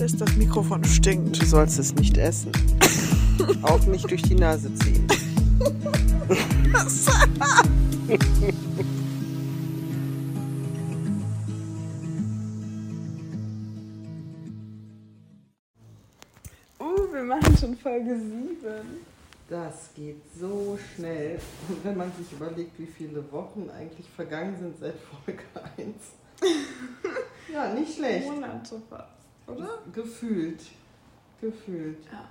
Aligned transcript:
ist, 0.00 0.20
das 0.20 0.36
Mikrofon 0.36 0.84
stinkt. 0.84 1.40
Du 1.40 1.46
sollst 1.46 1.78
es 1.78 1.94
nicht 1.94 2.16
essen. 2.18 2.52
Auch 3.62 3.84
nicht 3.86 4.10
durch 4.10 4.22
die 4.22 4.34
Nase 4.34 4.72
ziehen. 4.74 5.06
uh, 16.80 17.12
wir 17.12 17.22
machen 17.24 17.56
schon 17.58 17.76
Folge 17.76 18.16
7. 18.16 18.56
Das 19.48 19.90
geht 19.94 20.20
so 20.38 20.78
schnell. 20.94 21.40
Und 21.68 21.84
wenn 21.84 21.96
man 21.96 22.12
sich 22.12 22.30
überlegt, 22.32 22.78
wie 22.78 22.86
viele 22.86 23.24
Wochen 23.32 23.70
eigentlich 23.70 24.06
vergangen 24.14 24.56
sind 24.58 24.78
seit 24.78 24.96
Folge 25.24 25.42
1. 25.76 25.94
ja, 27.52 27.72
nicht 27.72 27.94
schlecht. 27.94 28.28
Monate 28.28 28.80
fast, 28.88 29.17
oder? 29.48 29.78
Gefühlt. 29.92 30.62
Gefühlt. 31.40 32.04
Ja. 32.06 32.28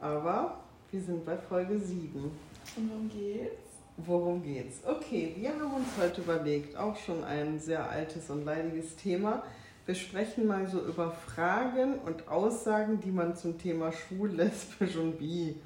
Aber 0.00 0.60
wir 0.90 1.00
sind 1.00 1.24
bei 1.24 1.36
Folge 1.36 1.78
7. 1.78 2.22
Und 2.22 2.90
worum 2.90 3.08
geht's? 3.10 3.70
Worum 3.96 4.42
geht's? 4.42 4.80
Okay, 4.86 5.34
wir 5.36 5.50
haben 5.50 5.74
uns 5.74 5.88
heute 6.00 6.22
überlegt, 6.22 6.76
auch 6.76 6.96
schon 6.96 7.22
ein 7.24 7.58
sehr 7.58 7.88
altes 7.90 8.30
und 8.30 8.44
leidiges 8.44 8.96
Thema. 8.96 9.42
Wir 9.86 9.94
sprechen 9.94 10.46
mal 10.46 10.66
so 10.66 10.80
über 10.80 11.10
Fragen 11.10 11.98
und 12.00 12.28
Aussagen, 12.28 13.00
die 13.00 13.10
man 13.10 13.36
zum 13.36 13.58
Thema 13.58 13.92
schwul, 13.92 14.30
lesbisch 14.30 14.96
und 14.96 15.18
bi 15.18 15.56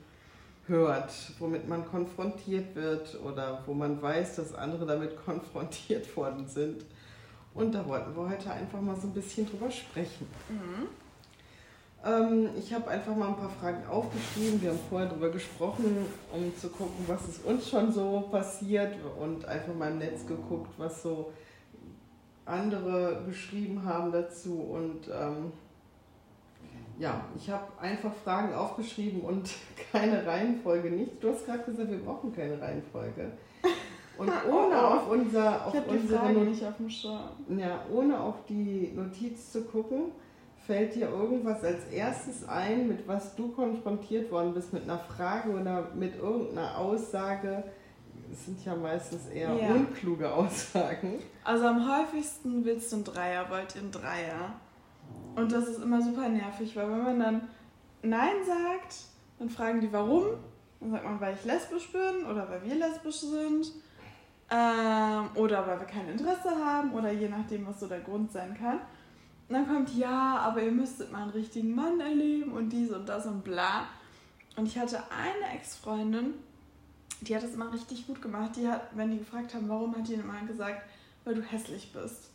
hört, 0.66 1.12
womit 1.38 1.68
man 1.68 1.84
konfrontiert 1.84 2.74
wird 2.74 3.20
oder 3.22 3.62
wo 3.66 3.74
man 3.74 4.00
weiß, 4.00 4.36
dass 4.36 4.54
andere 4.54 4.86
damit 4.86 5.16
konfrontiert 5.24 6.16
worden 6.16 6.48
sind. 6.48 6.84
Und 7.54 7.72
da 7.72 7.86
wollten 7.86 8.16
wir 8.16 8.28
heute 8.28 8.50
einfach 8.50 8.80
mal 8.80 8.96
so 8.96 9.06
ein 9.06 9.14
bisschen 9.14 9.48
drüber 9.48 9.70
sprechen. 9.70 10.26
Mhm. 10.48 10.88
Ähm, 12.04 12.50
ich 12.58 12.72
habe 12.74 12.88
einfach 12.88 13.14
mal 13.16 13.28
ein 13.28 13.36
paar 13.36 13.48
Fragen 13.48 13.86
aufgeschrieben. 13.86 14.60
Wir 14.60 14.70
haben 14.70 14.80
vorher 14.90 15.08
darüber 15.08 15.30
gesprochen, 15.30 16.04
um 16.32 16.54
zu 16.56 16.68
gucken, 16.68 17.04
was 17.06 17.28
ist 17.28 17.44
uns 17.44 17.70
schon 17.70 17.92
so 17.92 18.28
passiert 18.30 18.94
und 19.18 19.44
einfach 19.46 19.74
mal 19.74 19.90
im 19.90 19.98
Netz 19.98 20.26
geguckt, 20.26 20.70
was 20.76 21.02
so 21.02 21.32
andere 22.44 23.22
geschrieben 23.26 23.84
haben 23.84 24.12
dazu. 24.12 24.60
Und 24.60 25.08
ähm, 25.08 25.52
ja, 26.98 27.24
ich 27.36 27.48
habe 27.48 27.66
einfach 27.80 28.12
Fragen 28.22 28.52
aufgeschrieben 28.52 29.22
und 29.22 29.50
keine 29.92 30.26
Reihenfolge 30.26 30.90
nicht. 30.90 31.22
Du 31.22 31.30
hast 31.30 31.46
gerade 31.46 31.62
gesagt, 31.62 31.90
wir 31.90 31.98
brauchen 31.98 32.34
keine 32.34 32.60
Reihenfolge. 32.60 33.32
Und 34.18 34.30
ohne 34.50 34.76
auf 34.86 35.10
unser 35.10 35.66
auf 35.66 35.74
Ich 35.74 35.80
hab 35.80 35.88
die 35.88 35.96
unsere 35.96 36.30
nicht 36.32 36.64
auf 36.64 36.76
dem 36.76 36.90
Schirm. 36.90 37.20
ja, 37.58 37.80
ohne 37.92 38.18
auf 38.20 38.44
die 38.48 38.92
Notiz 38.94 39.50
zu 39.52 39.62
gucken, 39.64 40.12
fällt 40.66 40.94
dir 40.94 41.08
irgendwas 41.08 41.62
als 41.64 41.84
erstes 41.90 42.46
ein, 42.48 42.88
mit 42.88 43.06
was 43.08 43.34
du 43.34 43.48
konfrontiert 43.52 44.30
worden 44.30 44.54
bist, 44.54 44.72
mit 44.72 44.84
einer 44.84 44.98
Frage 44.98 45.50
oder 45.50 45.88
mit 45.94 46.16
irgendeiner 46.16 46.78
Aussage? 46.78 47.64
Es 48.32 48.46
sind 48.46 48.64
ja 48.64 48.74
meistens 48.74 49.26
eher 49.26 49.52
Ja. 49.54 49.74
unkluge 49.74 50.32
Aussagen. 50.32 51.18
Also 51.44 51.66
am 51.66 51.86
häufigsten 51.88 52.64
willst 52.64 52.90
du 52.92 52.96
einen 52.96 53.04
Dreier, 53.04 53.50
wollt 53.50 53.74
ihr 53.74 53.82
einen 53.82 53.92
Dreier. 53.92 54.52
Und 55.36 55.52
das 55.52 55.68
ist 55.68 55.82
immer 55.82 56.00
super 56.00 56.28
nervig, 56.28 56.74
weil 56.76 56.88
wenn 56.90 57.02
man 57.02 57.20
dann 57.20 57.48
Nein 58.02 58.36
sagt, 58.46 58.94
dann 59.38 59.50
fragen 59.50 59.80
die 59.80 59.92
warum. 59.92 60.24
Dann 60.80 60.90
sagt 60.90 61.04
man, 61.04 61.20
weil 61.20 61.34
ich 61.34 61.44
lesbisch 61.44 61.92
bin 61.92 62.24
oder 62.30 62.48
weil 62.48 62.62
wir 62.64 62.74
lesbisch 62.76 63.20
sind. 63.20 63.72
Ähm, 64.50 65.28
oder 65.34 65.66
weil 65.66 65.80
wir 65.80 65.86
kein 65.86 66.08
Interesse 66.08 66.50
haben 66.50 66.92
oder 66.92 67.10
je 67.10 67.28
nachdem, 67.28 67.66
was 67.66 67.80
so 67.80 67.86
der 67.86 68.00
Grund 68.00 68.30
sein 68.30 68.56
kann. 68.56 68.78
Und 69.48 69.54
dann 69.54 69.66
kommt, 69.66 69.94
ja, 69.96 70.38
aber 70.38 70.62
ihr 70.62 70.72
müsstet 70.72 71.12
mal 71.12 71.22
einen 71.22 71.30
richtigen 71.30 71.74
Mann 71.74 72.00
erleben 72.00 72.52
und 72.52 72.70
dies 72.70 72.90
und 72.90 73.08
das 73.08 73.26
und 73.26 73.44
bla. 73.44 73.86
Und 74.56 74.66
ich 74.66 74.78
hatte 74.78 74.98
eine 75.10 75.54
Ex-Freundin, 75.54 76.34
die 77.20 77.34
hat 77.34 77.42
das 77.42 77.54
immer 77.54 77.72
richtig 77.72 78.06
gut 78.06 78.22
gemacht. 78.22 78.52
Die 78.56 78.68
hat, 78.68 78.88
wenn 78.94 79.10
die 79.10 79.18
gefragt 79.18 79.54
haben, 79.54 79.68
warum, 79.68 79.96
hat 79.96 80.08
die 80.08 80.14
immer 80.14 80.40
gesagt, 80.46 80.82
weil 81.24 81.34
du 81.34 81.42
hässlich 81.42 81.92
bist. 81.92 82.30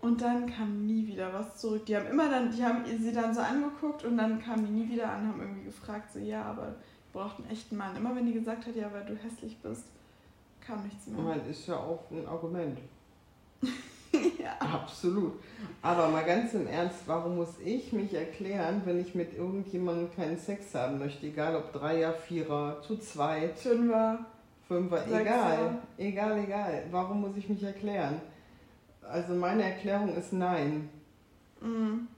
Und 0.00 0.20
dann 0.20 0.46
kam 0.46 0.86
nie 0.86 1.06
wieder 1.06 1.32
was 1.32 1.56
zurück. 1.56 1.86
Die 1.86 1.96
haben 1.96 2.06
immer 2.06 2.28
dann, 2.28 2.50
die 2.50 2.62
haben 2.62 2.84
sie 2.84 3.12
dann 3.12 3.34
so 3.34 3.40
angeguckt 3.40 4.04
und 4.04 4.18
dann 4.18 4.42
kamen 4.42 4.66
die 4.66 4.72
nie 4.72 4.90
wieder 4.90 5.10
an, 5.10 5.26
haben 5.28 5.40
irgendwie 5.40 5.64
gefragt, 5.64 6.12
so 6.12 6.18
ja, 6.18 6.42
aber 6.44 6.74
ich 7.06 7.12
braucht 7.12 7.38
einen 7.38 7.48
echten 7.48 7.76
Mann. 7.76 7.96
Immer 7.96 8.14
wenn 8.14 8.26
die 8.26 8.34
gesagt 8.34 8.66
hat, 8.66 8.76
ja, 8.76 8.92
weil 8.92 9.06
du 9.06 9.16
hässlich 9.16 9.56
bist, 9.62 9.86
kam 10.66 10.82
nichts 10.84 11.06
Ich 11.06 11.12
mehr. 11.12 11.22
meine, 11.22 11.42
ist 11.48 11.66
ja 11.66 11.76
auch 11.76 12.10
ein 12.10 12.26
Argument. 12.26 12.78
ja. 13.62 14.56
Absolut. 14.60 15.34
Aber 15.82 16.08
mal 16.08 16.24
ganz 16.24 16.54
im 16.54 16.66
Ernst, 16.66 16.98
warum 17.06 17.36
muss 17.36 17.58
ich 17.64 17.92
mich 17.92 18.14
erklären, 18.14 18.82
wenn 18.84 19.00
ich 19.00 19.14
mit 19.14 19.34
irgendjemandem 19.36 20.14
keinen 20.14 20.38
Sex 20.38 20.74
haben 20.74 20.98
möchte? 20.98 21.26
Egal 21.26 21.56
ob 21.56 21.72
Dreier, 21.72 22.12
Vierer, 22.12 22.80
zu 22.82 22.96
zweit, 22.98 23.58
Fünfer. 23.58 24.24
Fünfer, 24.68 24.98
Sechser. 24.98 25.20
egal. 25.20 25.78
Egal, 25.98 26.38
egal. 26.38 26.82
Warum 26.90 27.20
muss 27.22 27.36
ich 27.36 27.48
mich 27.48 27.62
erklären? 27.62 28.20
Also 29.02 29.34
meine 29.34 29.62
Erklärung 29.64 30.16
ist 30.16 30.32
nein. 30.32 30.88
Mhm. 31.60 32.08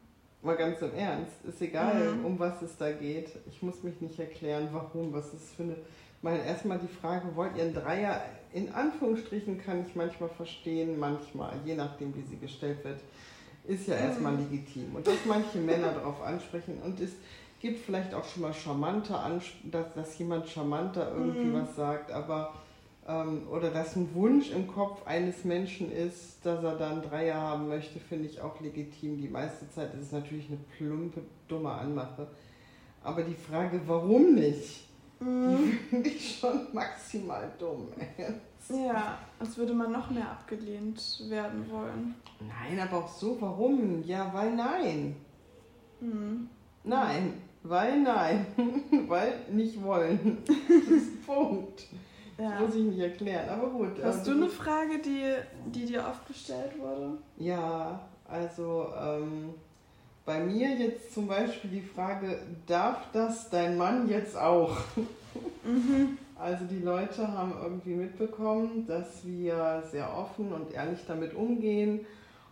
Mal 0.43 0.57
ganz 0.57 0.81
im 0.81 0.95
Ernst. 0.95 1.33
Ist 1.49 1.61
egal, 1.61 2.15
Mhm. 2.15 2.25
um 2.25 2.39
was 2.39 2.63
es 2.63 2.77
da 2.77 2.93
geht. 2.93 3.31
Ich 3.49 3.63
muss 3.63 3.83
mich 3.83 4.01
nicht 4.01 4.19
erklären, 4.21 4.69
warum, 4.71 5.13
was 5.13 5.33
es 5.33 5.51
für 5.57 5.65
eine. 5.65 5.77
Mal 6.27 6.41
erstmal 6.45 6.81
die 6.81 6.89
Frage, 6.89 7.25
wollt 7.37 7.57
ihr 7.57 7.63
einen 7.63 7.75
Dreier? 7.75 8.21
In 8.53 8.73
Anführungsstrichen 8.73 9.63
kann 9.65 9.85
ich 9.87 9.95
manchmal 9.95 10.29
verstehen, 10.29 10.99
manchmal, 10.99 11.53
je 11.65 11.77
nachdem, 11.77 12.13
wie 12.17 12.23
sie 12.23 12.37
gestellt 12.37 12.83
wird, 12.83 12.99
ist 13.65 13.87
ja 13.87 13.95
erstmal 13.95 14.33
Mhm. 14.33 14.41
legitim. 14.51 14.97
Und 14.97 15.07
dass 15.07 15.25
manche 15.25 15.59
Männer 15.59 15.93
darauf 15.93 16.21
ansprechen 16.23 16.79
und 16.85 16.99
es 16.99 17.13
gibt 17.61 17.79
vielleicht 17.85 18.13
auch 18.13 18.25
schon 18.25 18.43
mal 18.43 18.53
charmanter, 18.53 19.23
Ans- 19.23 19.45
dass, 19.71 19.95
dass 19.95 20.19
jemand 20.19 20.49
charmanter 20.49 21.13
irgendwie 21.15 21.47
Mhm. 21.47 21.55
was 21.63 21.77
sagt, 21.77 22.11
aber 22.11 22.55
ähm, 23.09 23.43
oder 23.49 23.71
dass 23.71 23.95
ein 23.95 24.13
Wunsch 24.17 24.51
im 24.51 24.67
Kopf 24.67 25.07
eines 25.07 25.45
Menschen 25.45 25.93
ist, 25.93 26.45
dass 26.45 26.65
er 26.65 26.75
dann 26.75 27.03
Dreier 27.03 27.37
haben 27.41 27.69
möchte, 27.69 28.01
finde 28.01 28.27
ich 28.27 28.41
auch 28.41 28.61
legitim. 28.61 29.17
Die 29.23 29.29
meiste 29.29 29.71
Zeit 29.71 29.95
ist 29.95 30.03
es 30.07 30.13
natürlich 30.13 30.49
eine 30.49 30.59
plumpe, 30.77 31.21
dumme 31.47 31.71
Anmache. 31.71 32.27
Aber 33.05 33.23
die 33.23 33.35
Frage, 33.37 33.81
warum 33.87 34.35
nicht, 34.35 34.86
Mhm. 35.21 35.57
die 35.57 35.73
finde 35.73 36.11
ich 36.11 36.39
schon 36.39 36.67
maximal 36.73 37.51
dumm. 37.59 37.89
Ja, 38.69 39.19
als 39.39 39.57
würde 39.57 39.73
man 39.73 39.93
noch 39.93 40.11
mehr 40.11 40.29
abgelehnt 40.31 41.23
werden 41.29 41.71
wollen. 41.71 42.15
Nein, 42.41 42.79
aber 42.81 43.05
auch 43.05 43.09
so, 43.09 43.41
warum? 43.41 44.03
Ja, 44.03 44.31
weil 44.35 44.55
nein. 44.55 45.17
Mhm. 46.01 46.49
Nein, 46.85 47.35
weil 47.63 48.01
nein. 48.03 48.47
weil 49.09 49.35
nicht 49.51 49.83
wollen. 49.83 50.39
Das 50.47 50.89
ist 50.89 51.27
Punkt. 51.27 51.85
Ja. 52.39 52.61
Muss 52.61 52.75
ich 52.75 52.83
nicht 52.83 52.99
erklären, 52.99 53.49
aber 53.49 53.69
gut. 53.71 53.93
Hast 54.03 54.27
du 54.27 54.33
ähm, 54.33 54.43
eine 54.43 54.51
Frage, 54.51 54.99
die, 54.99 55.35
die 55.71 55.87
dir 55.87 56.01
oft 56.07 56.27
gestellt 56.27 56.79
wurde? 56.79 57.17
Ja, 57.39 58.01
also 58.29 58.89
ähm, 59.01 59.55
bei 60.27 60.41
mir 60.41 60.75
jetzt 60.75 61.15
zum 61.15 61.29
Beispiel 61.29 61.71
die 61.71 61.81
Frage, 61.81 62.41
darf 62.67 62.99
das 63.13 63.49
dein 63.49 63.79
Mann 63.79 64.09
jetzt 64.09 64.37
auch? 64.37 64.77
Mhm. 65.65 66.19
Also 66.39 66.65
die 66.65 66.81
Leute 66.81 67.27
haben 67.29 67.55
irgendwie 67.63 67.95
mitbekommen, 67.95 68.87
dass 68.87 69.25
wir 69.25 69.85
sehr 69.91 70.15
offen 70.15 70.53
und 70.53 70.75
ehrlich 70.75 70.99
damit 71.07 71.35
umgehen. 71.35 72.05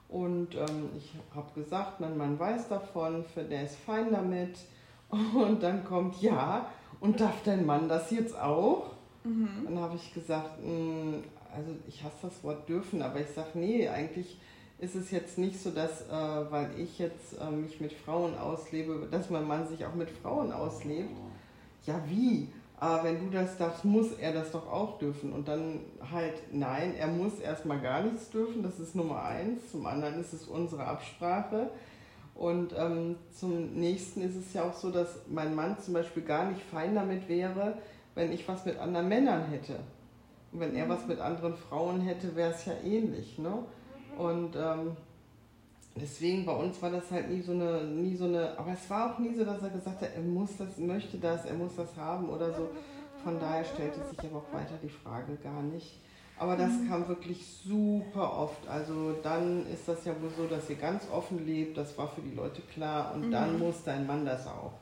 Und 0.09 0.55
ähm, 0.55 0.91
ich 0.97 1.13
habe 1.35 1.61
gesagt, 1.61 2.01
mein 2.01 2.17
Mann 2.17 2.39
weiß 2.39 2.69
davon, 2.69 3.25
für 3.25 3.43
der 3.43 3.65
ist 3.65 3.77
fein 3.77 4.13
damit. 4.13 4.57
Und 5.11 5.63
dann 5.63 5.85
kommt, 5.85 6.21
ja, 6.23 6.67
und 7.01 7.21
darf 7.21 7.43
dein 7.45 7.67
Mann 7.67 7.89
das 7.89 8.11
jetzt 8.11 8.37
auch? 8.37 8.93
Mhm. 9.23 9.65
Dann 9.65 9.79
habe 9.79 9.97
ich 9.97 10.15
gesagt, 10.15 10.59
mh, 10.65 11.19
also 11.55 11.71
ich 11.87 12.03
hasse 12.03 12.17
das 12.23 12.43
Wort 12.43 12.69
dürfen, 12.69 13.03
aber 13.03 13.21
ich 13.21 13.29
sage, 13.29 13.51
nee, 13.55 13.89
eigentlich 13.89 14.39
ist 14.79 14.95
es 14.95 15.11
jetzt 15.11 15.39
nicht 15.39 15.61
so, 15.61 15.71
dass, 15.71 16.03
äh, 16.03 16.51
weil 16.51 16.71
ich 16.79 16.99
jetzt 16.99 17.39
äh, 17.41 17.51
mich 17.51 17.81
mit 17.81 17.93
Frauen 17.93 18.37
auslebe, 18.37 19.07
dass 19.11 19.31
mein 19.31 19.47
Mann 19.47 19.67
sich 19.67 19.85
auch 19.87 19.95
mit 19.95 20.11
Frauen 20.11 20.53
auslebt. 20.53 21.11
Ja, 21.87 22.01
wie? 22.07 22.49
Aber 22.79 23.05
wenn 23.05 23.21
du 23.21 23.31
das 23.31 23.57
darfst, 23.57 23.85
muss 23.85 24.13
er 24.21 24.33
das 24.33 24.51
doch 24.51 24.71
auch 24.71 24.99
dürfen. 24.99 25.33
Und 25.33 25.49
dann 25.49 25.81
halt, 26.13 26.35
nein, 26.53 26.95
er 26.99 27.07
muss 27.07 27.39
erstmal 27.39 27.81
gar 27.81 28.03
nichts 28.03 28.31
dürfen, 28.31 28.63
das 28.63 28.81
ist 28.81 28.95
Nummer 28.97 29.23
eins. 29.23 29.71
Zum 29.71 29.87
anderen 29.87 30.21
ist 30.21 30.33
es 30.33 30.47
unsere 30.47 30.85
Absprache. 30.85 31.71
Und 32.35 32.75
ähm, 32.77 33.17
zum 33.33 33.75
nächsten 33.75 34.23
ist 34.23 34.35
es 34.35 34.53
ja 34.55 34.65
auch 34.65 34.75
so, 34.75 34.91
dass 34.91 35.21
mein 35.29 35.55
Mann 35.55 35.79
zum 35.79 35.95
Beispiel 35.95 36.25
gar 36.25 36.51
nicht 36.51 36.63
fein 36.63 36.95
damit 36.97 37.29
wäre, 37.29 37.79
wenn 38.17 38.33
ich 38.33 38.47
was 38.49 38.65
mit 38.67 38.77
anderen 38.79 39.09
Männern 39.09 39.45
hätte. 39.47 39.79
Und 40.53 40.61
wenn 40.61 40.75
er 40.75 40.89
was 40.89 41.07
mit 41.07 41.21
anderen 41.21 41.55
Frauen 41.55 42.01
hätte, 42.01 42.35
wäre 42.35 42.51
es 42.51 42.65
ja 42.65 42.75
ähnlich. 42.85 43.39
Ne? 43.39 43.65
Und 44.19 44.57
ähm, 44.57 44.97
deswegen 45.97 46.45
bei 46.45 46.55
uns 46.55 46.81
war 46.83 46.91
das 46.91 47.11
halt 47.11 47.31
nie 47.31 47.43
so 47.43 47.53
eine, 47.53 47.85
nie 47.85 48.17
so 48.17 48.25
eine, 48.25 48.59
aber 48.59 48.73
es 48.73 48.89
war 48.91 49.15
auch 49.15 49.19
nie 49.19 49.35
so, 49.35 49.45
dass 49.45 49.63
er 49.63 49.71
gesagt 49.71 50.01
hat, 50.01 50.11
er 50.15 50.23
muss 50.23 50.57
das, 50.57 50.79
möchte 50.79 51.19
das, 51.19 51.45
er 51.47 51.55
muss 51.55 51.77
das 51.77 51.97
haben 51.97 52.29
oder 52.29 52.53
so. 52.53 52.71
Von 53.23 53.41
daher 53.41 53.65
stellte 53.65 54.05
sich 54.05 54.19
aber 54.19 54.39
auch 54.39 54.53
weiter 54.53 54.75
die 54.83 54.89
Frage 54.89 55.37
gar 55.37 55.63
nicht. 55.63 56.01
Aber 56.37 56.57
das 56.57 56.73
mhm. 56.73 56.89
kam 56.89 57.09
wirklich 57.09 57.47
super 57.47 58.37
oft. 58.39 58.69
Also 58.69 59.13
dann 59.23 59.67
ist 59.69 59.87
das 59.87 60.05
ja 60.05 60.21
wohl 60.21 60.31
so, 60.37 60.47
dass 60.47 60.69
ihr 60.69 60.77
ganz 60.77 61.09
offen 61.11 61.47
lebt. 61.47 61.79
Das 61.79 61.97
war 61.97 62.09
für 62.09 62.23
die 62.23 62.35
Leute 62.35 62.61
klar. 62.63 63.15
Und 63.15 63.29
mhm. 63.29 63.31
dann 63.31 63.59
muss 63.59 63.85
dein 63.85 64.07
Mann 64.07 64.27
das 64.27 64.47
auch, 64.47 64.73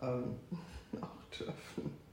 ähm, 0.00 0.36
auch 1.00 1.36
dürfen. 1.36 2.07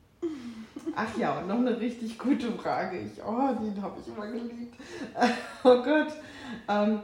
Ach 0.95 1.17
ja, 1.17 1.39
und 1.39 1.47
noch 1.47 1.57
eine 1.57 1.79
richtig 1.79 2.17
gute 2.17 2.51
Frage. 2.53 2.99
Ich, 2.99 3.21
oh, 3.23 3.53
den 3.61 3.81
habe 3.81 3.99
ich 3.99 4.07
immer 4.07 4.27
geliebt. 4.27 4.75
oh 5.63 5.81
Gott. 5.81 6.13
Ähm, 6.67 6.99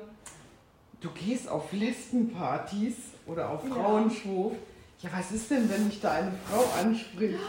du 0.99 1.09
gehst 1.11 1.49
auf 1.49 1.71
Lesbenpartys 1.71 2.95
oder 3.25 3.49
auf 3.49 3.67
Frauenschwurf. 3.67 4.53
Ja. 5.01 5.09
ja, 5.09 5.17
was 5.17 5.31
ist 5.31 5.49
denn, 5.51 5.69
wenn 5.69 5.89
dich 5.89 5.99
da 5.99 6.11
eine 6.11 6.31
Frau 6.49 6.63
anspricht? 6.79 7.39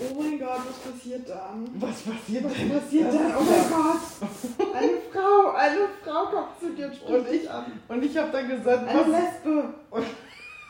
Oh 0.00 0.22
mein 0.22 0.38
Gott, 0.38 0.60
was 0.68 0.92
passiert 0.92 1.28
dann? 1.28 1.68
Was 1.74 2.02
passiert 2.02 2.44
was 2.44 2.52
denn? 2.54 2.70
Was 2.72 2.82
passiert 2.82 3.14
dann? 3.14 3.34
Oh 3.36 3.42
mein 3.42 3.68
Gott! 3.68 4.76
Eine 4.76 4.98
Frau, 5.12 5.50
eine 5.56 5.88
Frau 6.04 6.26
kommt 6.26 6.60
zu 6.60 6.70
dir 6.70 6.86
und 6.86 6.94
spricht 6.94 7.10
und 7.10 7.34
ich, 7.34 7.50
an. 7.50 7.64
Und 7.88 8.04
ich 8.04 8.16
habe 8.16 8.30
dann 8.30 8.48
gesagt, 8.48 8.88
eine 8.88 9.00
was? 9.00 9.06
Lesbe. 9.08 9.74
Und 9.90 10.06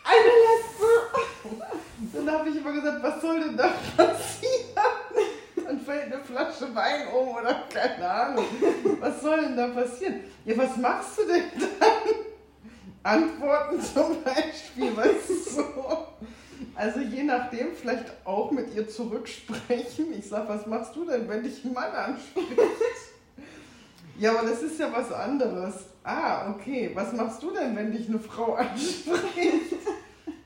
eine 0.04 0.30
Lesbe! 0.46 1.68
Dann 2.12 2.30
habe 2.30 2.48
ich 2.48 2.56
immer 2.56 2.72
gesagt, 2.72 3.02
was 3.02 3.20
soll 3.20 3.40
denn 3.40 3.56
da 3.56 3.72
passieren? 3.96 4.54
Dann 5.64 5.80
fällt 5.80 6.12
eine 6.12 6.22
Flasche 6.22 6.74
Wein 6.74 7.08
um 7.08 7.28
oder 7.28 7.64
keine 7.72 8.08
Ahnung. 8.08 8.44
Was 9.00 9.20
soll 9.20 9.40
denn 9.40 9.56
da 9.56 9.68
passieren? 9.68 10.20
Ja, 10.44 10.56
was 10.56 10.76
machst 10.76 11.18
du 11.18 11.26
denn 11.26 11.44
dann? 11.80 12.14
Antworten 13.02 13.80
zum 13.82 14.22
Beispiel, 14.22 14.96
weißt 14.96 15.28
du 15.28 15.34
so. 15.34 16.06
Also 16.74 17.00
je 17.00 17.24
nachdem, 17.24 17.74
vielleicht 17.74 18.06
auch 18.24 18.50
mit 18.50 18.74
ihr 18.74 18.88
zurücksprechen. 18.88 20.12
Ich 20.16 20.28
sag, 20.28 20.48
was 20.48 20.66
machst 20.66 20.94
du 20.94 21.04
denn, 21.04 21.28
wenn 21.28 21.42
dich 21.42 21.64
ein 21.64 21.72
Mann 21.72 21.92
anspricht? 21.92 22.60
Ja, 24.18 24.36
aber 24.36 24.48
das 24.48 24.62
ist 24.62 24.78
ja 24.78 24.92
was 24.92 25.12
anderes. 25.12 25.74
Ah, 26.04 26.50
okay. 26.50 26.90
Was 26.94 27.12
machst 27.12 27.42
du 27.42 27.50
denn, 27.50 27.76
wenn 27.76 27.92
dich 27.92 28.08
eine 28.08 28.18
Frau 28.18 28.54
anspricht? 28.54 29.74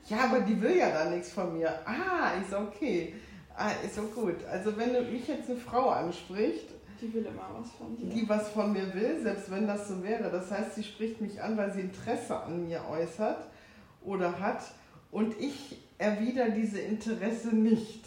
Ja, 0.09 0.25
aber 0.25 0.41
die 0.41 0.59
will 0.61 0.75
ja 0.77 0.89
da 0.91 1.09
nichts 1.09 1.31
von 1.31 1.57
mir. 1.57 1.79
Ah, 1.85 2.31
ist 2.41 2.53
okay. 2.53 3.13
Ah, 3.55 3.71
ist 3.85 3.95
so 3.95 4.03
gut. 4.03 4.43
Also 4.51 4.75
wenn 4.77 4.91
mich 5.11 5.27
jetzt 5.27 5.49
eine 5.49 5.59
Frau 5.59 5.89
anspricht, 5.89 6.69
die 7.01 7.13
will 7.13 7.25
immer 7.25 7.49
was 7.59 7.71
von 7.71 7.95
dir. 7.97 8.09
Die 8.09 8.27
was 8.27 8.49
von 8.49 8.73
mir 8.73 8.93
will, 8.93 9.21
selbst 9.21 9.51
wenn 9.51 9.67
das 9.67 9.87
so 9.87 10.01
wäre. 10.03 10.31
Das 10.31 10.49
heißt, 10.51 10.75
sie 10.75 10.83
spricht 10.83 11.21
mich 11.21 11.41
an, 11.41 11.57
weil 11.57 11.71
sie 11.73 11.81
Interesse 11.81 12.35
an 12.35 12.67
mir 12.67 12.81
äußert 12.89 13.45
oder 14.03 14.39
hat 14.39 14.63
und 15.11 15.39
ich 15.39 15.77
erwidere 15.97 16.51
diese 16.51 16.79
Interesse 16.79 17.55
nicht. 17.55 18.05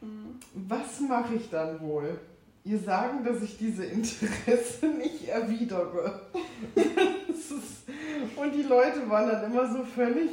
Mhm. 0.00 0.40
Was 0.54 1.00
mache 1.00 1.34
ich 1.34 1.50
dann 1.50 1.80
wohl? 1.80 2.18
Ihr 2.64 2.78
sagen, 2.78 3.24
dass 3.24 3.42
ich 3.42 3.56
diese 3.56 3.84
Interesse 3.84 4.86
nicht 4.98 5.28
erwidere. 5.28 6.22
und 8.36 8.54
die 8.54 8.62
Leute 8.62 9.08
waren 9.08 9.28
dann 9.28 9.44
immer 9.44 9.72
so 9.72 9.84
völlig 9.84 10.30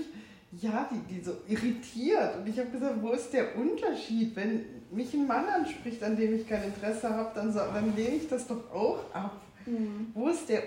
ja, 0.61 0.89
die, 0.91 1.13
die 1.13 1.21
so 1.21 1.33
irritiert. 1.47 2.37
Und 2.37 2.47
ich 2.47 2.57
habe 2.59 2.69
gesagt, 2.69 3.01
wo 3.01 3.11
ist 3.11 3.31
der 3.33 3.55
Unterschied? 3.57 4.35
Wenn 4.35 4.65
mich 4.91 5.13
ein 5.13 5.27
Mann 5.27 5.45
anspricht, 5.47 6.03
an 6.03 6.15
dem 6.15 6.35
ich 6.35 6.47
kein 6.47 6.63
Interesse 6.63 7.09
habe, 7.09 7.31
dann, 7.35 7.53
dann 7.53 7.95
lehne 7.95 8.15
ich 8.15 8.27
das 8.27 8.47
doch 8.47 8.71
auch 8.71 8.99
ab. 9.13 9.41
Mhm. 9.65 10.11
Wo 10.13 10.29
ist 10.29 10.47
der 10.47 10.63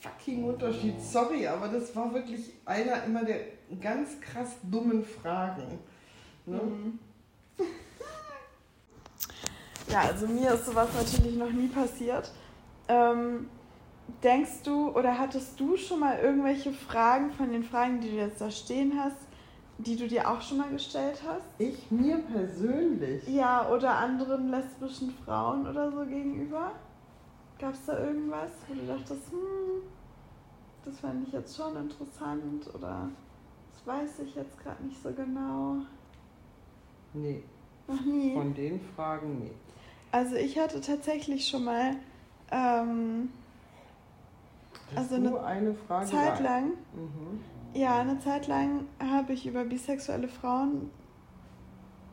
fucking 0.00 0.44
Unterschied? 0.44 1.00
Sorry, 1.00 1.46
aber 1.46 1.68
das 1.68 1.94
war 1.94 2.12
wirklich 2.14 2.52
einer 2.64 3.04
immer 3.04 3.24
der 3.24 3.40
ganz 3.80 4.20
krass 4.20 4.50
dummen 4.62 5.04
Fragen. 5.04 5.78
Ne? 6.46 6.60
Mhm. 6.60 6.98
Ja, 9.88 10.02
also 10.02 10.26
mir 10.26 10.54
ist 10.54 10.64
sowas 10.64 10.88
natürlich 10.96 11.36
noch 11.36 11.50
nie 11.50 11.68
passiert. 11.68 12.30
Ähm, 12.88 13.48
denkst 14.22 14.62
du 14.64 14.90
oder 14.90 15.18
hattest 15.18 15.58
du 15.58 15.76
schon 15.76 16.00
mal 16.00 16.18
irgendwelche 16.18 16.72
Fragen 16.72 17.32
von 17.32 17.50
den 17.50 17.64
Fragen, 17.64 18.00
die 18.00 18.10
du 18.10 18.16
jetzt 18.16 18.40
da 18.40 18.50
stehen 18.50 18.92
hast, 18.98 19.16
die 19.78 19.96
du 19.96 20.06
dir 20.06 20.30
auch 20.30 20.40
schon 20.40 20.58
mal 20.58 20.70
gestellt 20.70 21.22
hast? 21.26 21.44
Ich 21.58 21.90
mir 21.90 22.18
persönlich? 22.18 23.26
Ja, 23.28 23.68
oder 23.70 23.96
anderen 23.96 24.50
lesbischen 24.50 25.10
Frauen 25.24 25.66
oder 25.66 25.90
so 25.90 26.04
gegenüber? 26.04 26.72
Gab 27.58 27.74
es 27.74 27.84
da 27.86 27.98
irgendwas, 27.98 28.50
wo 28.68 28.74
du 28.74 28.86
dachtest, 28.86 29.30
hm, 29.30 29.82
das 30.84 30.98
fände 30.98 31.26
ich 31.26 31.32
jetzt 31.32 31.56
schon 31.56 31.76
interessant 31.76 32.74
oder 32.74 33.08
das 33.72 33.86
weiß 33.86 34.20
ich 34.26 34.34
jetzt 34.34 34.58
gerade 34.58 34.82
nicht 34.84 35.02
so 35.02 35.12
genau? 35.12 35.76
Nee. 37.14 37.42
Noch 37.86 38.04
nie? 38.04 38.34
Von 38.34 38.54
den 38.54 38.80
Fragen, 38.94 39.38
nee. 39.40 39.52
Also 40.12 40.36
ich 40.36 40.58
hatte 40.58 40.80
tatsächlich 40.80 41.48
schon 41.48 41.64
mal 41.64 41.96
ähm, 42.50 43.30
also 44.94 45.14
eine, 45.16 45.42
eine 45.42 45.74
Frage 45.74 46.06
Zeit 46.06 46.40
lang, 46.40 46.72
mhm. 46.94 47.40
ja, 47.74 48.00
eine 48.00 48.18
Zeit 48.18 48.46
lang 48.46 48.86
habe 49.00 49.32
ich 49.32 49.46
über 49.46 49.64
bisexuelle 49.64 50.28
Frauen 50.28 50.90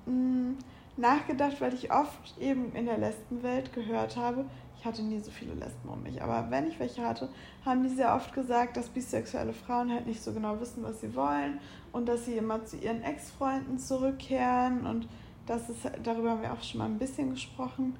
mh, 0.05 0.13
mm, 0.13 0.57
nachgedacht, 0.97 1.61
weil 1.61 1.73
ich 1.73 1.91
oft 1.91 2.37
eben 2.39 2.73
in 2.73 2.85
der 2.85 2.97
Lesbenwelt 2.97 3.73
gehört 3.73 4.17
habe, 4.17 4.45
ich 4.79 4.85
hatte 4.85 5.03
nie 5.03 5.19
so 5.19 5.29
viele 5.29 5.53
Lesben 5.55 5.89
um 5.89 6.03
mich, 6.03 6.21
aber 6.21 6.49
wenn 6.49 6.67
ich 6.67 6.79
welche 6.79 7.05
hatte, 7.05 7.29
haben 7.65 7.83
die 7.83 7.89
sehr 7.89 8.15
oft 8.15 8.33
gesagt, 8.33 8.77
dass 8.77 8.87
bisexuelle 8.87 9.51
Frauen 9.51 9.91
halt 9.91 10.07
nicht 10.07 10.23
so 10.23 10.31
genau 10.31 10.59
wissen, 10.61 10.83
was 10.83 11.01
sie 11.01 11.15
wollen 11.15 11.59
und 11.91 12.07
dass 12.07 12.25
sie 12.25 12.37
immer 12.37 12.63
zu 12.63 12.77
ihren 12.77 13.03
Ex-Freunden 13.03 13.77
zurückkehren 13.77 14.85
und 14.85 15.07
das 15.45 15.69
ist, 15.69 15.79
darüber 16.03 16.31
haben 16.31 16.41
wir 16.41 16.53
auch 16.53 16.63
schon 16.63 16.77
mal 16.77 16.85
ein 16.85 16.99
bisschen 16.99 17.31
gesprochen 17.31 17.97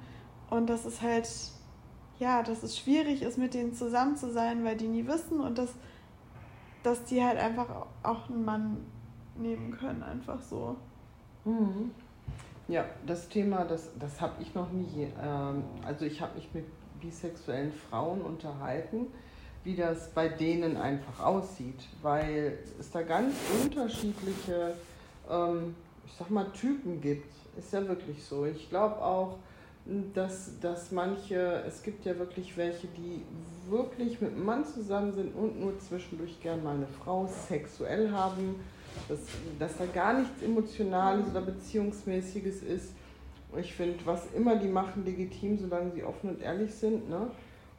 und 0.48 0.70
das 0.70 0.86
ist 0.86 1.02
halt 1.02 1.28
ja, 2.20 2.42
dass 2.42 2.62
es 2.62 2.78
schwierig 2.78 3.22
ist, 3.22 3.38
mit 3.38 3.54
denen 3.54 3.74
zusammen 3.74 4.16
zu 4.16 4.30
sein, 4.30 4.62
weil 4.62 4.76
die 4.76 4.86
nie 4.86 5.06
wissen 5.06 5.40
und 5.40 5.58
dass, 5.58 5.70
dass 6.82 7.02
die 7.04 7.24
halt 7.24 7.38
einfach 7.38 7.86
auch 8.02 8.28
einen 8.28 8.44
Mann 8.44 8.76
nehmen 9.36 9.72
können, 9.72 10.02
einfach 10.02 10.40
so. 10.40 10.76
Mhm. 11.44 11.90
Ja, 12.68 12.84
das 13.06 13.28
Thema, 13.28 13.64
das, 13.64 13.88
das 13.98 14.20
habe 14.20 14.34
ich 14.40 14.54
noch 14.54 14.70
nie. 14.70 15.08
Ähm, 15.20 15.64
also 15.84 16.04
ich 16.04 16.20
habe 16.20 16.34
mich 16.36 16.48
mit 16.52 16.66
bisexuellen 17.00 17.72
Frauen 17.72 18.20
unterhalten, 18.20 19.06
wie 19.64 19.74
das 19.74 20.10
bei 20.10 20.28
denen 20.28 20.76
einfach 20.76 21.24
aussieht, 21.24 21.80
weil 22.02 22.58
es 22.78 22.90
da 22.90 23.00
ganz 23.00 23.34
unterschiedliche, 23.64 24.74
ähm, 25.28 25.74
ich 26.06 26.12
sag 26.18 26.30
mal, 26.30 26.50
Typen 26.52 27.00
gibt. 27.00 27.32
Ist 27.58 27.72
ja 27.72 27.88
wirklich 27.88 28.22
so. 28.22 28.44
Ich 28.44 28.68
glaube 28.68 29.02
auch, 29.02 29.38
dass, 30.14 30.58
dass 30.60 30.92
manche, 30.92 31.64
es 31.66 31.82
gibt 31.82 32.04
ja 32.04 32.16
wirklich 32.18 32.56
welche, 32.56 32.86
die 32.88 33.22
wirklich 33.68 34.20
mit 34.20 34.32
einem 34.32 34.44
Mann 34.44 34.64
zusammen 34.64 35.12
sind 35.12 35.34
und 35.34 35.60
nur 35.60 35.78
zwischendurch 35.78 36.40
gern 36.40 36.62
mal 36.62 36.74
eine 36.74 36.86
Frau 36.86 37.26
sexuell 37.48 38.10
haben, 38.10 38.56
dass, 39.08 39.20
dass 39.58 39.76
da 39.78 39.86
gar 39.86 40.18
nichts 40.18 40.42
Emotionales 40.42 41.28
oder 41.30 41.40
Beziehungsmäßiges 41.40 42.62
ist. 42.62 42.92
Ich 43.58 43.74
finde, 43.74 43.98
was 44.04 44.32
immer 44.32 44.56
die 44.56 44.68
machen, 44.68 45.04
legitim, 45.04 45.58
solange 45.58 45.90
sie 45.92 46.04
offen 46.04 46.30
und 46.30 46.42
ehrlich 46.42 46.72
sind. 46.72 47.08
Ne? 47.08 47.30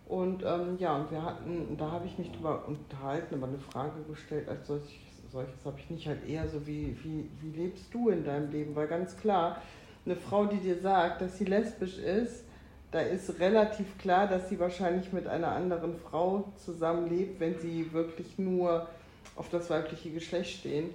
Und 0.08 0.43
ähm, 0.43 0.77
ja, 0.79 0.98
und 0.98 1.12
wir 1.12 1.24
hatten, 1.24 1.77
da 1.77 1.91
habe 1.91 2.05
ich 2.05 2.17
mich 2.17 2.31
drüber 2.31 2.67
unterhalten, 2.67 3.36
aber 3.36 3.48
eine 3.48 3.60
Frage 3.60 4.01
gestellt 4.10 4.50
als 4.50 4.67
solches, 4.67 4.91
solches 5.31 5.63
habe 5.63 5.79
ich 5.79 5.89
nicht 5.89 6.08
halt 6.08 6.27
eher 6.27 6.48
so, 6.50 6.67
wie, 6.67 6.98
wie, 7.03 7.29
wie 7.39 7.58
lebst 7.58 7.93
du 7.93 8.10
in 8.10 8.25
deinem 8.25 8.51
Leben? 8.51 8.75
Weil 8.75 8.88
ganz 8.88 9.15
klar, 9.15 9.62
eine 10.05 10.15
Frau, 10.15 10.46
die 10.46 10.58
dir 10.58 10.79
sagt, 10.79 11.22
dass 11.22 11.38
sie 11.38 11.46
lesbisch 11.46 11.98
ist, 11.98 12.43
da 12.91 13.00
ist 13.00 13.39
relativ 13.39 13.98
klar, 13.98 14.27
dass 14.27 14.50
sie 14.50 14.60
wahrscheinlich 14.60 15.13
mit 15.13 15.25
einer 15.25 15.53
anderen 15.53 15.96
Frau 15.96 16.51
zusammenlebt, 16.58 17.39
wenn 17.39 17.58
sie 17.60 17.93
wirklich 17.93 18.38
nur 18.38 18.88
auf 19.36 19.50
das 19.50 19.70
weibliche 19.70 20.12
Geschlecht 20.12 20.60
stehen. 20.60 20.89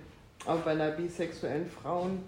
Aber 0.45 0.61
bei 0.61 0.71
einer 0.73 0.91
bisexuellen 0.91 1.67
Frauen, 1.67 2.19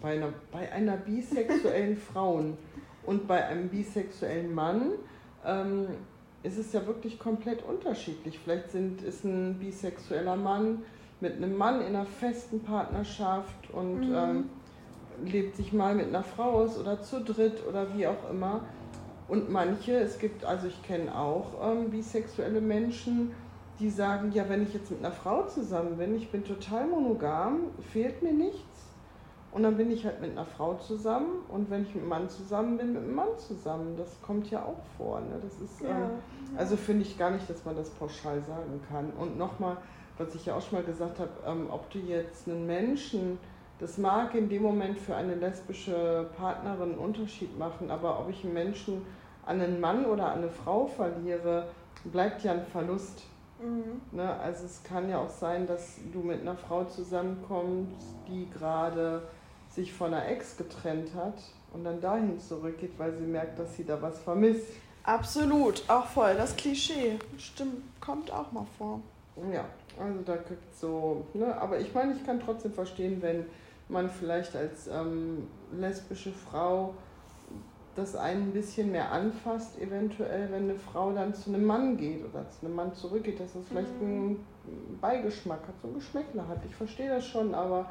bei 0.00 0.14
einer, 0.14 0.32
bei 0.50 0.70
einer 0.72 0.96
bisexuellen 0.96 1.96
Frauen 2.12 2.58
und 3.04 3.28
bei 3.28 3.46
einem 3.46 3.68
bisexuellen 3.68 4.52
Mann 4.52 4.92
ähm, 5.46 5.86
ist 6.42 6.58
es 6.58 6.72
ja 6.72 6.84
wirklich 6.86 7.20
komplett 7.20 7.62
unterschiedlich. 7.62 8.40
Vielleicht 8.42 8.72
sind, 8.72 9.02
ist 9.02 9.24
ein 9.24 9.54
bisexueller 9.60 10.36
Mann 10.36 10.82
mit 11.20 11.36
einem 11.36 11.56
Mann 11.56 11.80
in 11.80 11.94
einer 11.94 12.06
festen 12.06 12.60
Partnerschaft 12.60 13.70
und 13.72 14.08
mhm. 14.08 14.14
ähm, 14.16 14.50
lebt 15.24 15.56
sich 15.56 15.72
mal 15.72 15.94
mit 15.94 16.08
einer 16.08 16.22
Frau 16.22 16.62
aus 16.62 16.78
oder 16.78 17.02
zu 17.02 17.22
dritt 17.22 17.66
oder 17.68 17.94
wie 17.96 18.06
auch 18.06 18.30
immer. 18.30 18.60
Und 19.28 19.50
manche, 19.50 19.92
es 19.98 20.18
gibt, 20.18 20.44
also 20.44 20.66
ich 20.66 20.82
kenne 20.82 21.16
auch 21.16 21.46
ähm, 21.62 21.90
bisexuelle 21.90 22.60
Menschen, 22.60 23.32
die 23.78 23.90
sagen, 23.90 24.32
ja, 24.32 24.48
wenn 24.48 24.62
ich 24.62 24.74
jetzt 24.74 24.90
mit 24.90 25.00
einer 25.00 25.12
Frau 25.12 25.46
zusammen 25.46 25.96
bin, 25.96 26.14
ich 26.14 26.30
bin 26.30 26.44
total 26.44 26.86
monogam, 26.86 27.70
fehlt 27.92 28.22
mir 28.22 28.32
nichts. 28.32 28.62
Und 29.52 29.64
dann 29.64 29.76
bin 29.76 29.90
ich 29.90 30.04
halt 30.06 30.20
mit 30.20 30.30
einer 30.30 30.46
Frau 30.46 30.74
zusammen 30.74 31.42
und 31.48 31.70
wenn 31.70 31.82
ich 31.82 31.88
mit 31.88 32.02
einem 32.02 32.08
Mann 32.08 32.28
zusammen 32.30 32.78
bin, 32.78 32.94
mit 32.94 33.02
einem 33.02 33.14
Mann 33.14 33.38
zusammen. 33.38 33.96
Das 33.98 34.20
kommt 34.22 34.50
ja 34.50 34.64
auch 34.64 34.80
vor. 34.96 35.20
Ne? 35.20 35.38
Das 35.42 35.60
ist, 35.60 35.82
ähm, 35.82 35.88
Also 36.56 36.76
finde 36.76 37.02
ich 37.02 37.18
gar 37.18 37.30
nicht, 37.30 37.48
dass 37.50 37.64
man 37.64 37.76
das 37.76 37.90
pauschal 37.90 38.40
sagen 38.42 38.80
kann. 38.88 39.12
Und 39.18 39.36
nochmal, 39.36 39.76
was 40.16 40.34
ich 40.34 40.46
ja 40.46 40.56
auch 40.56 40.62
schon 40.62 40.78
mal 40.78 40.84
gesagt 40.84 41.18
habe, 41.18 41.30
ähm, 41.46 41.66
ob 41.70 41.90
du 41.90 41.98
jetzt 41.98 42.48
einen 42.48 42.66
Menschen 42.66 43.38
das 43.82 43.98
mag 43.98 44.32
in 44.36 44.48
dem 44.48 44.62
Moment 44.62 44.96
für 44.96 45.16
eine 45.16 45.34
lesbische 45.34 46.30
Partnerin 46.36 46.92
einen 46.92 46.98
Unterschied 46.98 47.58
machen, 47.58 47.90
aber 47.90 48.20
ob 48.20 48.30
ich 48.30 48.44
einen 48.44 48.54
Menschen 48.54 49.04
an 49.44 49.60
einen 49.60 49.80
Mann 49.80 50.06
oder 50.06 50.30
an 50.30 50.38
eine 50.38 50.50
Frau 50.50 50.86
verliere, 50.86 51.66
bleibt 52.04 52.44
ja 52.44 52.52
ein 52.52 52.64
Verlust. 52.64 53.24
Mhm. 53.60 54.00
Ne? 54.16 54.38
Also 54.38 54.66
es 54.66 54.84
kann 54.84 55.10
ja 55.10 55.18
auch 55.18 55.28
sein, 55.28 55.66
dass 55.66 55.96
du 56.12 56.20
mit 56.20 56.42
einer 56.42 56.54
Frau 56.54 56.84
zusammenkommst, 56.84 58.06
die 58.28 58.48
gerade 58.56 59.22
sich 59.68 59.92
von 59.92 60.14
einer 60.14 60.28
Ex 60.28 60.56
getrennt 60.56 61.12
hat 61.16 61.42
und 61.72 61.82
dann 61.82 62.00
dahin 62.00 62.38
zurückgeht, 62.38 62.92
weil 62.98 63.12
sie 63.16 63.24
merkt, 63.24 63.58
dass 63.58 63.76
sie 63.76 63.84
da 63.84 64.00
was 64.00 64.20
vermisst. 64.20 64.68
Absolut, 65.02 65.82
auch 65.88 66.06
voll 66.06 66.36
das 66.36 66.54
Klischee. 66.54 67.18
Stimmt, 67.36 67.82
kommt 68.00 68.32
auch 68.32 68.52
mal 68.52 68.66
vor. 68.78 69.00
Ja, 69.52 69.64
also 69.98 70.20
da 70.24 70.36
gibt 70.36 70.76
so, 70.76 71.26
ne, 71.34 71.60
aber 71.60 71.80
ich 71.80 71.92
meine, 71.92 72.12
ich 72.12 72.24
kann 72.24 72.38
trotzdem 72.38 72.72
verstehen, 72.72 73.20
wenn 73.20 73.46
man 73.92 74.10
vielleicht 74.10 74.56
als 74.56 74.88
ähm, 74.88 75.46
lesbische 75.72 76.32
Frau 76.32 76.94
das 77.94 78.16
einen 78.16 78.48
ein 78.48 78.52
bisschen 78.52 78.90
mehr 78.90 79.12
anfasst, 79.12 79.78
eventuell, 79.78 80.50
wenn 80.50 80.64
eine 80.64 80.76
Frau 80.76 81.12
dann 81.12 81.34
zu 81.34 81.50
einem 81.50 81.64
Mann 81.64 81.96
geht 81.96 82.24
oder 82.24 82.48
zu 82.48 82.64
einem 82.64 82.74
Mann 82.74 82.94
zurückgeht, 82.94 83.38
dass 83.38 83.52
das 83.52 83.64
vielleicht 83.68 84.00
mhm. 84.00 84.38
einen 84.66 84.98
Beigeschmack 85.00 85.60
hat, 85.68 85.74
so 85.82 85.88
ein 85.88 85.94
Geschmäckler 85.94 86.48
hat. 86.48 86.64
Ich 86.66 86.74
verstehe 86.74 87.10
das 87.10 87.26
schon, 87.26 87.54
aber 87.54 87.90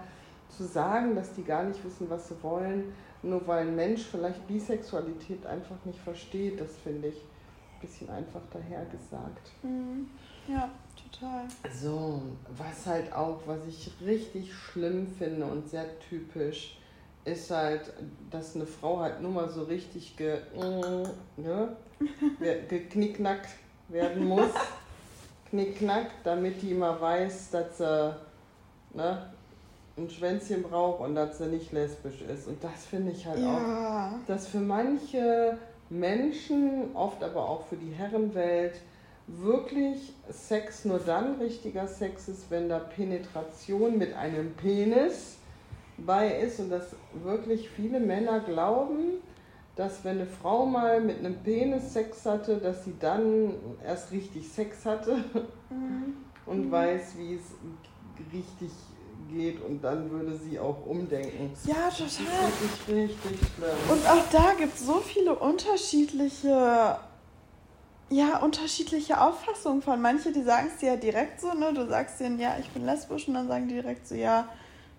zu 0.49 0.63
sagen, 0.63 1.15
dass 1.15 1.33
die 1.33 1.43
gar 1.43 1.63
nicht 1.63 1.83
wissen, 1.85 2.09
was 2.09 2.27
sie 2.27 2.35
wollen, 2.41 2.93
nur 3.21 3.45
weil 3.47 3.67
ein 3.67 3.75
Mensch 3.75 4.03
vielleicht 4.03 4.47
Bisexualität 4.47 5.45
einfach 5.45 5.77
nicht 5.85 5.99
versteht, 5.99 6.59
das 6.59 6.75
finde 6.77 7.09
ich 7.09 7.17
ein 7.17 7.81
bisschen 7.81 8.09
einfach 8.09 8.41
dahergesagt. 8.51 9.51
Mhm. 9.61 10.09
Ja, 10.47 10.69
total. 11.11 11.45
So, 11.73 12.21
was 12.57 12.85
halt 12.85 13.13
auch, 13.13 13.39
was 13.45 13.59
ich 13.67 13.91
richtig 14.05 14.53
schlimm 14.53 15.07
finde 15.07 15.45
und 15.45 15.69
sehr 15.69 15.99
typisch, 15.99 16.77
ist 17.23 17.51
halt, 17.51 17.93
dass 18.31 18.55
eine 18.55 18.65
Frau 18.65 18.99
halt 18.99 19.21
nur 19.21 19.31
mal 19.31 19.49
so 19.49 19.63
richtig 19.63 20.17
ge, 20.17 20.39
ne, 21.37 21.75
geknicknackt 22.67 23.49
werden 23.89 24.27
muss. 24.27 24.51
Knickknack, 25.49 26.07
damit 26.23 26.61
die 26.61 26.71
immer 26.71 26.99
weiß, 26.99 27.51
dass 27.51 27.77
sie 27.77 28.15
ne, 28.93 29.25
ein 29.97 30.09
Schwänzchen 30.09 30.63
braucht 30.63 31.01
und 31.01 31.13
dass 31.13 31.37
sie 31.37 31.47
nicht 31.47 31.73
lesbisch 31.73 32.21
ist. 32.21 32.47
Und 32.47 32.63
das 32.63 32.85
finde 32.85 33.11
ich 33.11 33.25
halt 33.25 33.39
ja. 33.39 33.57
auch, 33.57 34.25
dass 34.27 34.47
für 34.47 34.61
manche 34.61 35.57
Menschen, 35.89 36.95
oft 36.95 37.21
aber 37.21 37.49
auch 37.49 37.65
für 37.67 37.75
die 37.75 37.91
Herrenwelt, 37.91 38.75
wirklich 39.27 40.13
Sex 40.29 40.85
nur 40.85 40.99
dann 40.99 41.35
richtiger 41.35 41.87
Sex 41.87 42.27
ist, 42.27 42.49
wenn 42.49 42.69
da 42.69 42.79
Penetration 42.79 43.97
mit 43.97 44.13
einem 44.13 44.53
Penis 44.53 45.37
bei 45.97 46.39
ist 46.39 46.59
und 46.59 46.69
dass 46.69 46.95
wirklich 47.23 47.69
viele 47.69 47.99
Männer 47.99 48.39
glauben, 48.39 49.21
dass 49.75 50.03
wenn 50.03 50.17
eine 50.17 50.25
Frau 50.25 50.65
mal 50.65 51.01
mit 51.01 51.19
einem 51.19 51.35
Penis 51.35 51.93
Sex 51.93 52.25
hatte, 52.25 52.57
dass 52.57 52.85
sie 52.85 52.95
dann 52.99 53.53
erst 53.85 54.11
richtig 54.11 54.47
Sex 54.49 54.85
hatte 54.85 55.23
mhm. 55.69 56.15
und 56.45 56.67
mhm. 56.67 56.71
weiß, 56.71 57.17
wie 57.17 57.35
es 57.35 57.43
richtig 58.33 58.71
geht 59.31 59.63
und 59.63 59.81
dann 59.83 60.09
würde 60.11 60.35
sie 60.37 60.59
auch 60.59 60.85
umdenken. 60.85 61.51
Ja, 61.65 61.89
total. 61.89 61.89
Das 61.89 61.99
ist 61.99 62.19
richtig, 62.89 62.95
richtig 62.95 63.47
schlimm. 63.55 63.69
Und 63.89 64.05
auch 64.07 64.29
da 64.31 64.53
gibt 64.57 64.75
es 64.75 64.85
so 64.85 64.95
viele 64.95 65.35
unterschiedliche 65.35 66.97
ja, 68.11 68.37
unterschiedliche 68.39 69.19
Auffassungen 69.21 69.81
von. 69.81 70.01
Manche, 70.01 70.31
die 70.31 70.43
sagen 70.43 70.67
es 70.73 70.79
dir 70.79 70.89
ja 70.89 70.95
direkt 70.97 71.41
so, 71.41 71.53
ne? 71.53 71.73
Du 71.73 71.87
sagst 71.87 72.19
denen, 72.19 72.39
ja, 72.39 72.55
ich 72.59 72.69
bin 72.69 72.85
lesbisch 72.85 73.27
und 73.27 73.33
dann 73.33 73.47
sagen 73.47 73.67
die 73.67 73.75
direkt 73.75 74.07
so, 74.07 74.15
ja, 74.15 74.47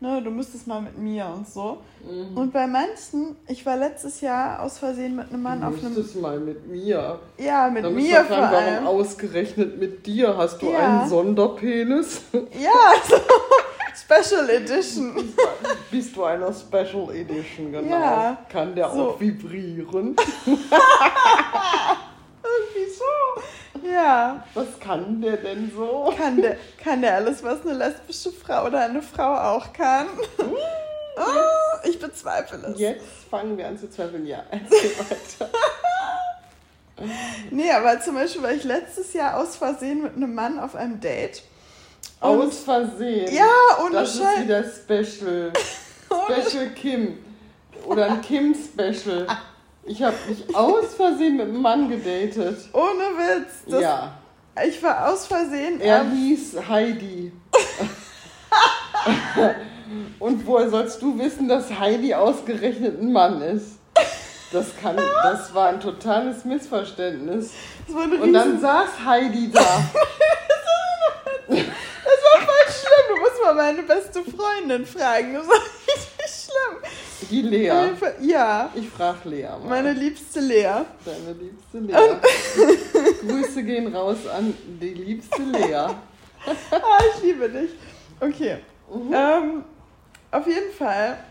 ne, 0.01 0.21
du 0.23 0.31
müsstest 0.31 0.67
mal 0.67 0.81
mit 0.81 0.99
mir 0.99 1.27
und 1.27 1.47
so. 1.47 1.79
Mhm. 2.05 2.37
Und 2.37 2.53
bei 2.53 2.67
manchen, 2.67 3.37
ich 3.47 3.65
war 3.65 3.77
letztes 3.77 4.21
Jahr 4.21 4.63
aus 4.63 4.79
Versehen 4.79 5.15
mit 5.15 5.29
einem 5.29 5.43
Mann 5.43 5.61
du 5.61 5.67
auf 5.67 5.75
einem. 5.75 5.95
Du 5.95 6.01
müsstest 6.01 6.21
mal 6.21 6.41
mit 6.41 6.67
mir. 6.67 7.19
Ja, 7.39 7.71
mit 7.71 7.85
Dann 7.85 7.95
mir 7.95 8.25
vor 8.25 8.37
allem. 8.37 8.85
Warum 8.85 9.01
ausgerechnet 9.01 9.79
mit 9.79 10.05
dir? 10.07 10.37
Hast 10.37 10.61
du 10.61 10.71
ja. 10.71 10.79
einen 10.79 11.09
Sonderpenis? 11.09 12.23
Ja, 12.33 12.95
so. 13.09 13.17
Special 13.95 14.49
Edition. 14.49 15.13
Bist 15.91 16.17
du 16.17 16.25
einer 16.25 16.53
Special 16.53 17.11
Edition, 17.15 17.71
genau. 17.73 17.91
Ja, 17.91 18.39
Kann 18.49 18.75
der 18.75 18.91
so. 18.91 19.11
auch 19.11 19.21
vibrieren? 19.21 20.17
Ja. 23.83 24.45
Was 24.55 24.79
kann 24.81 25.21
der 25.21 25.37
denn 25.39 25.71
so? 25.75 26.13
Kann 26.17 26.41
der, 26.41 26.57
kann 26.83 27.03
der 27.03 27.17
alles, 27.17 27.43
was 27.43 27.63
eine 27.63 27.75
lesbische 27.75 28.31
Frau 28.33 28.67
oder 28.67 28.81
eine 28.85 29.03
Frau 29.03 29.35
auch 29.35 29.73
kann? 29.73 30.07
oh, 30.39 31.89
ich 31.89 31.99
bezweifle 31.99 32.59
es. 32.69 32.79
Jetzt 32.79 33.07
fangen 33.31 33.57
wir 33.57 33.69
an 33.69 33.79
zu 33.79 33.91
zweifeln. 33.91 34.27
Ja, 34.27 34.45
erzähl 34.51 34.91
weiter. 34.99 35.51
nee, 37.51 37.71
aber 37.71 38.01
zum 38.01 38.15
Beispiel 38.15 38.43
war 38.43 38.53
ich 38.53 38.65
letztes 38.65 39.13
Jahr 39.13 39.39
aus 39.39 39.57
Versehen 39.57 40.03
mit 40.03 40.17
einem 40.17 40.35
Mann 40.35 40.59
auf 40.59 40.75
einem 40.75 41.01
Date. 41.01 41.43
Aus 42.21 42.61
Versehen? 42.61 43.35
Ja, 43.35 43.49
ohne 43.85 43.93
Das 43.95 44.17
Scheiß. 44.17 44.39
ist 44.39 44.43
wieder 44.45 44.65
Special. 44.65 45.53
Special 46.47 46.71
Kim. 46.71 47.19
Oder 47.85 48.07
ein 48.13 48.21
Kim-Special. 48.21 49.27
Ich 49.85 50.03
habe 50.03 50.17
mich 50.29 50.55
aus 50.55 50.95
Versehen 50.95 51.37
mit 51.37 51.49
einem 51.49 51.61
Mann 51.61 51.89
gedatet. 51.89 52.69
Ohne 52.73 53.19
Witz. 53.19 53.65
Das, 53.67 53.81
ja. 53.81 54.13
Ich 54.65 54.81
war 54.83 55.13
aus 55.13 55.27
Versehen. 55.27 55.81
Er 55.81 56.05
hieß 56.05 56.57
Heidi. 56.69 57.33
Und 60.19 60.47
woher 60.47 60.71
sollst 60.71 61.03
du 61.03 61.19
wissen, 61.19 61.49
dass 61.49 61.79
Heidi 61.79 62.15
ausgerechnet 62.15 62.99
ein 63.01 63.13
Mann 63.13 63.43
ist? 63.43 63.79
Das, 64.53 64.69
kann, 64.81 64.97
das 64.97 65.53
war 65.55 65.69
ein 65.69 65.81
totales 65.81 66.45
Missverständnis. 66.45 67.51
Und 67.89 68.33
dann 68.33 68.61
saß 68.61 69.05
Heidi 69.05 69.51
da. 69.51 69.61
das 71.49 71.59
war 71.59 72.41
voll 72.41 72.69
schlimm. 72.69 73.07
Du 73.09 73.17
musst 73.21 73.43
mal 73.43 73.55
meine 73.55 73.83
beste 73.83 74.23
Freundin 74.23 74.87
fragen. 74.87 75.35
Das 75.35 75.49
war 75.49 75.57
richtig 75.57 76.29
schlimm. 76.29 76.79
Die 77.33 77.41
Lea. 77.41 77.73
Ja. 78.21 78.71
Ich 78.75 78.91
frage 78.91 79.31
Lea. 79.31 79.45
Mal. 79.45 79.61
Meine 79.67 79.93
liebste 79.95 80.41
Lea. 80.41 80.85
Deine 81.03 81.33
liebste 81.41 81.79
Lea. 81.79 81.97
Grüße 83.27 83.63
gehen 83.63 83.97
raus 83.97 84.19
an 84.27 84.53
die 84.79 84.93
liebste 84.93 85.43
Lea. 85.43 85.75
ah, 86.45 86.99
ich 87.17 87.23
liebe 87.23 87.49
dich. 87.49 87.71
Okay. 88.21 88.59
Mhm. 88.93 89.15
Ähm, 89.15 89.65
auf 90.31 90.47
jeden 90.47 90.73
Fall 90.75 91.25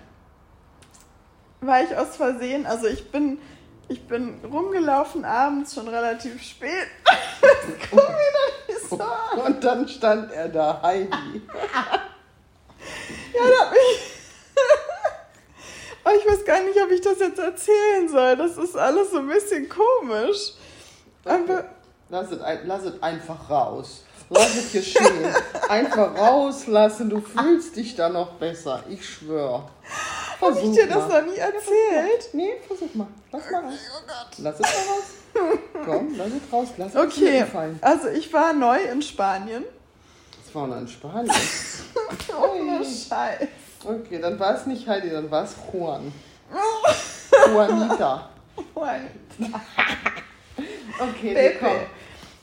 war 1.60 1.84
ich 1.84 1.96
aus 1.96 2.16
Versehen, 2.16 2.66
also 2.66 2.88
ich 2.88 3.12
bin, 3.12 3.38
ich 3.88 4.02
bin 4.08 4.40
rumgelaufen 4.44 5.24
abends, 5.24 5.76
schon 5.76 5.88
relativ 5.88 6.42
spät. 6.42 6.88
Guck 7.92 8.00
mir 8.00 8.08
doch 8.08 8.68
nicht 8.68 8.90
so 8.90 9.00
an. 9.00 9.40
Und 9.46 9.64
dann 9.64 9.88
stand 9.88 10.32
er 10.32 10.50
da, 10.50 10.82
Heidi. 10.82 11.44
ja, 13.36 13.44
da 13.48 13.66
hat 13.66 13.72
mich 13.72 14.12
Oh, 16.04 16.10
ich 16.18 16.28
weiß 16.28 16.46
gar 16.46 16.64
nicht, 16.64 16.82
ob 16.82 16.92
ich 16.92 17.02
das 17.02 17.20
jetzt 17.20 17.40
erzählen 17.40 18.10
soll. 18.10 18.36
Das 18.36 18.58
ist 18.58 18.76
alles 18.76 19.12
so 19.12 19.20
ein 19.20 19.28
bisschen 19.28 19.70
komisch. 19.70 20.54
Okay. 21.24 21.64
Lass, 22.10 22.32
es, 22.32 22.40
lass 22.66 22.84
es 22.84 23.02
einfach 23.02 23.50
raus. 23.50 24.04
Lass 24.34 24.56
es 24.56 24.72
geschehen. 24.72 25.36
Einfach 25.70 26.18
rauslassen. 26.18 27.10
Du 27.10 27.20
fühlst 27.20 27.76
dich 27.76 27.96
da 27.96 28.08
noch 28.08 28.32
besser. 28.36 28.82
Ich 28.90 29.06
schwöre. 29.06 29.64
Habe 30.42 30.60
ich 30.60 30.72
dir 30.72 30.88
das 30.88 31.10
noch 31.10 31.22
nie 31.26 31.36
erzählt? 31.36 32.34
Nee, 32.34 32.54
versuch 32.66 32.94
mal. 32.96 33.08
Lass 33.32 33.52
mal 33.52 33.64
raus. 33.66 33.74
Oh 33.94 34.08
Gott. 34.08 34.38
Lass 34.38 34.56
es 34.56 34.62
mal 34.62 34.70
raus. 34.70 35.60
Komm, 35.86 36.16
lass 36.16 36.28
es 36.28 36.54
raus. 36.54 36.68
Lass 36.78 36.96
es 36.96 36.96
okay. 36.96 37.46
Also 37.82 38.08
ich 38.08 38.32
war 38.32 38.54
neu 38.54 38.82
in 38.82 39.02
Spanien. 39.02 39.66
Das 40.46 40.56
war 40.56 40.68
noch 40.68 40.78
in 40.78 40.88
Spanien. 40.88 41.36
Ohne 42.42 42.86
Scheiß. 42.86 43.48
Okay, 43.84 44.20
dann 44.20 44.40
war 44.40 44.56
es 44.56 44.66
nicht 44.66 44.88
Heidi, 44.88 45.10
dann 45.10 45.30
war 45.32 45.44
es 45.44 45.56
Juan. 45.72 46.14
Juanita. 47.52 48.30
Juanita. 48.76 49.62
okay, 51.00 51.34
Pepe. 51.34 51.58
komm. 51.60 51.78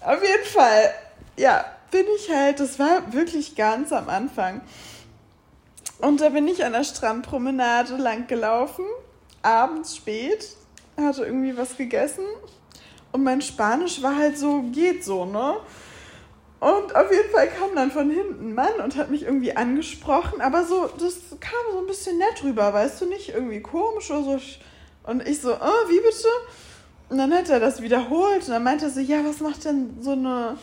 Auf 0.01 0.23
jeden 0.23 0.45
Fall, 0.45 0.95
ja, 1.37 1.65
bin 1.91 2.05
ich 2.17 2.31
halt, 2.31 2.61
das 2.61 2.79
war 2.79 3.13
wirklich 3.13 3.55
ganz 3.57 3.93
am 3.93 4.09
Anfang. 4.09 4.61
Und 6.01 6.21
da 6.21 6.29
bin 6.31 6.47
ich 6.49 6.65
an 6.65 6.73
der 6.73 6.85
Strandpromenade 6.85 7.97
lang 7.97 8.27
gelaufen, 8.27 8.85
abends 9.43 9.97
spät, 9.97 10.57
hatte 10.97 11.25
irgendwie 11.25 11.57
was 11.57 11.77
gegessen 11.77 12.25
und 13.13 13.25
mein 13.25 13.41
Spanisch 13.41 14.03
war 14.03 14.17
halt 14.17 14.39
so, 14.39 14.63
geht 14.73 15.05
so, 15.05 15.25
ne? 15.25 15.57
Und 16.61 16.97
auf 16.97 17.11
jeden 17.13 17.31
Fall 17.31 17.49
kam 17.49 17.75
dann 17.77 17.93
von 17.93 18.11
hinten 18.11 18.51
ein 18.51 18.55
Mann 18.55 18.81
und 18.83 18.97
hat 18.97 19.11
mich 19.11 19.23
irgendwie 19.23 19.57
angesprochen, 19.57 20.41
aber 20.41 20.65
so, 20.65 20.89
das 20.99 21.15
kam 21.39 21.73
so 21.73 21.79
ein 21.79 21.87
bisschen 21.87 22.19
nett 22.19 22.43
rüber, 22.43 22.73
weißt 22.73 23.01
du, 23.01 23.07
nicht 23.07 23.29
irgendwie 23.29 23.61
komisch 23.61 24.11
oder 24.11 24.23
so. 24.23 24.41
Und 25.05 25.27
ich 25.27 25.41
so, 25.41 25.55
oh, 25.55 25.89
wie 25.89 26.01
bitte? 26.01 26.29
Und 27.11 27.19
dann 27.19 27.33
hat 27.33 27.49
er 27.49 27.61
das 27.61 27.81
wiederholt 27.81 28.43
und 28.43 28.51
dann 28.51 28.65
meinte 28.65 28.87
er 28.87 28.91
so, 28.91 29.01
ja, 29.01 29.25
was 29.25 29.41
macht 29.41 29.65
denn 29.65 29.99
so 30.01 30.13
eine, 30.13 30.59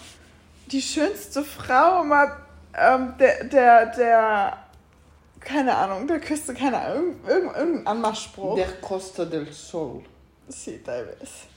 die 0.67 0.81
schönste 0.81 1.43
Frau 1.43 2.03
mal, 2.03 2.35
ähm, 2.77 3.13
der, 3.17 3.45
der, 3.45 3.85
der, 3.95 4.57
keine 5.39 5.75
Ahnung, 5.75 6.07
der 6.07 6.19
Küste, 6.19 6.53
keine 6.53 6.81
Ahnung, 6.81 7.15
irgendein, 7.25 7.55
irgendein 7.55 7.87
Anmachspruch. 7.87 8.55
Der 8.55 8.73
Costa 8.81 9.23
del 9.23 9.51
Sol. 9.51 10.03
Sí, 10.49 10.79
tal 10.83 11.07
vez. 11.07 11.47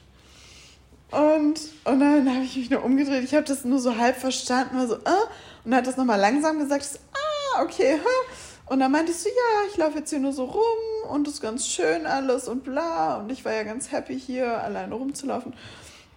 Und, 1.11 1.61
und 1.85 2.01
dann 2.01 2.35
habe 2.35 2.45
ich 2.45 2.57
mich 2.57 2.71
nur 2.71 2.85
umgedreht. 2.85 3.25
Ich 3.25 3.35
habe 3.35 3.45
das 3.45 3.65
nur 3.65 3.79
so 3.79 3.97
halb 3.97 4.17
verstanden, 4.17 4.77
war 4.77 4.87
so, 4.87 4.97
äh, 4.97 5.25
und 5.65 5.71
dann 5.71 5.77
hat 5.77 5.87
das 5.87 5.97
nochmal 5.97 6.21
langsam 6.21 6.59
gesagt, 6.59 6.85
so, 6.85 6.99
ah, 7.13 7.63
okay, 7.63 7.99
huh. 8.03 8.73
Und 8.73 8.81
dann 8.81 8.93
meinte 8.93 9.13
ich 9.13 9.19
so, 9.19 9.29
ja, 9.29 9.69
ich 9.71 9.77
laufe 9.79 9.99
jetzt 9.99 10.11
hier 10.11 10.19
nur 10.19 10.33
so 10.33 10.45
rum 10.45 11.11
und 11.11 11.27
es 11.27 11.35
ist 11.35 11.41
ganz 11.41 11.67
schön 11.67 12.07
alles 12.07 12.49
und 12.49 12.65
bla. 12.65 13.17
Und 13.17 13.33
ich 13.33 13.45
war 13.45 13.55
ja 13.55 13.63
ganz 13.63 13.91
happy 13.91 14.19
hier 14.21 14.63
alleine 14.63 14.95
rumzulaufen. 14.95 15.55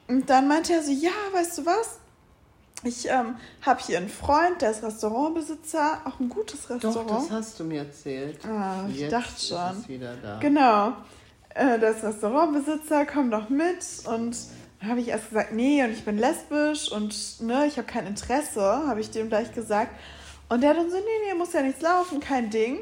Und 0.07 0.29
dann 0.29 0.49
meinte 0.49 0.73
er 0.73 0.83
so, 0.83 0.91
ja, 0.91 1.11
weißt 1.31 1.59
du 1.59 1.65
was? 1.65 1.99
Ich 2.83 3.07
ähm, 3.07 3.35
habe 3.61 3.79
hier 3.81 3.99
einen 3.99 4.09
Freund, 4.09 4.61
der 4.61 4.71
ist 4.71 4.83
Restaurantbesitzer, 4.83 6.01
auch 6.03 6.19
ein 6.19 6.29
gutes 6.29 6.69
Restaurant. 6.69 7.09
Doch, 7.09 7.27
das 7.27 7.31
hast 7.31 7.59
du 7.59 7.63
mir 7.63 7.83
erzählt. 7.83 8.39
Ah, 8.45 8.85
ich 8.89 9.01
Jetzt 9.01 9.11
dachte 9.13 9.45
schon. 9.45 9.71
Ist 9.71 9.83
es 9.83 9.87
wieder 9.87 10.15
da. 10.21 10.39
Genau. 10.39 10.93
Äh, 11.53 11.79
der 11.79 11.91
ist 11.91 12.03
Restaurantbesitzer, 12.03 13.05
komm 13.05 13.29
doch 13.29 13.49
mit. 13.49 13.85
Und 14.05 14.35
dann 14.81 14.89
habe 14.89 14.99
ich 14.99 15.09
erst 15.09 15.29
gesagt, 15.29 15.53
nee, 15.53 15.83
und 15.83 15.91
ich 15.91 16.03
bin 16.03 16.17
lesbisch 16.17 16.91
und 16.91 17.41
ne, 17.41 17.67
ich 17.67 17.77
habe 17.77 17.87
kein 17.87 18.07
Interesse, 18.07 18.61
habe 18.61 18.99
ich 18.99 19.11
dem 19.11 19.29
gleich 19.29 19.53
gesagt. 19.53 19.91
Und 20.49 20.61
der 20.61 20.73
dann 20.73 20.89
so, 20.89 20.97
nee, 20.97 21.03
nee, 21.27 21.37
muss 21.37 21.53
ja 21.53 21.61
nichts 21.61 21.81
laufen, 21.81 22.19
kein 22.19 22.49
Ding. 22.49 22.79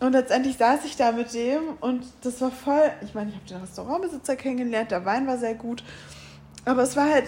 Und 0.00 0.12
letztendlich 0.12 0.56
saß 0.56 0.84
ich 0.84 0.96
da 0.96 1.10
mit 1.10 1.34
dem 1.34 1.76
und 1.80 2.04
das 2.22 2.40
war 2.40 2.52
voll, 2.52 2.92
ich 3.02 3.14
meine, 3.14 3.30
ich 3.30 3.36
habe 3.36 3.46
den 3.46 3.60
Restaurantbesitzer 3.60 4.36
kennengelernt, 4.36 4.92
der 4.92 5.04
Wein 5.04 5.26
war 5.26 5.38
sehr 5.38 5.54
gut. 5.54 5.82
Aber 6.64 6.82
es 6.82 6.94
war 6.94 7.10
halt 7.10 7.24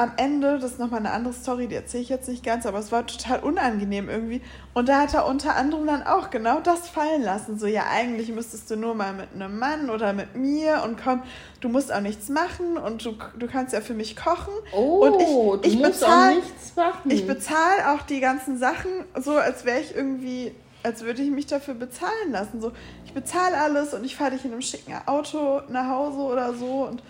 am 0.00 0.12
Ende, 0.16 0.58
das 0.58 0.72
ist 0.72 0.78
nochmal 0.78 1.00
eine 1.00 1.10
andere 1.10 1.34
Story, 1.34 1.68
die 1.68 1.74
erzähle 1.74 2.02
ich 2.02 2.08
jetzt 2.08 2.26
nicht 2.26 2.42
ganz, 2.42 2.64
aber 2.64 2.78
es 2.78 2.90
war 2.90 3.06
total 3.06 3.40
unangenehm 3.40 4.08
irgendwie. 4.08 4.40
Und 4.72 4.88
da 4.88 5.00
hat 5.02 5.12
er 5.12 5.26
unter 5.26 5.56
anderem 5.56 5.86
dann 5.86 6.02
auch 6.02 6.30
genau 6.30 6.60
das 6.60 6.88
fallen 6.88 7.22
lassen. 7.22 7.58
So, 7.58 7.66
ja, 7.66 7.84
eigentlich 7.90 8.30
müsstest 8.30 8.70
du 8.70 8.76
nur 8.76 8.94
mal 8.94 9.12
mit 9.12 9.28
einem 9.34 9.58
Mann 9.58 9.90
oder 9.90 10.14
mit 10.14 10.36
mir 10.36 10.82
und 10.84 10.98
komm, 11.02 11.22
du 11.60 11.68
musst 11.68 11.92
auch 11.92 12.00
nichts 12.00 12.30
machen 12.30 12.78
und 12.78 13.04
du, 13.04 13.14
du 13.38 13.46
kannst 13.46 13.74
ja 13.74 13.82
für 13.82 13.92
mich 13.92 14.16
kochen. 14.16 14.54
Oh, 14.72 15.04
und 15.04 15.20
ich, 15.20 15.26
du 15.28 15.60
ich 15.62 15.78
musst 15.78 16.02
bezahl- 16.02 16.30
auch 16.30 16.34
nichts 16.36 16.76
machen. 16.76 17.10
Ich 17.10 17.26
bezahle 17.26 17.92
auch 17.92 18.02
die 18.02 18.20
ganzen 18.20 18.58
Sachen 18.58 18.90
so, 19.20 19.36
als 19.36 19.66
wäre 19.66 19.80
ich 19.80 19.94
irgendwie, 19.94 20.54
als 20.82 21.02
würde 21.02 21.20
ich 21.20 21.30
mich 21.30 21.44
dafür 21.44 21.74
bezahlen 21.74 22.30
lassen. 22.32 22.62
So, 22.62 22.72
ich 23.04 23.12
bezahle 23.12 23.58
alles 23.58 23.92
und 23.92 24.04
ich 24.04 24.16
fahre 24.16 24.30
dich 24.30 24.46
in 24.46 24.52
einem 24.52 24.62
schicken 24.62 24.94
Auto 25.04 25.60
nach 25.68 25.88
Hause 25.90 26.18
oder 26.20 26.54
so 26.54 26.86
und 26.88 27.02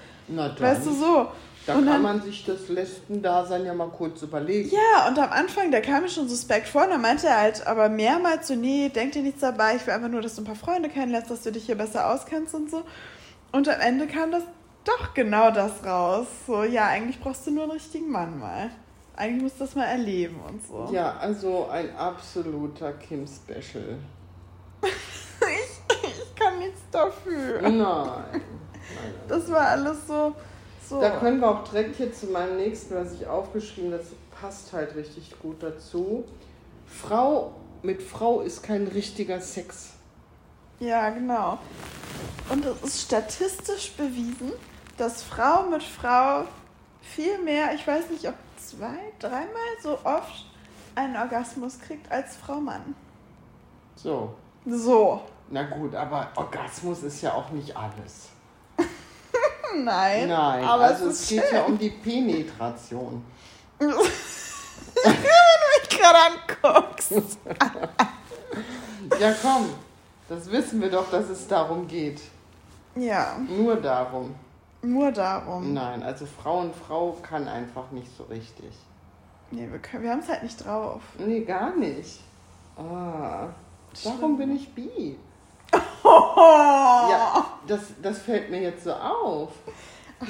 weißt 0.61 0.87
du 0.87 0.90
so. 0.92 1.28
Da 1.72 1.78
und 1.78 1.84
kann 1.84 1.94
dann- 1.94 2.02
man 2.02 2.22
sich 2.22 2.44
das 2.44 2.68
Lesben-Dasein 2.68 3.64
ja 3.64 3.74
mal 3.74 3.88
kurz 3.88 4.22
überlegen. 4.22 4.70
Ja, 4.70 5.08
und 5.08 5.18
am 5.18 5.30
Anfang, 5.30 5.70
der 5.70 5.82
kam 5.82 6.02
mir 6.02 6.08
schon 6.08 6.28
suspekt 6.28 6.68
vor, 6.68 6.84
und 6.84 6.90
dann 6.90 7.00
meinte 7.00 7.26
er 7.26 7.38
halt 7.40 7.66
aber 7.66 7.88
mehrmals 7.88 8.48
so, 8.48 8.54
nee, 8.54 8.88
denk 8.88 9.12
dir 9.12 9.22
nichts 9.22 9.40
dabei, 9.40 9.76
ich 9.76 9.86
will 9.86 9.94
einfach 9.94 10.08
nur, 10.08 10.20
dass 10.22 10.36
du 10.36 10.42
ein 10.42 10.46
paar 10.46 10.54
Freunde 10.54 10.88
kennenlernst, 10.88 11.30
dass 11.30 11.42
du 11.42 11.52
dich 11.52 11.66
hier 11.66 11.76
besser 11.76 12.10
auskennst 12.12 12.54
und 12.54 12.70
so. 12.70 12.82
Und 13.52 13.68
am 13.68 13.80
Ende 13.80 14.06
kam 14.06 14.30
das 14.30 14.42
doch 14.84 15.12
genau 15.14 15.50
das 15.50 15.84
raus. 15.84 16.26
So, 16.46 16.62
ja, 16.62 16.86
eigentlich 16.86 17.20
brauchst 17.20 17.46
du 17.46 17.50
nur 17.50 17.64
einen 17.64 17.72
richtigen 17.72 18.10
Mann 18.10 18.38
mal. 18.38 18.70
Eigentlich 19.16 19.42
musst 19.42 19.56
du 19.60 19.64
das 19.64 19.74
mal 19.74 19.84
erleben 19.84 20.40
und 20.48 20.64
so. 20.66 20.88
Ja, 20.94 21.16
also 21.18 21.68
ein 21.68 21.94
absoluter 21.96 22.92
Kim-Special. 22.94 23.98
Ich, 25.42 25.96
ich 26.10 26.34
kann 26.34 26.58
nichts 26.58 26.80
dafür. 26.90 27.62
Nein. 27.62 27.78
Nein, 27.78 28.30
nein. 28.32 28.42
Das 29.26 29.50
war 29.50 29.68
alles 29.68 30.06
so. 30.06 30.34
So. 30.90 31.00
Da 31.00 31.18
können 31.18 31.40
wir 31.40 31.49
auch 31.49 31.62
direkt 31.62 31.97
hier 31.97 32.12
zu 32.12 32.26
meinem 32.26 32.56
nächsten, 32.56 32.97
was 32.97 33.12
ich 33.12 33.26
aufgeschrieben 33.26 33.92
habe, 33.92 34.02
das 34.02 34.12
passt 34.40 34.73
halt 34.73 34.97
richtig 34.97 35.38
gut 35.40 35.62
dazu. 35.62 36.25
Frau 36.85 37.54
mit 37.82 38.02
Frau 38.02 38.40
ist 38.40 38.62
kein 38.62 38.88
richtiger 38.88 39.40
Sex. 39.40 39.92
Ja, 40.80 41.11
genau. 41.11 41.59
Und 42.49 42.66
es 42.66 42.82
ist 42.82 43.02
statistisch 43.02 43.92
bewiesen, 43.92 44.50
dass 44.97 45.23
Frau 45.23 45.62
mit 45.62 45.82
Frau 45.82 46.44
viel 47.00 47.38
mehr, 47.38 47.73
ich 47.73 47.87
weiß 47.87 48.11
nicht, 48.11 48.26
ob 48.26 48.35
zwei, 48.56 48.99
dreimal 49.20 49.70
so 49.80 49.97
oft 50.02 50.44
einen 50.97 51.16
Orgasmus 51.16 51.78
kriegt 51.78 52.11
als 52.11 52.37
Frau 52.37 52.56
Mann. 52.56 52.97
So. 53.94 54.35
So. 54.66 55.23
Na 55.50 55.62
gut, 55.62 55.94
aber 55.94 56.28
Orgasmus 56.35 57.04
ist 57.04 57.23
ja 57.23 57.32
auch 57.35 57.50
nicht 57.50 57.76
alles. 57.76 58.31
Nein. 59.76 60.28
Nein, 60.28 60.64
aber 60.64 60.85
also 60.85 61.09
es 61.09 61.22
es 61.22 61.28
geht 61.28 61.44
schön. 61.44 61.54
ja 61.56 61.62
um 61.62 61.78
die 61.78 61.90
Penetration. 61.90 63.24
Wenn 63.78 63.88
du 63.90 63.94
mich 65.80 65.88
gerade 65.88 66.18
anguckst. 66.72 67.12
Ja, 69.18 69.35
komm, 69.40 69.70
das 70.28 70.50
wissen 70.50 70.80
wir 70.80 70.90
doch, 70.90 71.11
dass 71.11 71.28
es 71.28 71.46
darum 71.46 71.87
geht. 71.88 72.20
Ja, 72.96 73.37
Nur 73.48 73.76
darum. 73.76 74.35
nur 74.83 75.12
darum. 75.12 75.72
Nein, 75.74 76.02
also 76.02 76.26
Frau 76.26 76.61
und 76.61 76.74
Frau 76.74 77.16
kann 77.22 77.46
einfach 77.48 77.90
nicht 77.92 78.09
so 78.16 78.24
richtig. 78.24 78.72
Nee, 79.52 79.68
wir, 79.70 79.78
können- 79.78 80.02
wir 80.04 80.11
haben 80.11 80.20
es 80.20 80.28
halt 80.28 80.42
nicht 80.42 80.64
drauf. 80.64 81.00
Nee, 81.18 81.40
gar 81.44 81.74
nicht. 81.76 82.20
Ah, 82.76 83.48
darum 84.04 84.37
bin 84.38 84.54
ich 84.56 84.72
bi. 84.74 85.16
Ja, 86.37 87.47
das, 87.66 87.81
das 88.03 88.19
fällt 88.19 88.51
mir 88.51 88.61
jetzt 88.61 88.85
so 88.85 88.93
auf. 88.93 89.51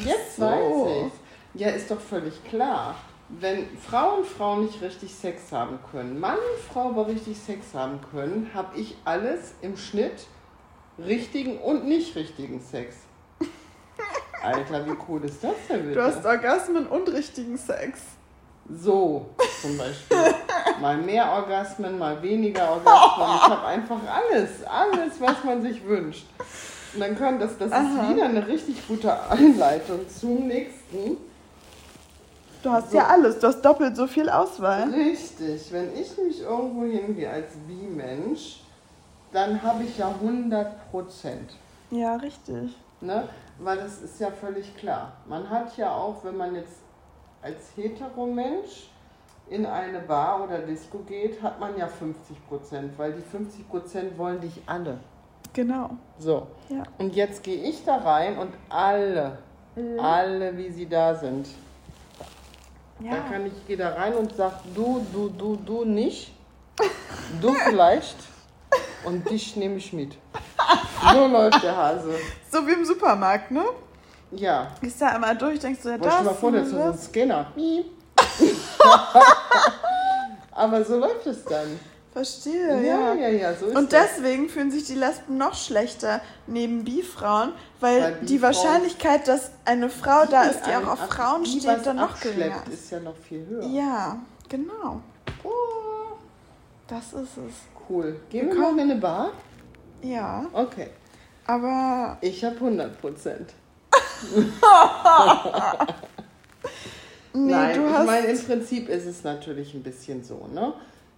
Jetzt 0.05 0.37
so. 0.37 0.43
weiß 0.43 1.07
ich. 1.07 1.61
Ja, 1.61 1.69
ist 1.69 1.91
doch 1.91 2.01
völlig 2.01 2.45
klar. 2.45 2.95
Wenn 3.29 3.77
Frau 3.77 4.17
und 4.17 4.27
Frau 4.27 4.57
nicht 4.57 4.81
richtig 4.83 5.15
Sex 5.15 5.53
haben 5.53 5.79
können, 5.93 6.19
Mann 6.19 6.37
und 6.37 6.73
Frau 6.73 6.91
aber 6.91 7.07
richtig 7.07 7.39
Sex 7.39 7.75
haben 7.75 8.01
können, 8.11 8.51
habe 8.55 8.79
ich 8.79 8.97
alles 9.05 9.55
im 9.63 9.77
Schnitt 9.77 10.27
richtigen 10.99 11.59
und 11.59 11.87
nicht 11.87 12.17
richtigen 12.17 12.61
Sex. 12.61 12.97
Alter, 14.43 14.87
wie 14.87 14.97
cool 15.09 15.25
ist 15.25 15.43
das 15.45 15.55
denn 15.69 15.83
bitte? 15.83 15.95
Du 15.95 16.03
hast 16.03 16.25
Orgasmen 16.25 16.87
und 16.87 17.09
richtigen 17.09 17.57
Sex. 17.57 18.01
So, 18.78 19.26
zum 19.62 19.76
Beispiel. 19.76 20.16
mal 20.80 20.96
mehr 20.96 21.30
Orgasmen, 21.33 21.98
mal 21.98 22.22
weniger 22.22 22.70
Orgasmen. 22.70 23.37
Ich 23.37 23.42
habe 23.42 23.66
einfach 23.66 24.00
alles, 24.09 24.50
alles, 24.64 25.20
was 25.20 25.42
man 25.44 25.62
sich 25.62 25.85
wünscht. 25.85 26.26
Und 26.94 27.00
dann 27.00 27.16
können 27.16 27.38
das, 27.40 27.56
das 27.59 27.70
Aha. 27.72 27.80
ist 28.02 28.11
wieder 28.11 28.24
eine 28.26 28.46
richtig 28.46 28.87
gute 28.87 29.12
Einleitung 29.30 30.00
zum 30.09 30.46
nächsten. 30.46 31.16
Du 32.62 32.70
hast 32.70 32.90
So. 32.90 32.96
ja 32.98 33.06
alles, 33.06 33.38
du 33.38 33.46
hast 33.46 33.62
doppelt 33.62 33.96
so 33.96 34.06
viel 34.06 34.28
Auswahl. 34.28 34.90
Richtig, 34.90 35.72
wenn 35.72 35.94
ich 35.94 36.16
mich 36.18 36.40
irgendwo 36.42 36.85
hingehe 36.85 37.30
als 37.30 37.52
Bi-Mensch, 37.66 38.61
dann 39.33 39.62
habe 39.62 39.85
ich 39.85 39.96
ja 39.96 40.09
100 40.09 40.90
Prozent. 40.90 41.52
Ja, 41.90 42.16
richtig. 42.16 42.76
Ne? 43.00 43.28
Weil 43.59 43.78
das 43.78 44.02
ist 44.02 44.20
ja 44.20 44.30
völlig 44.30 44.76
klar. 44.76 45.12
Man 45.26 45.48
hat 45.48 45.76
ja 45.76 45.90
auch, 45.92 46.22
wenn 46.24 46.37
man 46.37 46.54
jetzt 46.54 46.80
als 47.42 47.76
Heteromensch 47.76 48.90
in 49.48 49.66
eine 49.66 50.00
Bar 50.00 50.44
oder 50.44 50.59
Disco 50.59 50.98
geht, 50.98 51.42
hat 51.42 51.59
man 51.59 51.76
ja 51.76 51.88
50 51.88 52.48
Prozent, 52.48 52.98
weil 52.98 53.12
die 53.12 53.22
50 53.22 53.68
Prozent 53.68 54.18
wollen 54.18 54.40
dich 54.40 54.62
alle. 54.66 54.98
Genau. 55.53 55.90
So. 56.18 56.46
Ja. 56.68 56.85
Und 56.98 57.16
jetzt 57.16 57.42
gehe 57.42 57.62
ich 57.62 57.85
da 57.85 57.96
rein 57.96 58.38
und 58.38 58.55
alle, 58.68 59.38
alle, 59.98 60.57
wie 60.57 60.70
sie 60.70 60.88
da 60.88 61.14
sind. 61.14 61.48
Ja. 63.00 63.16
Da 63.16 63.20
kann 63.22 63.46
ich, 63.46 63.66
gehe 63.66 63.76
da 63.76 63.94
rein 63.94 64.14
und 64.14 64.37
sag, 64.37 64.53
du, 64.74 65.05
du, 65.12 65.29
du, 65.31 65.57
du 65.57 65.85
nicht. 65.85 66.33
Du 67.40 67.53
vielleicht. 67.53 68.16
Und 69.05 69.29
dich 69.31 69.57
nehme 69.57 69.76
ich 69.76 69.92
mit. 69.92 70.16
So 71.12 71.26
läuft 71.33 71.62
der 71.62 71.76
Hase. 71.76 72.14
So 72.50 72.66
wie 72.66 72.72
im 72.72 72.85
Supermarkt, 72.85 73.50
ne? 73.50 73.64
Ja. 74.33 74.69
Gehst 74.81 75.01
da 75.03 75.09
einmal 75.09 75.37
durch, 75.37 75.59
denkst 75.59 75.81
du, 75.83 75.88
ja, 75.90 75.97
Boah, 75.97 76.11
stell 76.11 76.25
das, 76.25 76.33
mal 76.33 76.35
vor, 76.38 76.53
das 76.53 76.62
ist 76.66 76.71
so 76.73 76.77
ein 76.81 76.93
das. 76.93 77.05
Scanner. 77.07 77.47
Aber 80.53 80.85
so 80.85 80.97
läuft 80.99 81.27
es 81.27 81.45
dann. 81.45 81.79
Verstehe, 82.12 82.85
Ja, 82.85 83.14
ja. 83.14 83.14
ja, 83.14 83.29
ja, 83.29 83.55
so 83.55 83.66
ist 83.66 83.77
Und 83.77 83.93
das. 83.93 84.16
deswegen 84.16 84.49
fühlen 84.49 84.71
sich 84.73 84.85
die 84.85 84.97
Lesben 84.97 85.38
noch 85.38 85.55
schlechter 85.55 86.21
neben 86.49 86.83
Bi-Frauen, 86.85 87.53
weil, 87.79 88.03
Weil 88.03 88.14
die 88.23 88.43
Wahrscheinlichkeit, 88.43 89.29
dass 89.29 89.53
eine 89.64 89.88
Frau 89.88 90.25
da 90.29 90.43
ist, 90.43 90.66
die 90.66 90.71
auch 90.75 90.88
auf 90.88 91.01
ab- 91.03 91.12
Frauen 91.12 91.45
die 91.45 91.61
steht, 91.61 91.87
dann 91.87 91.97
noch 91.97 92.19
geringer 92.21 92.62
ist. 92.66 92.75
ist 92.75 92.90
ja 92.90 92.99
noch 93.01 93.14
viel 93.16 93.47
höher. 93.47 93.64
Ja, 93.64 94.19
genau. 94.49 95.01
Oh, 95.45 95.51
Das 96.88 97.12
ist 97.12 97.37
es. 97.37 97.55
cool. 97.88 98.21
Gehen 98.29 98.49
Wir 98.49 98.55
wir 98.57 98.61
mal 98.73 98.73
in 98.73 98.90
eine 98.90 98.97
Bar? 99.01 99.31
Ja, 100.03 100.47
Okay. 100.53 100.88
aber 101.47 102.19
Ich 102.23 102.45
habe 102.45 102.57
100 102.57 103.01
Prozent. 103.01 103.51
Nee, 107.33 107.52
Nein, 107.52 107.76
du 107.80 107.87
ich 107.87 107.92
hast. 107.92 108.06
meine, 108.06 108.26
im 108.26 108.44
Prinzip 108.44 108.88
ist 108.88 109.06
es 109.06 109.22
natürlich 109.24 109.74
ein 109.74 109.83
bisschen 109.83 110.22
so, 110.24 110.46
ne? 110.52 110.72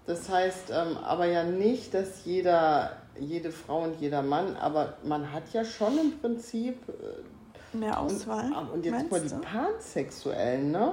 Das 0.07 0.29
heißt 0.29 0.71
ähm, 0.71 0.97
aber 1.05 1.27
ja 1.27 1.45
nicht, 1.45 1.95
dass 1.95 2.25
jeder, 2.25 2.97
jede 3.19 3.53
Frau 3.53 3.83
und 3.85 4.01
jeder 4.01 4.23
Mann, 4.23 4.57
aber 4.57 4.95
man 5.05 5.33
hat 5.33 5.45
ja 5.53 5.65
schon 5.65 5.97
im 5.99 6.19
Prinzip 6.19 6.77
äh, 6.89 7.77
mehr 7.77 8.01
Und, 8.01 8.07
Auswahl. 8.07 8.51
ah, 8.53 8.67
und 8.73 8.85
jetzt 8.85 9.11
mal 9.11 9.21
die 9.21 9.29
du? 9.29 9.41
Pansexuellen, 9.41 10.71
ne? 10.73 10.93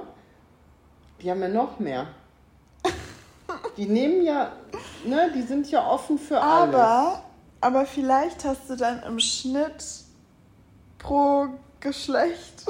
Die 1.20 1.30
haben 1.30 1.42
ja 1.42 1.48
noch 1.48 1.78
mehr. 1.78 2.06
Die 3.76 3.86
nehmen 3.86 4.24
ja, 4.24 4.52
ne, 5.04 5.30
die 5.34 5.42
sind 5.42 5.70
ja 5.70 5.86
offen 5.86 6.18
für 6.18 6.40
alles. 6.40 6.74
Aber, 6.74 7.22
aber 7.60 7.84
vielleicht 7.86 8.44
hast 8.44 8.70
du 8.70 8.76
dann 8.76 9.02
im 9.02 9.18
Schnitt 9.18 9.84
pro 10.98 11.48
Geschlecht 11.80 12.64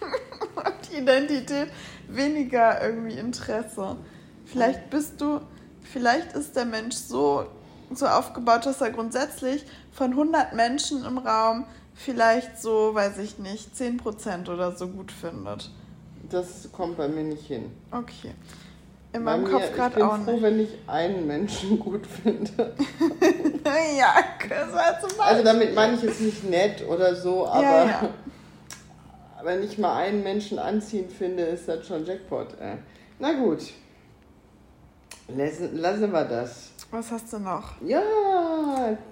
Identität, 0.96 1.68
weniger 2.08 2.82
irgendwie 2.82 3.18
Interesse. 3.18 3.96
Vielleicht 4.44 4.90
bist 4.90 5.20
du, 5.20 5.40
vielleicht 5.82 6.32
ist 6.32 6.56
der 6.56 6.64
Mensch 6.64 6.96
so, 6.96 7.46
so 7.92 8.06
aufgebaut, 8.06 8.66
dass 8.66 8.80
er 8.80 8.90
grundsätzlich 8.90 9.64
von 9.92 10.10
100 10.10 10.54
Menschen 10.54 11.04
im 11.04 11.18
Raum 11.18 11.64
vielleicht 11.94 12.60
so, 12.60 12.94
weiß 12.94 13.18
ich 13.18 13.38
nicht, 13.38 13.74
10% 13.74 14.50
oder 14.50 14.72
so 14.72 14.88
gut 14.88 15.12
findet. 15.12 15.70
Das 16.30 16.68
kommt 16.72 16.96
bei 16.96 17.08
mir 17.08 17.24
nicht 17.24 17.46
hin. 17.46 17.70
Okay. 17.90 18.32
In 19.12 19.24
meinem 19.24 19.44
Kopf 19.44 19.72
gerade 19.74 20.06
auch 20.06 20.16
nicht. 20.16 20.20
Ich 20.20 20.26
bin 20.26 20.34
froh, 20.36 20.42
wenn 20.42 20.60
ich 20.60 20.70
einen 20.86 21.26
Menschen 21.26 21.80
gut 21.80 22.06
finde. 22.06 22.52
ja, 23.98 24.14
das 24.48 24.72
war 24.72 25.00
zum 25.00 25.08
Beispiel. 25.08 25.24
Also 25.24 25.44
damit 25.44 25.74
meine 25.74 25.96
ich 25.96 26.04
es 26.04 26.20
nicht 26.20 26.48
nett 26.48 26.86
oder 26.88 27.16
so, 27.16 27.46
aber 27.48 27.62
ja, 27.62 27.86
ja. 27.86 28.08
Wenn 29.44 29.62
ich 29.62 29.78
mal 29.78 29.96
einen 29.96 30.22
Menschen 30.22 30.58
anziehen 30.58 31.08
finde, 31.08 31.42
ist 31.44 31.68
das 31.68 31.86
schon 31.86 32.04
Jackpot. 32.04 32.48
Na 33.18 33.32
gut. 33.32 33.72
Lassen, 35.28 35.76
lassen 35.76 36.12
wir 36.12 36.24
das. 36.24 36.70
Was 36.90 37.10
hast 37.12 37.32
du 37.32 37.38
noch? 37.38 37.80
Ja. 37.82 38.02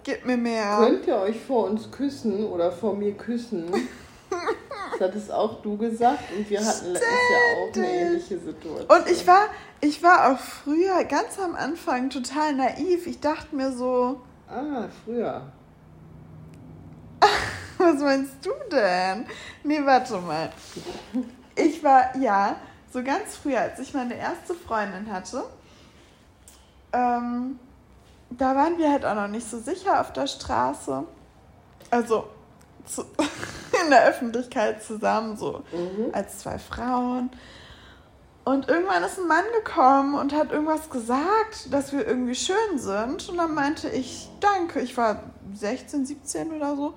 Gib 0.03 0.27
mir 0.27 0.37
mehr. 0.37 0.79
Könnt 0.81 1.07
ihr 1.07 1.17
euch 1.17 1.39
vor 1.39 1.67
uns 1.67 1.91
küssen 1.91 2.45
oder 2.45 2.73
vor 2.73 2.97
mir 2.97 3.13
küssen? 3.13 3.67
das 4.99 5.01
hattest 5.01 5.31
auch 5.31 5.63
du 5.63 5.77
gesagt 5.77 6.25
und 6.37 6.51
wir 6.51 6.59
hatten 6.59 6.93
letztes 6.93 7.03
Jahr 7.03 7.63
auch 7.63 7.77
eine 7.77 7.87
ähnliche 7.87 8.39
Situation. 8.39 8.99
Und 8.99 9.11
ich 9.11 9.27
war, 9.27 9.47
ich 9.81 10.03
war 10.03 10.33
auch 10.33 10.39
früher 10.39 11.05
ganz 11.05 11.39
am 11.39 11.55
Anfang 11.55 12.11
total 12.11 12.55
naiv. 12.55 13.07
Ich 13.07 13.21
dachte 13.21 13.55
mir 13.55 13.71
so. 13.71 14.21
Ah, 14.49 14.89
früher. 15.05 15.43
Was 17.81 18.01
meinst 18.01 18.45
du 18.45 18.51
denn? 18.71 19.27
Nee, 19.63 19.81
warte 19.85 20.19
mal. 20.19 20.51
Ich 21.55 21.83
war, 21.83 22.17
ja, 22.17 22.57
so 22.93 23.03
ganz 23.03 23.37
früher, 23.37 23.61
als 23.61 23.79
ich 23.79 23.95
meine 23.95 24.17
erste 24.17 24.55
Freundin 24.55 25.13
hatte, 25.13 25.45
ähm, 26.93 27.59
da 28.31 28.57
waren 28.57 28.79
wir 28.79 28.91
halt 28.91 29.05
auch 29.05 29.15
noch 29.15 29.29
nicht 29.29 29.49
so 29.49 29.59
sicher 29.59 30.01
auf 30.01 30.13
der 30.13 30.27
Straße. 30.27 31.05
Also 31.91 32.29
zu, 32.85 33.03
in 33.85 33.91
der 33.91 34.07
Öffentlichkeit 34.07 34.83
zusammen, 34.83 35.37
so 35.37 35.65
mhm. 35.73 36.13
als 36.13 36.41
zwei 36.41 36.59
Frauen. 36.59 37.31
Und 38.45 38.69
irgendwann 38.69 39.05
ist 39.05 39.19
ein 39.19 39.29
Mann 39.29 39.45
gekommen 39.63 40.15
und 40.15 40.33
hat 40.33 40.53
irgendwas 40.53 40.89
gesagt, 40.89 41.71
dass 41.71 41.93
wir 41.93 42.07
irgendwie 42.07 42.35
schön 42.35 42.79
sind. 42.79 43.29
Und 43.29 43.37
dann 43.37 43.55
meinte 43.55 43.91
ich, 43.91 44.31
danke. 44.41 44.81
Ich 44.81 44.97
war 44.97 45.25
16, 45.55 46.07
17 46.07 46.53
oder 46.53 46.75
so. 46.75 46.95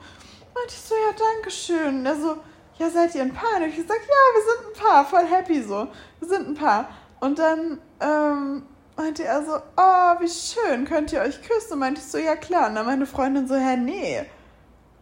Meinte 0.53 0.73
ich 0.73 0.81
so, 0.81 0.95
ja, 0.95 1.15
danke 1.17 1.51
schön. 1.51 1.99
Und 1.99 2.05
er 2.05 2.15
so, 2.15 2.37
ja, 2.77 2.89
seid 2.89 3.15
ihr 3.15 3.21
ein 3.21 3.33
Paar? 3.33 3.57
Und 3.57 3.69
ich 3.69 3.75
gesagt, 3.75 4.01
ja, 4.01 4.15
wir 4.35 4.43
sind 4.43 4.75
ein 4.75 4.81
Paar, 4.81 5.05
voll 5.05 5.25
happy 5.25 5.61
so. 5.61 5.87
Wir 6.19 6.27
sind 6.27 6.47
ein 6.47 6.55
Paar. 6.55 6.89
Und 7.19 7.39
dann 7.39 7.79
ähm, 7.99 8.63
meinte 8.95 9.23
er 9.23 9.43
so, 9.45 9.55
oh, 9.55 10.19
wie 10.19 10.27
schön, 10.27 10.85
könnt 10.85 11.13
ihr 11.13 11.21
euch 11.21 11.41
küssen? 11.41 11.73
Und 11.73 11.79
meinte 11.79 12.01
ich 12.01 12.07
so, 12.07 12.17
ja 12.17 12.35
klar. 12.35 12.69
Und 12.69 12.75
dann 12.75 12.85
meine 12.85 13.05
Freundin 13.05 13.47
so, 13.47 13.55
hä, 13.55 13.77
nee. 13.77 14.25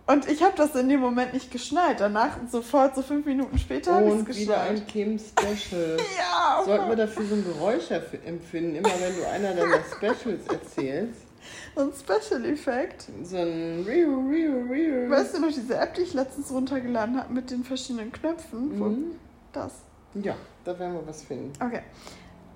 Und 0.10 0.28
ich 0.28 0.42
habe 0.42 0.54
das 0.58 0.74
in 0.74 0.90
dem 0.90 1.02
Moment 1.02 1.34
nicht 1.34 1.52
geschnallt. 1.52 2.00
Danach, 2.00 2.32
sofort, 2.52 2.96
so 2.96 3.04
fünf 3.04 3.28
Minuten 3.28 3.60
später, 3.60 3.94
habe 3.94 4.08
ich 4.08 4.16
es 4.16 4.26
geschnallt. 4.26 4.48
wieder 4.48 4.62
ein 4.62 4.88
Kim-Special. 4.88 5.98
ja. 6.18 6.64
Sollten 6.66 6.90
wir 6.90 6.96
dafür 6.96 7.26
so 7.26 7.36
ein 7.36 7.46
Geräusch 7.46 7.92
empfinden, 7.92 8.76
immer 8.76 8.90
wenn 8.90 9.16
du 9.16 9.30
einer 9.30 9.54
deiner 9.54 9.84
Specials 9.96 10.48
erzählst? 10.48 11.29
So 11.76 11.82
ein 11.82 11.92
Special-Effekt. 11.94 13.08
So 13.24 13.38
ein 13.38 13.86
Riu, 13.88 14.30
Riu, 14.30 14.72
Riu. 14.72 15.10
Weißt 15.10 15.36
du 15.36 15.42
noch 15.42 15.52
diese 15.52 15.78
App, 15.78 15.94
die 15.94 16.02
ich 16.02 16.14
letztens 16.14 16.52
runtergeladen 16.52 17.18
habe 17.18 17.34
mit 17.34 17.52
den 17.52 17.64
verschiedenen 17.64 18.12
Knöpfen? 18.12 18.80
Mhm. 18.80 19.12
Das. 19.54 19.74
Ja, 20.16 20.36
da 20.64 20.78
werden 20.78 20.94
wir 20.96 21.08
was 21.08 21.24
finden. 21.24 21.52
Okay. 21.64 21.82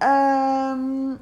Ähm, 0.01 1.19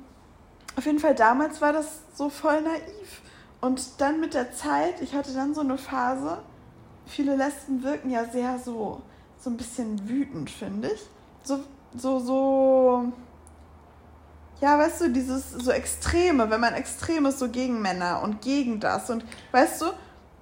auf 0.75 0.85
jeden 0.85 0.99
Fall, 0.99 1.15
damals 1.15 1.61
war 1.61 1.73
das 1.73 1.99
so 2.13 2.29
voll 2.29 2.61
naiv. 2.61 3.21
Und 3.59 4.01
dann 4.01 4.19
mit 4.19 4.33
der 4.33 4.53
Zeit, 4.53 5.01
ich 5.01 5.13
hatte 5.13 5.33
dann 5.33 5.53
so 5.53 5.61
eine 5.61 5.77
Phase, 5.77 6.39
viele 7.05 7.35
Lesben 7.35 7.83
wirken 7.83 8.09
ja 8.09 8.25
sehr 8.25 8.57
so, 8.57 9.01
so 9.39 9.49
ein 9.49 9.57
bisschen 9.57 10.09
wütend, 10.09 10.49
finde 10.49 10.89
ich. 10.89 11.01
So, 11.43 11.59
so, 11.95 12.19
so, 12.19 13.11
ja, 14.61 14.77
weißt 14.77 15.01
du, 15.01 15.09
dieses 15.09 15.51
so 15.51 15.71
Extreme, 15.71 16.49
wenn 16.49 16.61
man 16.61 16.73
extrem 16.73 17.25
ist, 17.25 17.39
so 17.39 17.49
gegen 17.49 17.81
Männer 17.81 18.21
und 18.23 18.41
gegen 18.41 18.79
das. 18.79 19.09
Und 19.09 19.25
weißt 19.51 19.81
du, 19.81 19.85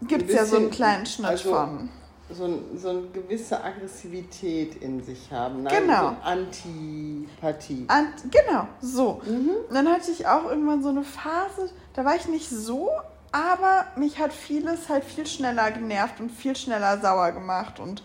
gibt 0.08 0.30
es 0.30 0.36
ja 0.36 0.46
so 0.46 0.58
einen 0.58 0.70
kleinen 0.70 1.06
Schnitt 1.06 1.30
also, 1.30 1.54
von. 1.54 1.90
So, 2.32 2.46
ein, 2.46 2.78
so 2.78 2.90
eine 2.90 3.02
gewisse 3.08 3.64
Aggressivität 3.64 4.76
in 4.84 5.04
sich 5.04 5.32
haben. 5.32 5.64
Ne? 5.64 5.70
Genau. 5.72 6.10
So 6.10 6.16
Antipathie. 6.22 7.86
Ant, 7.88 8.14
genau, 8.30 8.68
so. 8.82 9.20
Mhm. 9.26 9.52
Und 9.68 9.74
dann 9.74 9.88
hatte 9.88 10.12
ich 10.12 10.28
auch 10.28 10.46
irgendwann 10.46 10.84
so 10.84 10.90
eine 10.90 11.04
Phase, 11.04 11.72
da 11.94 12.06
war 12.06 12.16
ich 12.16 12.28
nicht 12.28 12.50
so 12.50 12.92
aber 13.32 13.86
mich 13.96 14.20
hat 14.20 14.34
vieles 14.34 14.90
halt 14.90 15.04
viel 15.04 15.28
schneller 15.28 15.72
genervt 15.72 16.20
und 16.20 16.32
viel 16.32 16.56
schneller 16.56 17.00
sauer 17.00 17.32
gemacht. 17.32 17.80
Und 17.80 18.02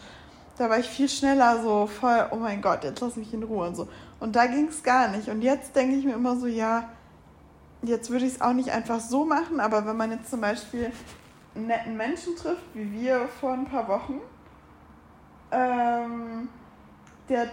da 0.58 0.68
war 0.68 0.78
ich 0.78 0.86
viel 0.86 1.08
schneller 1.08 1.62
so 1.62 1.86
voll, 1.86 2.26
oh 2.30 2.36
mein 2.36 2.60
Gott, 2.60 2.84
jetzt 2.84 3.00
lass 3.00 3.16
mich 3.16 3.32
in 3.32 3.42
Ruhe 3.42 3.66
und 3.66 3.74
so. 3.74 3.88
Und 4.20 4.36
da 4.36 4.46
ging 4.46 4.68
es 4.68 4.82
gar 4.82 5.08
nicht. 5.08 5.28
Und 5.28 5.42
jetzt 5.42 5.74
denke 5.76 5.96
ich 5.96 6.04
mir 6.04 6.14
immer 6.14 6.36
so, 6.36 6.46
ja, 6.46 6.88
jetzt 7.82 8.10
würde 8.10 8.24
ich 8.24 8.34
es 8.34 8.40
auch 8.40 8.52
nicht 8.52 8.70
einfach 8.70 9.00
so 9.00 9.24
machen, 9.24 9.60
aber 9.60 9.86
wenn 9.86 9.96
man 9.96 10.10
jetzt 10.10 10.30
zum 10.30 10.40
Beispiel 10.40 10.90
einen 11.54 11.66
netten 11.66 11.96
Menschen 11.96 12.36
trifft, 12.36 12.62
wie 12.74 12.90
wir 12.92 13.28
vor 13.40 13.52
ein 13.52 13.66
paar 13.66 13.86
Wochen, 13.88 14.20
ähm, 15.52 16.48
der 17.28 17.48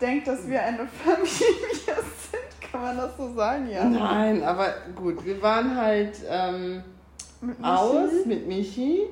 denkt, 0.00 0.26
dass 0.26 0.48
wir 0.48 0.62
eine 0.62 0.86
Familie 1.04 1.30
sind, 1.40 2.70
kann 2.72 2.82
man 2.82 2.96
das 2.96 3.16
so 3.16 3.34
sagen, 3.34 3.68
ja? 3.68 3.84
Nein, 3.84 4.42
aber 4.42 4.74
gut, 4.94 5.24
wir 5.24 5.40
waren 5.42 5.76
halt. 5.76 6.20
Ähm 6.28 6.82
mit 7.40 7.62
aus 7.62 8.24
mit 8.24 8.46
Michi 8.46 9.02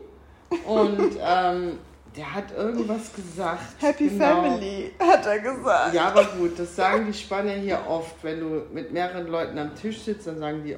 und 0.66 1.18
ähm, 1.20 1.78
der 2.16 2.34
hat 2.34 2.56
irgendwas 2.56 3.12
gesagt. 3.12 3.80
Happy 3.80 4.08
genau. 4.08 4.42
Family, 4.42 4.92
hat 4.98 5.26
er 5.26 5.40
gesagt. 5.40 5.94
Ja, 5.94 6.08
aber 6.08 6.24
gut, 6.24 6.58
das 6.58 6.74
sagen 6.76 7.06
die 7.06 7.12
Spanier 7.12 7.54
hier 7.54 7.80
oft. 7.88 8.22
Wenn 8.22 8.40
du 8.40 8.62
mit 8.72 8.92
mehreren 8.92 9.26
Leuten 9.26 9.58
am 9.58 9.74
Tisch 9.74 10.02
sitzt, 10.02 10.26
dann 10.26 10.38
sagen 10.38 10.62
die 10.64 10.76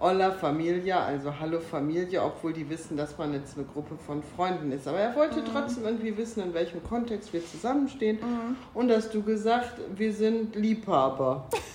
Hola 0.00 0.32
Familia, 0.32 1.04
also 1.04 1.32
Hallo 1.38 1.60
Familie, 1.60 2.22
obwohl 2.22 2.52
die 2.52 2.68
wissen, 2.68 2.96
dass 2.96 3.16
man 3.16 3.32
jetzt 3.32 3.56
eine 3.56 3.66
Gruppe 3.66 3.96
von 3.96 4.22
Freunden 4.36 4.70
ist. 4.72 4.86
Aber 4.86 4.98
er 4.98 5.14
wollte 5.16 5.40
mhm. 5.40 5.46
trotzdem 5.52 5.84
irgendwie 5.84 6.16
wissen, 6.16 6.42
in 6.42 6.52
welchem 6.52 6.82
Kontext 6.84 7.32
wir 7.32 7.44
zusammenstehen. 7.46 8.18
Mhm. 8.20 8.56
Und 8.74 8.90
hast 8.90 9.14
du 9.14 9.22
gesagt, 9.22 9.80
wir 9.94 10.12
sind 10.12 10.54
Liebhaber. 10.56 11.48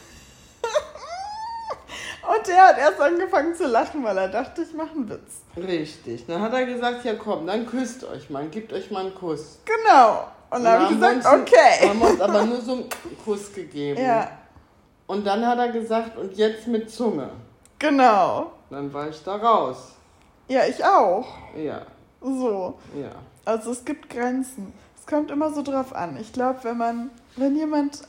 Und 2.30 2.48
der 2.48 2.68
hat 2.68 2.78
erst 2.78 3.02
angefangen 3.02 3.56
zu 3.56 3.66
lachen, 3.66 4.04
weil 4.04 4.16
er 4.16 4.28
dachte, 4.28 4.62
ich 4.62 4.72
mache 4.76 4.92
einen 4.92 5.10
Witz. 5.10 5.42
Richtig. 5.58 6.28
Dann 6.28 6.40
hat 6.40 6.54
er 6.54 6.64
gesagt, 6.66 7.04
ja 7.04 7.16
komm, 7.16 7.48
dann 7.48 7.66
küsst 7.66 8.04
euch 8.04 8.30
mal, 8.30 8.48
gebt 8.50 8.72
euch 8.72 8.92
mal 8.92 9.06
einen 9.06 9.16
Kuss. 9.16 9.58
Genau. 9.66 10.28
Und 10.52 10.64
dann 10.64 10.80
habe 10.80 10.94
ich 10.94 11.00
gesagt, 11.00 11.26
okay. 11.26 11.90
Haben 11.90 12.02
uns 12.02 12.22
aber 12.22 12.44
nur 12.44 12.62
so 12.62 12.74
einen 12.74 12.90
Kuss 13.26 13.52
gegeben. 13.52 14.00
Ja. 14.00 14.30
Und 15.08 15.26
dann 15.26 15.44
hat 15.44 15.58
er 15.58 15.70
gesagt, 15.70 16.18
und 16.18 16.38
jetzt 16.38 16.68
mit 16.68 16.92
Zunge. 16.92 17.32
Genau. 17.80 18.52
Dann 18.70 18.94
war 18.94 19.10
ich 19.10 19.24
da 19.24 19.36
raus. 19.36 19.96
Ja, 20.48 20.66
ich 20.66 20.86
auch. 20.86 21.26
Ja. 21.58 21.82
So. 22.22 22.78
Ja. 22.96 23.10
Also 23.44 23.72
es 23.72 23.84
gibt 23.84 24.08
Grenzen. 24.08 24.72
Es 24.96 25.08
kommt 25.08 25.32
immer 25.32 25.52
so 25.52 25.64
drauf 25.64 25.96
an. 25.96 26.16
Ich 26.22 26.32
glaube, 26.32 26.60
wenn 26.62 26.78
man, 26.78 27.10
wenn 27.38 27.56
jemand 27.56 28.02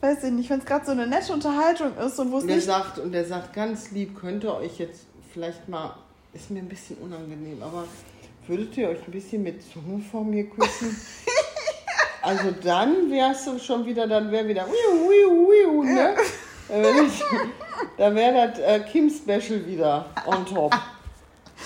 weiß 0.00 0.24
ich 0.24 0.32
nicht, 0.32 0.50
wenn 0.50 0.58
es 0.58 0.64
gerade 0.64 0.84
so 0.84 0.92
eine 0.92 1.06
nette 1.06 1.32
Unterhaltung 1.32 1.96
ist 1.96 2.18
und 2.18 2.32
wo 2.32 2.38
es 2.38 2.44
nicht... 2.44 2.64
Sagt, 2.64 2.98
und 2.98 3.12
der 3.12 3.24
sagt 3.24 3.52
ganz 3.54 3.90
lieb, 3.90 4.18
könnt 4.18 4.44
ihr 4.44 4.54
euch 4.54 4.78
jetzt 4.78 5.02
vielleicht 5.32 5.68
mal, 5.68 5.94
ist 6.32 6.50
mir 6.50 6.60
ein 6.60 6.68
bisschen 6.68 6.96
unangenehm, 6.98 7.62
aber 7.62 7.84
würdet 8.46 8.76
ihr 8.76 8.88
euch 8.88 9.06
ein 9.06 9.12
bisschen 9.12 9.42
mit 9.42 9.62
Zunge 9.72 10.02
vor 10.10 10.24
mir 10.24 10.48
küssen? 10.48 10.96
also 12.22 12.50
dann 12.62 13.10
wärst 13.10 13.46
du 13.46 13.58
schon 13.58 13.84
wieder, 13.86 14.06
dann 14.06 14.30
wäre 14.30 14.46
wieder 14.46 14.66
wiu, 14.66 15.08
wiu, 15.08 15.48
wiu, 15.48 15.82
ne? 15.84 16.14
da 17.96 18.14
wäre 18.14 18.48
das 18.48 18.58
äh, 18.58 18.80
Kim-Special 18.80 19.66
wieder 19.66 20.06
on 20.26 20.44
top. 20.46 20.74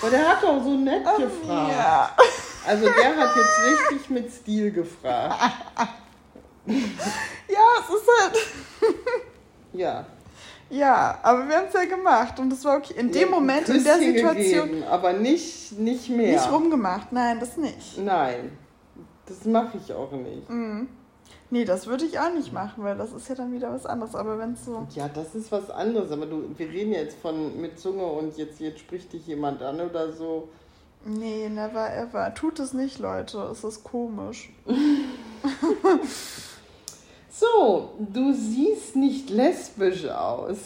Aber 0.01 0.09
der 0.09 0.27
hat 0.27 0.43
doch 0.43 0.63
so 0.63 0.71
nett 0.71 1.03
gefragt. 1.17 2.19
Also 2.65 2.85
der 2.85 3.15
hat 3.17 3.35
jetzt 3.35 3.81
richtig 3.91 4.09
mit 4.09 4.31
Stil 4.31 4.71
gefragt. 4.71 5.37
ja, 6.67 7.59
es 7.79 7.95
ist 7.95 8.07
halt. 8.21 8.37
ja. 9.73 10.05
Ja, 10.69 11.19
aber 11.21 11.49
wir 11.49 11.57
haben 11.57 11.67
es 11.67 11.73
ja 11.73 11.83
gemacht 11.83 12.39
und 12.39 12.49
das 12.49 12.63
war 12.63 12.77
okay. 12.77 12.93
In 12.97 13.11
dem 13.11 13.29
Moment, 13.29 13.67
in 13.67 13.83
der 13.83 13.97
Situation. 13.97 14.69
Gegeben, 14.69 14.83
aber 14.89 15.11
nicht, 15.13 15.77
nicht 15.77 16.09
mehr. 16.09 16.31
Nicht 16.31 16.51
rumgemacht, 16.51 17.11
nein, 17.11 17.41
das 17.41 17.57
nicht. 17.57 17.97
Nein, 17.97 18.57
das 19.25 19.43
mache 19.43 19.77
ich 19.77 19.91
auch 19.93 20.11
nicht. 20.13 20.49
Mhm. 20.49 20.87
Nee, 21.53 21.65
das 21.65 21.87
würde 21.87 22.05
ich 22.05 22.17
auch 22.17 22.33
nicht 22.33 22.53
machen, 22.53 22.81
weil 22.85 22.97
das 22.97 23.11
ist 23.11 23.27
ja 23.27 23.35
dann 23.35 23.51
wieder 23.51 23.73
was 23.73 23.85
anderes. 23.85 24.15
Aber 24.15 24.39
wenn 24.39 24.53
es 24.53 24.63
so. 24.63 24.87
Ja, 24.95 25.09
das 25.09 25.35
ist 25.35 25.51
was 25.51 25.69
anderes. 25.69 26.09
Aber 26.11 26.25
du, 26.25 26.45
wir 26.55 26.69
reden 26.69 26.93
jetzt 26.93 27.17
von 27.19 27.59
mit 27.59 27.77
Zunge 27.77 28.05
und 28.05 28.37
jetzt, 28.37 28.61
jetzt 28.61 28.79
spricht 28.79 29.11
dich 29.11 29.27
jemand 29.27 29.61
an 29.61 29.81
oder 29.81 30.13
so. 30.13 30.47
Nee, 31.03 31.49
never 31.49 31.93
ever. 31.93 32.33
Tut 32.33 32.59
es 32.59 32.71
nicht, 32.71 32.99
Leute. 32.99 33.49
Es 33.51 33.65
ist 33.65 33.83
komisch. 33.83 34.53
So, 37.51 37.89
du 37.99 38.33
siehst 38.33 38.95
nicht 38.95 39.29
lesbisch 39.29 40.05
aus. 40.07 40.57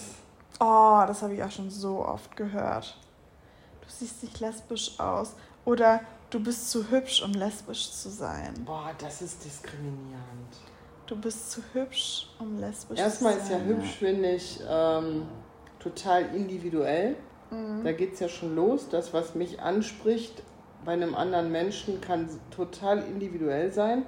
Oh, 0.59 1.03
das 1.07 1.21
habe 1.21 1.33
ich 1.33 1.43
auch 1.43 1.51
schon 1.51 1.69
so 1.69 2.05
oft 2.05 2.35
gehört. 2.35 2.97
Du 3.81 3.87
siehst 3.89 4.23
nicht 4.23 4.39
lesbisch 4.39 4.99
aus. 4.99 5.33
Oder 5.65 6.01
du 6.29 6.39
bist 6.39 6.69
zu 6.71 6.89
hübsch, 6.89 7.21
um 7.23 7.31
lesbisch 7.33 7.91
zu 7.91 8.09
sein. 8.09 8.53
Boah, 8.65 8.91
das 8.99 9.21
ist 9.21 9.43
diskriminierend. 9.43 10.55
Du 11.07 11.15
bist 11.15 11.51
zu 11.51 11.61
hübsch, 11.73 12.27
um 12.39 12.59
lesbisch 12.59 12.99
Erstmal 12.99 13.33
zu 13.33 13.39
ist 13.39 13.47
sein. 13.49 13.59
ja 13.59 13.65
hübsch, 13.65 13.91
finde 13.99 14.31
ich, 14.31 14.59
ähm, 14.67 15.23
total 15.79 16.35
individuell. 16.35 17.15
Mhm. 17.51 17.83
Da 17.83 17.91
geht 17.91 18.13
es 18.13 18.19
ja 18.19 18.29
schon 18.29 18.55
los. 18.55 18.89
Das, 18.89 19.13
was 19.13 19.35
mich 19.35 19.61
anspricht 19.61 20.41
bei 20.83 20.93
einem 20.93 21.15
anderen 21.15 21.51
Menschen, 21.51 22.01
kann 22.01 22.29
total 22.51 22.99
individuell 23.03 23.71
sein. 23.71 24.05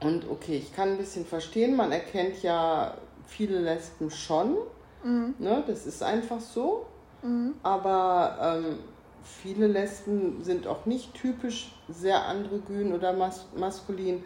Und 0.00 0.28
okay, 0.30 0.56
ich 0.56 0.74
kann 0.74 0.90
ein 0.90 0.96
bisschen 0.96 1.26
verstehen, 1.26 1.76
man 1.76 1.92
erkennt 1.92 2.42
ja 2.42 2.94
viele 3.26 3.60
Lesben 3.60 4.10
schon. 4.10 4.56
Mhm. 5.04 5.34
Ne? 5.38 5.62
Das 5.66 5.86
ist 5.86 6.02
einfach 6.02 6.40
so. 6.40 6.86
Mhm. 7.22 7.54
Aber 7.62 8.62
ähm, 8.64 8.78
viele 9.22 9.66
Lesben 9.66 10.42
sind 10.42 10.66
auch 10.66 10.86
nicht 10.86 11.14
typisch 11.14 11.72
sehr 11.88 12.26
androgyn 12.26 12.92
oder 12.92 13.12
mas 13.12 13.46
maskulin. 13.56 14.22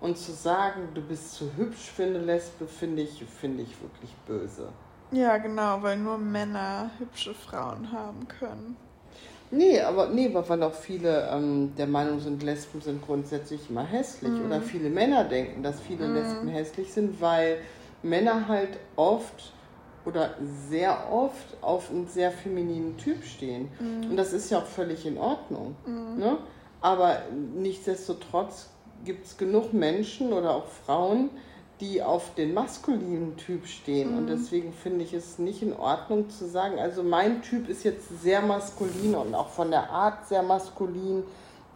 Und 0.00 0.16
zu 0.16 0.32
sagen, 0.32 0.88
du 0.94 1.02
bist 1.02 1.32
zu 1.34 1.50
hübsch 1.56 1.90
für 1.90 2.04
eine 2.04 2.20
Lesbe, 2.20 2.68
finde 2.68 3.02
ich, 3.02 3.24
finde 3.24 3.64
ich 3.64 3.82
wirklich 3.82 4.14
böse. 4.26 4.68
Ja, 5.10 5.38
genau, 5.38 5.82
weil 5.82 5.96
nur 5.96 6.18
Männer 6.18 6.90
hübsche 6.98 7.34
Frauen 7.34 7.90
haben 7.90 8.28
können. 8.28 8.76
Nee, 9.50 9.80
aber 9.80 10.08
nee, 10.08 10.30
weil 10.32 10.62
auch 10.62 10.74
viele 10.74 11.28
ähm, 11.32 11.72
der 11.76 11.86
Meinung 11.86 12.20
sind, 12.20 12.42
Lesben 12.42 12.80
sind 12.80 13.04
grundsätzlich 13.04 13.70
immer 13.70 13.84
hässlich. 13.84 14.32
Mhm. 14.32 14.46
Oder 14.46 14.60
viele 14.60 14.90
Männer 14.90 15.24
denken, 15.24 15.62
dass 15.62 15.80
viele 15.80 16.06
Lesben 16.06 16.48
hässlich 16.48 16.92
sind, 16.92 17.20
weil 17.20 17.58
Männer 18.02 18.46
halt 18.48 18.78
oft 18.96 19.52
oder 20.04 20.34
sehr 20.68 21.12
oft 21.12 21.56
auf 21.60 21.90
einen 21.90 22.06
sehr 22.06 22.30
femininen 22.30 22.96
Typ 22.96 23.24
stehen. 23.24 23.68
Und 24.08 24.16
das 24.16 24.32
ist 24.32 24.50
ja 24.50 24.58
auch 24.58 24.66
völlig 24.66 25.04
in 25.04 25.18
Ordnung. 25.18 25.76
Ne? 26.16 26.38
Aber 26.80 27.22
nichtsdestotrotz 27.54 28.70
gibt 29.04 29.26
es 29.26 29.36
genug 29.36 29.72
Menschen 29.72 30.32
oder 30.32 30.54
auch 30.54 30.66
Frauen, 30.66 31.30
die 31.80 32.02
auf 32.02 32.34
den 32.34 32.54
maskulinen 32.54 33.36
Typ 33.36 33.66
stehen. 33.66 34.16
Und 34.16 34.26
deswegen 34.26 34.72
finde 34.72 35.04
ich 35.04 35.12
es 35.14 35.38
nicht 35.38 35.62
in 35.62 35.72
Ordnung 35.72 36.28
zu 36.28 36.48
sagen, 36.48 36.78
also 36.78 37.02
mein 37.02 37.42
Typ 37.42 37.68
ist 37.68 37.84
jetzt 37.84 38.22
sehr 38.22 38.42
maskulin 38.42 39.14
und 39.14 39.34
auch 39.34 39.48
von 39.48 39.70
der 39.70 39.90
Art 39.90 40.26
sehr 40.26 40.42
maskulin 40.42 41.22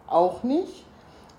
auch 0.06 0.42
nicht. 0.42 0.84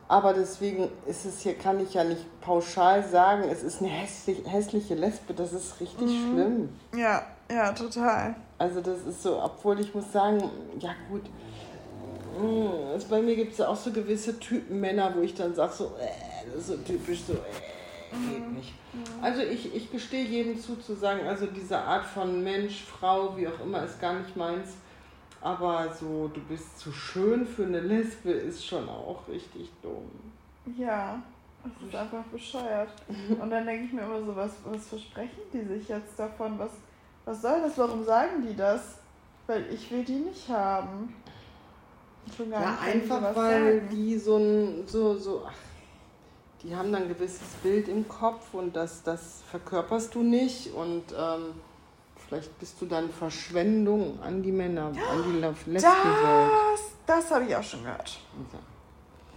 Aber 0.08 0.34
deswegen 0.34 0.90
ist 1.08 1.26
es 1.26 1.40
hier, 1.40 1.56
kann 1.56 1.80
ich 1.80 1.94
ja 1.94 2.04
nicht 2.04 2.24
pauschal 2.42 3.04
sagen, 3.08 3.44
es 3.50 3.64
ist 3.64 3.82
eine 3.82 3.90
hässlich, 3.90 4.40
hässliche 4.46 4.96
Lesbe, 4.96 5.34
das 5.34 5.54
ist 5.54 5.80
richtig 5.80 6.10
schlimm. 6.10 6.70
Ja, 6.96 7.24
ja, 7.50 7.72
total. 7.72 8.36
Also 8.58 8.82
das 8.82 9.06
ist 9.06 9.24
so, 9.24 9.42
obwohl 9.42 9.80
ich 9.80 9.94
muss 9.96 10.12
sagen, 10.12 10.50
ja 10.80 10.94
gut, 11.10 11.24
mh, 12.40 12.92
also 12.92 13.08
bei 13.08 13.22
mir 13.22 13.36
gibt 13.36 13.54
es 13.54 13.58
ja 13.60 13.68
auch 13.68 13.76
so 13.76 13.92
gewisse 13.92 14.40
Typen 14.40 14.80
Männer, 14.80 15.14
wo 15.16 15.22
ich 15.22 15.34
dann 15.34 15.56
sage 15.56 15.74
so, 15.74 15.86
äh, 16.00 16.08
das 16.54 16.64
ist 16.64 16.68
so 16.68 16.78
typisch 16.78 17.24
so, 17.26 17.34
äh, 17.34 17.38
geht 18.14 18.52
nicht. 18.52 18.74
Also 19.22 19.42
ich, 19.42 19.74
ich 19.76 19.92
gestehe 19.92 20.26
jedem 20.26 20.60
zu, 20.60 20.76
zu 20.78 20.94
sagen, 20.96 21.26
also 21.28 21.46
diese 21.48 21.78
Art 21.80 22.06
von 22.06 22.44
Mensch, 22.44 22.84
Frau, 22.84 23.36
wie 23.38 23.48
auch 23.48 23.60
immer, 23.62 23.84
ist 23.84 24.00
gar 24.02 24.14
nicht 24.14 24.36
meins. 24.36 24.74
Aber 25.42 25.94
so, 25.94 26.30
du 26.34 26.40
bist 26.42 26.80
zu 26.80 26.92
schön 26.92 27.46
für 27.46 27.66
eine 27.66 27.82
Lesbe, 27.82 28.32
ist 28.32 28.66
schon 28.66 28.88
auch 28.88 29.28
richtig 29.28 29.70
dumm. 29.82 30.10
Ja, 30.78 31.22
das 31.64 31.90
ist 31.90 31.96
einfach 31.96 32.24
bescheuert. 32.32 32.90
Und 33.42 33.50
dann 33.50 33.66
denke 33.66 33.86
ich 33.86 33.94
mir 33.94 34.04
immer 34.04 34.22
so, 34.24 34.36
was, 34.36 34.52
was 34.64 34.88
versprechen 34.88 35.42
die 35.52 35.64
sich 35.66 35.90
jetzt 35.90 36.18
davon? 36.18 36.58
Was, 36.58 36.72
was 37.26 37.42
soll 37.42 37.62
das? 37.62 37.78
Warum 37.78 38.04
sagen 38.06 38.46
die 38.48 38.56
das? 38.56 39.00
Weil 39.48 39.66
ich 39.74 39.92
will 39.92 40.04
die 40.06 40.20
nicht 40.20 40.48
haben. 40.48 41.14
Schon 42.38 42.50
gar 42.50 42.62
Ja, 42.62 42.78
einfach 42.82 43.36
weil 43.36 43.80
sagen. 43.82 43.90
die 43.92 44.18
so 44.18 44.38
ein, 44.38 44.88
so, 44.88 45.18
so, 45.18 45.44
ach, 45.46 45.54
die 46.64 46.76
haben 46.76 46.92
dann 46.92 47.04
ein 47.04 47.08
gewisses 47.10 47.48
Bild 47.62 47.88
im 47.88 48.08
Kopf 48.08 48.54
und 48.54 48.76
das, 48.76 49.04
das 49.04 49.42
verkörperst 49.52 50.16
du 50.16 50.24
nicht 50.24 50.74
und 50.74 51.04
ähm, 51.18 51.54
vielleicht 52.28 52.58
bist 52.60 52.82
du 52.82 52.86
dann 52.86 53.10
Verschwendung 53.10 54.20
an 54.22 54.42
die 54.42 54.52
Männer, 54.52 54.86
an 54.88 55.24
die 55.28 55.40
Le- 55.40 55.56
Lesbenwelt. 55.66 55.84
Das, 55.84 56.82
das 57.06 57.32
habe 57.32 57.46
ich 57.46 57.56
auch 57.56 57.64
schon 57.64 57.84
gehört. 57.84 58.18
So. 58.52 58.58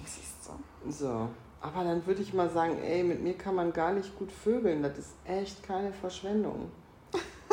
Siehst 0.05 0.35
du. 0.47 0.93
so, 0.93 1.29
aber 1.61 1.83
dann 1.85 2.07
würde 2.07 2.23
ich 2.23 2.33
mal 2.33 2.49
sagen, 2.49 2.79
ey, 2.83 3.03
mit 3.03 3.21
mir 3.23 3.35
kann 3.35 3.57
man 3.57 3.73
gar 3.73 3.93
nicht 3.93 4.17
gut 4.19 4.31
vögeln, 4.31 4.83
das 4.83 4.97
ist 4.99 5.11
echt 5.25 5.63
keine 5.65 5.93
Verschwendung. 5.93 6.71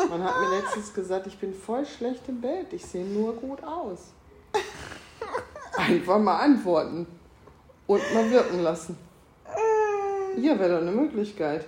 Man 0.09 0.23
hat 0.23 0.33
mir 0.39 0.59
letztens 0.59 0.93
gesagt, 0.93 1.27
ich 1.27 1.37
bin 1.39 1.53
voll 1.53 1.85
schlecht 1.85 2.21
im 2.27 2.41
Bild, 2.41 2.73
ich 2.73 2.85
sehe 2.85 3.05
nur 3.05 3.33
gut 3.35 3.63
aus. 3.63 4.11
Einfach 5.77 6.19
mal 6.19 6.37
antworten 6.41 7.07
und 7.87 8.01
mal 8.13 8.29
wirken 8.29 8.59
lassen. 8.61 8.97
Ja, 10.37 10.57
wäre 10.59 10.75
doch 10.75 10.81
eine 10.81 10.91
Möglichkeit. 10.91 11.65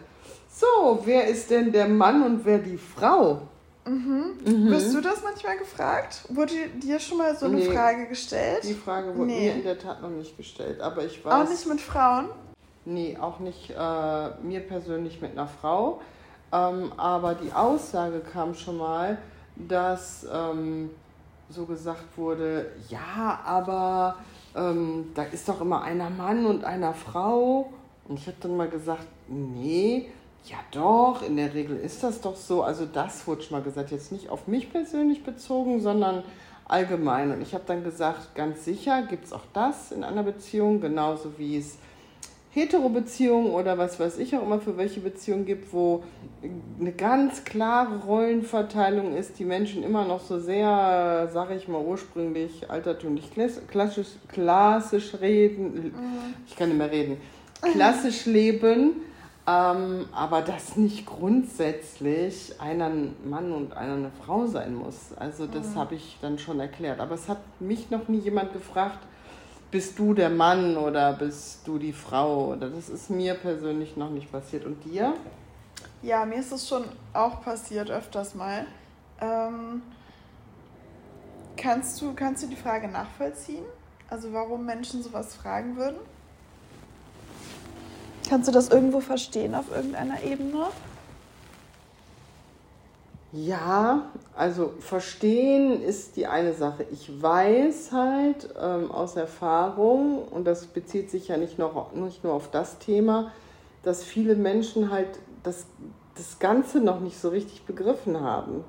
So, 0.49 0.99
wer 1.03 1.27
ist 1.27 1.49
denn 1.49 1.71
der 1.71 1.87
Mann 1.87 2.23
und 2.23 2.45
wer 2.45 2.59
die 2.59 2.77
Frau? 2.77 3.41
Mhm. 3.85 4.37
Wirst 4.69 4.93
du 4.95 5.01
das 5.01 5.21
manchmal 5.23 5.57
gefragt? 5.57 6.25
Wurde 6.29 6.53
dir 6.81 6.99
schon 6.99 7.17
mal 7.19 7.35
so 7.35 7.45
eine 7.45 7.55
Nee. 7.55 7.65
Frage 7.71 8.07
gestellt? 8.07 8.63
Die 8.63 8.73
Frage 8.73 9.09
wurde 9.15 9.27
Nee. 9.27 9.47
mir 9.49 9.53
in 9.55 9.63
der 9.63 9.77
Tat 9.77 10.01
noch 10.01 10.09
nicht 10.09 10.35
gestellt, 10.37 10.81
aber 10.81 11.03
ich 11.03 11.23
weiß. 11.23 11.33
Auch 11.33 11.49
nicht 11.49 11.67
mit 11.67 11.81
Frauen? 11.81 12.29
Nee, 12.85 13.17
auch 13.19 13.39
nicht 13.39 13.69
äh, 13.71 14.29
mir 14.43 14.61
persönlich 14.61 15.21
mit 15.21 15.33
einer 15.33 15.47
Frau. 15.47 16.01
Ähm, 16.51 16.91
aber 16.97 17.35
die 17.35 17.51
Aussage 17.51 18.21
kam 18.21 18.53
schon 18.55 18.77
mal, 18.77 19.17
dass 19.55 20.25
ähm, 20.31 20.89
so 21.49 21.65
gesagt 21.65 22.05
wurde, 22.17 22.71
ja, 22.89 23.39
aber 23.45 24.15
ähm, 24.55 25.11
da 25.13 25.23
ist 25.23 25.47
doch 25.49 25.61
immer 25.61 25.83
einer 25.83 26.09
Mann 26.09 26.45
und 26.45 26.63
einer 26.63 26.93
Frau. 26.93 27.71
Und 28.07 28.19
ich 28.19 28.27
habe 28.27 28.37
dann 28.39 28.55
mal 28.55 28.69
gesagt, 28.69 29.07
nee, 29.27 30.07
ja 30.45 30.57
doch, 30.71 31.23
in 31.25 31.37
der 31.37 31.53
Regel 31.53 31.77
ist 31.77 32.03
das 32.03 32.21
doch 32.21 32.35
so. 32.35 32.61
Also 32.61 32.85
das 32.85 33.25
wurde 33.27 33.41
schon 33.41 33.57
mal 33.57 33.63
gesagt, 33.63 33.91
jetzt 33.91 34.11
nicht 34.11 34.29
auf 34.29 34.47
mich 34.47 34.71
persönlich 34.71 35.23
bezogen, 35.23 35.81
sondern 35.81 36.23
allgemein. 36.65 37.31
Und 37.31 37.41
ich 37.41 37.53
habe 37.53 37.63
dann 37.65 37.83
gesagt, 37.83 38.35
ganz 38.35 38.65
sicher 38.65 39.03
gibt 39.03 39.25
es 39.25 39.33
auch 39.33 39.45
das 39.53 39.91
in 39.91 40.03
einer 40.03 40.23
Beziehung, 40.23 40.81
genauso 40.81 41.37
wie 41.37 41.57
es 41.57 41.77
Hetero-Beziehungen 42.51 43.51
oder 43.51 43.77
was 43.77 43.99
weiß 43.99 44.17
ich 44.17 44.33
auch 44.35 44.41
immer 44.41 44.59
für 44.59 44.77
welche 44.77 45.01
Beziehungen 45.01 45.45
gibt, 45.45 45.73
wo 45.73 46.03
eine 46.79 46.93
ganz 46.93 47.43
klare 47.43 47.97
Rollenverteilung 48.05 49.13
ist, 49.17 49.39
die 49.39 49.43
Menschen 49.43 49.83
immer 49.83 50.05
noch 50.05 50.21
so 50.21 50.39
sehr, 50.39 51.29
sage 51.33 51.55
ich 51.55 51.67
mal, 51.67 51.81
ursprünglich 51.81 52.69
altertümlich 52.71 53.29
klass- 53.35 53.59
klassisch, 53.67 54.07
klassisch 54.29 55.15
reden, 55.19 55.93
ich 56.47 56.55
kann 56.55 56.69
nicht 56.69 56.77
mehr 56.77 56.91
reden, 56.91 57.17
klassisch 57.61 58.25
leben, 58.25 59.01
ähm, 59.47 60.07
aber 60.11 60.41
dass 60.41 60.75
nicht 60.75 61.05
grundsätzlich 61.05 62.59
einer 62.59 62.85
ein 62.85 63.15
Mann 63.25 63.51
und 63.51 63.73
einer 63.73 63.93
eine 63.93 64.11
Frau 64.25 64.47
sein 64.47 64.73
muss. 64.73 65.13
Also 65.17 65.45
das 65.45 65.75
habe 65.75 65.95
ich 65.95 66.17
dann 66.21 66.39
schon 66.39 66.59
erklärt. 66.59 66.99
Aber 66.99 67.15
es 67.15 67.29
hat 67.29 67.39
mich 67.59 67.91
noch 67.91 68.07
nie 68.07 68.19
jemand 68.19 68.53
gefragt, 68.53 68.99
bist 69.71 69.99
du 69.99 70.13
der 70.13 70.29
Mann 70.29 70.77
oder 70.77 71.13
bist 71.13 71.67
du 71.67 71.77
die 71.77 71.93
Frau? 71.93 72.53
Oder 72.53 72.69
das 72.69 72.89
ist 72.89 73.09
mir 73.09 73.35
persönlich 73.35 73.97
noch 73.97 74.09
nicht 74.09 74.31
passiert. 74.31 74.65
Und 74.65 74.83
dir? 74.83 75.13
Ja, 76.01 76.25
mir 76.25 76.39
ist 76.39 76.51
es 76.51 76.67
schon 76.67 76.85
auch 77.13 77.43
passiert 77.43 77.91
öfters 77.91 78.35
mal. 78.35 78.65
Ähm, 79.19 79.81
kannst, 81.57 82.01
du, 82.01 82.13
kannst 82.13 82.43
du 82.43 82.47
die 82.47 82.55
Frage 82.55 82.87
nachvollziehen? 82.87 83.65
Also 84.09 84.33
warum 84.33 84.65
Menschen 84.65 85.03
sowas 85.03 85.35
fragen 85.35 85.75
würden? 85.75 85.97
Kannst 88.29 88.47
du 88.47 88.51
das 88.51 88.69
irgendwo 88.69 88.99
verstehen 88.99 89.55
auf 89.55 89.65
irgendeiner 89.75 90.23
Ebene? 90.23 90.67
Ja, 93.31 94.03
also 94.35 94.71
verstehen 94.79 95.81
ist 95.81 96.15
die 96.15 96.25
eine 96.25 96.53
Sache. 96.53 96.85
Ich 96.91 97.21
weiß 97.21 97.91
halt 97.91 98.49
ähm, 98.61 98.91
aus 98.91 99.17
Erfahrung, 99.17 100.23
und 100.23 100.45
das 100.45 100.67
bezieht 100.67 101.11
sich 101.11 101.27
ja 101.27 101.35
nicht, 101.37 101.59
noch, 101.59 101.91
nicht 101.93 102.23
nur 102.23 102.33
auf 102.33 102.49
das 102.49 102.79
Thema, 102.79 103.31
dass 103.83 104.03
viele 104.03 104.35
Menschen 104.35 104.89
halt 104.89 105.19
das, 105.43 105.65
das 106.15 106.39
Ganze 106.39 106.79
noch 106.79 107.01
nicht 107.01 107.19
so 107.19 107.27
richtig 107.29 107.65
begriffen 107.65 108.21
haben. 108.21 108.63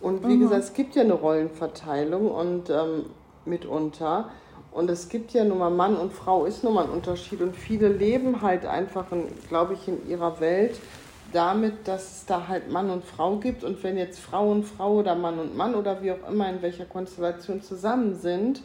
Und 0.00 0.22
wie 0.28 0.36
Mhm. 0.36 0.40
gesagt, 0.42 0.62
es 0.62 0.72
gibt 0.74 0.94
ja 0.94 1.02
eine 1.02 1.14
Rollenverteilung 1.14 2.30
und 2.30 2.70
ähm, 2.70 3.06
mitunter. 3.44 4.30
Und 4.72 4.90
es 4.90 5.08
gibt 5.08 5.32
ja 5.32 5.44
nun 5.44 5.58
mal 5.58 5.70
Mann 5.70 5.96
und 5.96 6.12
Frau 6.12 6.44
ist 6.44 6.62
nun 6.62 6.74
mal 6.74 6.84
ein 6.84 6.90
Unterschied. 6.90 7.40
Und 7.40 7.56
viele 7.56 7.88
leben 7.88 8.42
halt 8.42 8.66
einfach, 8.66 9.06
glaube 9.48 9.74
ich, 9.74 9.88
in 9.88 10.08
ihrer 10.08 10.40
Welt 10.40 10.78
damit, 11.32 11.86
dass 11.86 12.18
es 12.18 12.26
da 12.26 12.48
halt 12.48 12.70
Mann 12.70 12.90
und 12.90 13.04
Frau 13.04 13.36
gibt. 13.36 13.64
Und 13.64 13.82
wenn 13.82 13.96
jetzt 13.96 14.18
Frau 14.18 14.50
und 14.50 14.64
Frau 14.64 14.94
oder 14.94 15.14
Mann 15.14 15.38
und 15.38 15.56
Mann 15.56 15.74
oder 15.74 16.02
wie 16.02 16.12
auch 16.12 16.28
immer 16.28 16.48
in 16.48 16.62
welcher 16.62 16.84
Konstellation 16.84 17.62
zusammen 17.62 18.14
sind, 18.18 18.62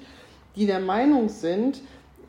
die 0.55 0.65
der 0.65 0.79
Meinung 0.79 1.29
sind, 1.29 1.81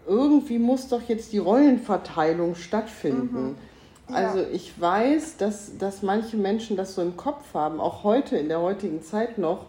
irgendwie 0.07 0.59
muss 0.59 0.89
doch 0.89 1.03
jetzt 1.03 1.33
die 1.33 1.39
Rollenverteilung 1.39 2.55
stattfinden. 2.55 3.57
Also 4.07 4.41
ich 4.53 4.79
weiß, 4.79 5.39
dass, 5.39 5.79
dass 5.79 6.03
manche 6.03 6.37
Menschen 6.37 6.77
das 6.77 6.95
so 6.95 7.03
im 7.03 7.17
Kopf 7.17 7.55
haben, 7.55 7.81
auch 7.81 8.05
heute 8.05 8.37
in 8.37 8.49
der 8.49 8.61
heutigen 8.61 9.03
Zeit 9.03 9.39
noch. 9.39 9.67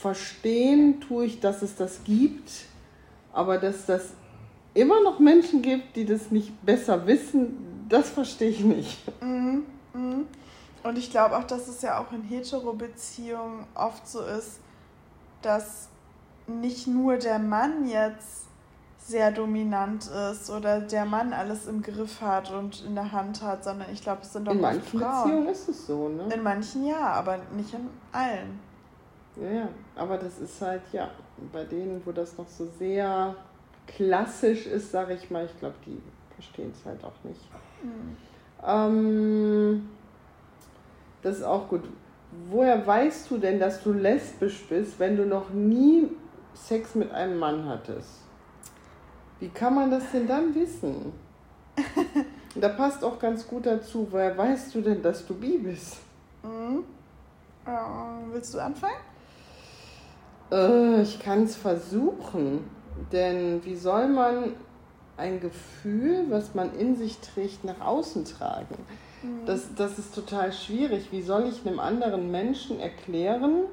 Verstehen 0.00 1.00
tue 1.00 1.26
ich, 1.26 1.40
dass 1.40 1.62
es 1.62 1.76
das 1.76 2.04
gibt, 2.04 2.50
aber 3.32 3.58
dass 3.58 3.86
das 3.86 4.12
immer 4.74 5.02
noch 5.02 5.18
Menschen 5.18 5.62
gibt, 5.62 5.96
die 5.96 6.04
das 6.04 6.30
nicht 6.30 6.64
besser 6.64 7.06
wissen, 7.06 7.86
das 7.88 8.10
verstehe 8.10 8.50
ich 8.50 8.60
nicht. 8.60 9.22
Mhm. 9.22 9.64
Mhm. 9.94 10.26
Und 10.82 10.98
ich 10.98 11.10
glaube 11.10 11.36
auch, 11.36 11.44
dass 11.44 11.68
es 11.68 11.82
ja 11.82 12.00
auch 12.00 12.12
in 12.12 12.22
Hetero-Beziehungen 12.22 13.66
oft 13.74 14.06
so 14.08 14.20
ist, 14.22 14.60
dass 15.42 15.88
nicht 16.46 16.86
nur 16.86 17.16
der 17.16 17.38
Mann 17.38 17.86
jetzt 17.86 18.46
sehr 18.98 19.32
dominant 19.32 20.08
ist 20.30 20.48
oder 20.50 20.80
der 20.80 21.04
Mann 21.04 21.32
alles 21.32 21.66
im 21.66 21.82
Griff 21.82 22.20
hat 22.20 22.50
und 22.52 22.84
in 22.84 22.94
der 22.94 23.12
Hand 23.12 23.42
hat, 23.42 23.64
sondern 23.64 23.90
ich 23.92 24.02
glaube, 24.02 24.22
es 24.22 24.32
sind 24.32 24.48
auch 24.48 24.52
In 24.52 24.60
manchen 24.60 25.00
Frauen. 25.00 25.22
Beziehungen 25.24 25.48
ist 25.48 25.68
es 25.68 25.86
so, 25.86 26.08
ne? 26.08 26.32
In 26.32 26.42
manchen 26.42 26.86
ja, 26.86 27.12
aber 27.12 27.38
nicht 27.56 27.74
in 27.74 27.88
allen. 28.12 28.60
Ja, 29.36 29.50
ja, 29.50 29.68
aber 29.96 30.18
das 30.18 30.38
ist 30.38 30.60
halt, 30.60 30.82
ja, 30.92 31.10
bei 31.52 31.64
denen, 31.64 32.02
wo 32.04 32.12
das 32.12 32.36
noch 32.36 32.48
so 32.48 32.66
sehr 32.78 33.34
klassisch 33.86 34.66
ist, 34.66 34.90
sage 34.90 35.14
ich 35.14 35.30
mal, 35.30 35.46
ich 35.46 35.58
glaube, 35.58 35.74
die 35.86 36.00
verstehen 36.34 36.72
es 36.74 36.84
halt 36.84 37.02
auch 37.04 37.24
nicht. 37.24 37.40
Mhm. 37.82 38.16
Ähm, 38.66 39.88
das 41.22 41.38
ist 41.38 41.44
auch 41.44 41.68
gut. 41.68 41.82
Woher 42.50 42.86
weißt 42.86 43.30
du 43.30 43.38
denn, 43.38 43.58
dass 43.58 43.82
du 43.82 43.92
lesbisch 43.92 44.66
bist, 44.68 44.98
wenn 44.98 45.16
du 45.16 45.26
noch 45.26 45.50
nie 45.50 46.08
Sex 46.54 46.94
mit 46.94 47.10
einem 47.12 47.38
Mann 47.38 47.66
hattest? 47.66 48.20
Wie 49.38 49.48
kann 49.48 49.74
man 49.74 49.90
das 49.90 50.04
denn 50.12 50.26
dann 50.26 50.54
wissen? 50.54 51.12
da 52.54 52.68
passt 52.68 53.02
auch 53.02 53.18
ganz 53.18 53.46
gut 53.46 53.66
dazu, 53.66 54.06
woher 54.10 54.36
weißt 54.36 54.74
du 54.74 54.82
denn, 54.82 55.02
dass 55.02 55.26
du 55.26 55.34
bi 55.34 55.58
bist? 55.58 55.98
Mhm. 56.42 56.84
Äh, 57.66 58.32
willst 58.32 58.54
du 58.54 58.60
anfangen? 58.60 59.11
Äh, 60.52 61.02
ich 61.02 61.18
kann 61.18 61.44
es 61.44 61.56
versuchen. 61.56 62.70
Denn 63.10 63.64
wie 63.64 63.76
soll 63.76 64.08
man 64.08 64.54
ein 65.16 65.40
Gefühl, 65.40 66.26
was 66.28 66.54
man 66.54 66.74
in 66.78 66.96
sich 66.96 67.18
trägt, 67.18 67.64
nach 67.64 67.80
außen 67.80 68.24
tragen? 68.24 68.76
Mhm. 69.22 69.46
Das, 69.46 69.74
das 69.74 69.98
ist 69.98 70.14
total 70.14 70.52
schwierig. 70.52 71.10
Wie 71.10 71.22
soll 71.22 71.48
ich 71.48 71.66
einem 71.66 71.80
anderen 71.80 72.30
Menschen 72.30 72.78
erklären, 72.80 73.64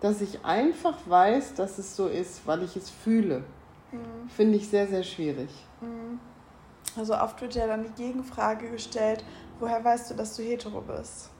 dass 0.00 0.20
ich 0.20 0.44
einfach 0.44 0.96
weiß, 1.06 1.54
dass 1.54 1.78
es 1.78 1.96
so 1.96 2.06
ist, 2.06 2.46
weil 2.46 2.62
ich 2.62 2.76
es 2.76 2.88
fühle? 2.88 3.44
Mhm. 3.90 4.28
Finde 4.28 4.56
ich 4.56 4.68
sehr, 4.68 4.86
sehr 4.86 5.02
schwierig. 5.02 5.50
Mhm. 5.80 6.20
Also 6.96 7.14
oft 7.14 7.40
wird 7.40 7.54
ja 7.54 7.66
dann 7.66 7.84
die 7.84 8.02
Gegenfrage 8.02 8.70
gestellt, 8.70 9.24
woher 9.60 9.82
weißt 9.82 10.10
du, 10.10 10.14
dass 10.14 10.36
du 10.36 10.42
hetero 10.42 10.82
bist? 10.82 11.30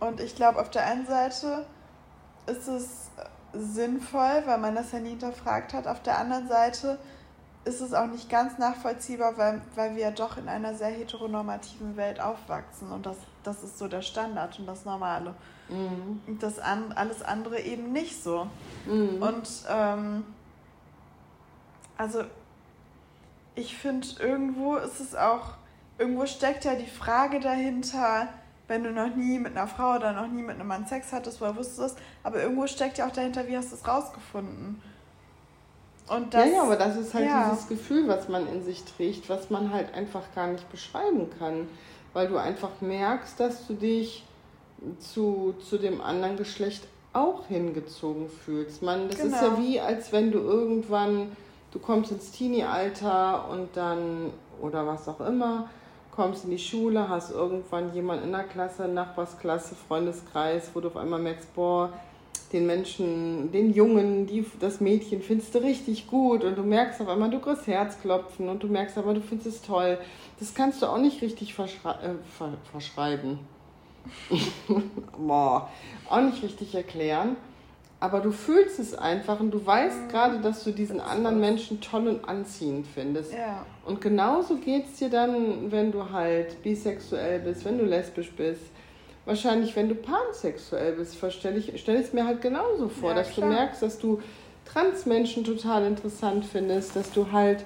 Und 0.00 0.20
ich 0.20 0.34
glaube, 0.34 0.60
auf 0.60 0.70
der 0.70 0.84
einen 0.84 1.06
Seite 1.06 1.64
ist 2.46 2.66
es 2.66 3.10
sinnvoll, 3.52 4.42
weil 4.46 4.58
man 4.58 4.74
das 4.74 4.92
ja 4.92 4.98
nie 4.98 5.10
hinterfragt 5.10 5.74
hat. 5.74 5.86
Auf 5.86 6.02
der 6.02 6.18
anderen 6.18 6.48
Seite 6.48 6.98
ist 7.64 7.80
es 7.80 7.94
auch 7.94 8.06
nicht 8.06 8.28
ganz 8.28 8.58
nachvollziehbar, 8.58 9.36
weil, 9.36 9.62
weil 9.74 9.94
wir 9.94 10.02
ja 10.02 10.10
doch 10.10 10.36
in 10.36 10.48
einer 10.48 10.74
sehr 10.74 10.88
heteronormativen 10.88 11.96
Welt 11.96 12.20
aufwachsen 12.20 12.90
und 12.90 13.06
das, 13.06 13.16
das 13.44 13.62
ist 13.62 13.78
so 13.78 13.86
der 13.86 14.02
Standard 14.02 14.58
und 14.58 14.66
das 14.66 14.84
Normale. 14.84 15.34
Mhm. 15.68 16.20
Und 16.26 16.42
das 16.42 16.58
an, 16.58 16.92
alles 16.92 17.22
andere 17.22 17.60
eben 17.60 17.92
nicht 17.92 18.22
so. 18.22 18.48
Mhm. 18.86 19.22
Und 19.22 19.48
ähm, 19.68 20.24
also 21.96 22.24
ich 23.54 23.76
finde, 23.76 24.08
irgendwo 24.18 24.76
ist 24.76 24.98
es 24.98 25.14
auch, 25.14 25.54
irgendwo 25.98 26.26
steckt 26.26 26.64
ja 26.64 26.74
die 26.74 26.86
Frage 26.86 27.38
dahinter, 27.38 28.28
wenn 28.72 28.84
du 28.84 28.90
noch 28.90 29.14
nie 29.14 29.38
mit 29.38 29.54
einer 29.54 29.66
Frau 29.66 29.96
oder 29.96 30.14
noch 30.14 30.28
nie 30.28 30.40
mit 30.40 30.54
einem 30.54 30.66
Mann 30.66 30.86
Sex 30.86 31.12
hattest, 31.12 31.42
woher 31.42 31.54
wusstest 31.54 31.98
du 31.98 32.02
aber 32.22 32.42
irgendwo 32.42 32.66
steckt 32.66 32.96
ja 32.96 33.06
auch 33.06 33.12
dahinter, 33.12 33.46
wie 33.46 33.54
hast 33.54 33.70
du 33.70 33.76
es 33.76 33.86
rausgefunden? 33.86 34.80
Und 36.08 36.32
das, 36.32 36.46
ja, 36.46 36.52
ja, 36.54 36.62
aber 36.62 36.76
das 36.76 36.96
ist 36.96 37.12
halt 37.12 37.26
ja. 37.26 37.50
dieses 37.50 37.68
Gefühl, 37.68 38.08
was 38.08 38.30
man 38.30 38.48
in 38.48 38.64
sich 38.64 38.82
trägt, 38.84 39.28
was 39.28 39.50
man 39.50 39.72
halt 39.72 39.92
einfach 39.94 40.22
gar 40.34 40.46
nicht 40.46 40.70
beschreiben 40.72 41.28
kann. 41.38 41.68
Weil 42.14 42.28
du 42.28 42.38
einfach 42.38 42.70
merkst, 42.80 43.38
dass 43.38 43.66
du 43.66 43.74
dich 43.74 44.24
zu, 44.98 45.54
zu 45.68 45.76
dem 45.76 46.00
anderen 46.00 46.38
Geschlecht 46.38 46.86
auch 47.12 47.46
hingezogen 47.46 48.30
fühlst. 48.30 48.82
Man, 48.82 49.08
das 49.08 49.18
genau. 49.18 49.36
ist 49.36 49.42
ja 49.42 49.48
genau. 49.50 49.62
wie, 49.62 49.80
als 49.80 50.12
wenn 50.12 50.32
du 50.32 50.38
irgendwann, 50.38 51.36
du 51.72 51.78
kommst 51.78 52.10
ins 52.10 52.32
Teenie-Alter 52.32 53.48
und 53.50 53.68
dann, 53.76 54.30
oder 54.60 54.86
was 54.86 55.08
auch 55.08 55.20
immer, 55.20 55.68
kommst 56.12 56.44
in 56.44 56.50
die 56.50 56.58
Schule, 56.58 57.08
hast 57.08 57.32
irgendwann 57.32 57.92
jemanden 57.94 58.26
in 58.26 58.32
der 58.32 58.44
Klasse, 58.44 58.86
Nachbarsklasse, 58.86 59.74
Freundeskreis, 59.74 60.70
wo 60.74 60.80
du 60.80 60.88
auf 60.88 60.96
einmal 60.96 61.20
merkst, 61.20 61.52
boah, 61.54 61.92
den 62.52 62.66
Menschen, 62.66 63.50
den 63.50 63.72
Jungen, 63.72 64.26
die, 64.26 64.44
das 64.60 64.80
Mädchen 64.80 65.22
findest 65.22 65.54
du 65.54 65.60
richtig 65.60 66.06
gut 66.06 66.44
und 66.44 66.56
du 66.56 66.62
merkst 66.62 67.00
auf 67.00 67.08
einmal, 67.08 67.30
du 67.30 67.40
kriegst 67.40 67.66
Herzklopfen 67.66 68.48
und 68.48 68.62
du 68.62 68.68
merkst 68.68 68.98
aber, 68.98 69.14
du 69.14 69.22
findest 69.22 69.48
es 69.48 69.62
toll. 69.62 69.98
Das 70.38 70.54
kannst 70.54 70.82
du 70.82 70.86
auch 70.86 70.98
nicht 70.98 71.22
richtig 71.22 71.54
verschrei 71.54 71.92
äh, 72.02 72.14
ver 72.36 72.52
verschreiben. 72.70 73.38
Boah, 75.18 75.70
auch 76.10 76.20
nicht 76.20 76.42
richtig 76.42 76.74
erklären. 76.74 77.36
Aber 78.02 78.20
du 78.20 78.32
fühlst 78.32 78.80
es 78.80 78.94
einfach 78.94 79.38
und 79.38 79.52
du 79.52 79.64
weißt 79.64 80.02
mhm. 80.02 80.08
gerade, 80.08 80.40
dass 80.40 80.64
du 80.64 80.72
diesen 80.72 81.00
anderen 81.00 81.38
Menschen 81.38 81.80
toll 81.80 82.08
und 82.08 82.28
anziehend 82.28 82.86
findest. 82.86 83.32
Ja. 83.32 83.64
Und 83.84 84.00
genauso 84.00 84.56
geht 84.56 84.86
es 84.86 84.98
dir 84.98 85.08
dann, 85.08 85.70
wenn 85.70 85.92
du 85.92 86.10
halt 86.10 86.62
bisexuell 86.62 87.38
bist, 87.38 87.64
wenn 87.64 87.78
du 87.78 87.84
lesbisch 87.84 88.32
bist 88.32 88.62
wahrscheinlich, 89.24 89.76
wenn 89.76 89.88
du 89.88 89.94
pansexuell 89.94 90.94
bist, 90.94 91.16
stelle 91.32 91.58
ich 91.58 91.72
es 91.72 91.80
stell 91.80 92.04
mir 92.12 92.26
halt 92.26 92.40
genauso 92.40 92.88
vor, 92.88 93.10
ja, 93.10 93.16
dass 93.16 93.30
klar. 93.30 93.48
du 93.48 93.54
merkst, 93.54 93.82
dass 93.82 93.98
du 93.98 94.20
Transmenschen 94.64 95.44
total 95.44 95.84
interessant 95.84 96.44
findest, 96.44 96.96
dass 96.96 97.12
du 97.12 97.30
halt 97.30 97.64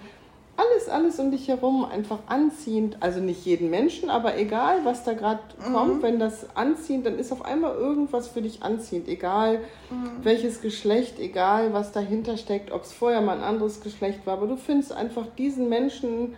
alles, 0.57 0.89
alles 0.89 1.19
um 1.19 1.31
dich 1.31 1.49
herum 1.49 1.85
einfach 1.85 2.19
anziehend, 2.27 2.97
also 3.01 3.21
nicht 3.21 3.45
jeden 3.45 3.69
Menschen, 3.71 4.09
aber 4.09 4.39
egal, 4.39 4.85
was 4.85 5.05
da 5.05 5.13
gerade 5.13 5.41
mhm. 5.59 5.73
kommt, 5.73 6.03
wenn 6.03 6.19
das 6.19 6.47
anziehend, 6.57 7.07
dann 7.07 7.19
ist 7.19 7.31
auf 7.33 7.45
einmal 7.45 7.75
irgendwas 7.75 8.29
für 8.29 8.41
dich 8.41 8.63
anziehend, 8.63 9.09
egal 9.09 9.61
mhm. 9.91 10.11
welches 10.23 10.63
Geschlecht, 10.63 11.19
egal 11.19 11.73
was 11.73 11.93
dahinter 11.93 12.37
steckt, 12.37 12.73
ob 12.73 12.85
es 12.85 12.93
vorher 12.93 13.21
mal 13.21 13.37
ein 13.37 13.45
anderes 13.45 13.83
Geschlecht 13.83 14.27
war, 14.27 14.35
aber 14.35 14.47
du 14.47 14.57
findest 14.57 14.93
einfach 14.93 15.27
diesen 15.37 15.69
Menschen 15.69 16.35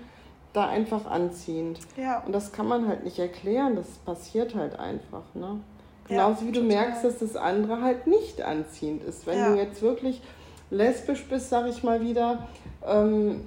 da 0.53 0.67
einfach 0.67 1.07
anziehend. 1.07 1.79
Ja. 1.97 2.23
Und 2.25 2.33
das 2.33 2.53
kann 2.53 2.67
man 2.67 2.89
halt 2.89 3.05
nicht 3.05 3.19
erklären, 3.19 3.77
das 3.77 3.87
passiert 4.05 4.55
halt 4.55 4.79
einfach. 4.79 5.23
Ne? 5.35 5.61
Genauso 6.09 6.41
ja, 6.41 6.49
wie 6.49 6.53
du 6.53 6.63
total. 6.63 6.77
merkst, 6.77 7.05
dass 7.05 7.19
das 7.19 7.37
andere 7.37 7.83
halt 7.83 8.07
nicht 8.07 8.43
anziehend 8.43 9.05
ist. 9.05 9.27
Wenn 9.27 9.39
ja. 9.39 9.53
du 9.53 9.59
jetzt 9.59 9.83
wirklich 9.83 10.21
lesbisch 10.71 11.25
bist, 11.29 11.51
sag 11.51 11.69
ich 11.69 11.83
mal 11.83 12.01
wieder, 12.01 12.49
ähm, 12.87 13.43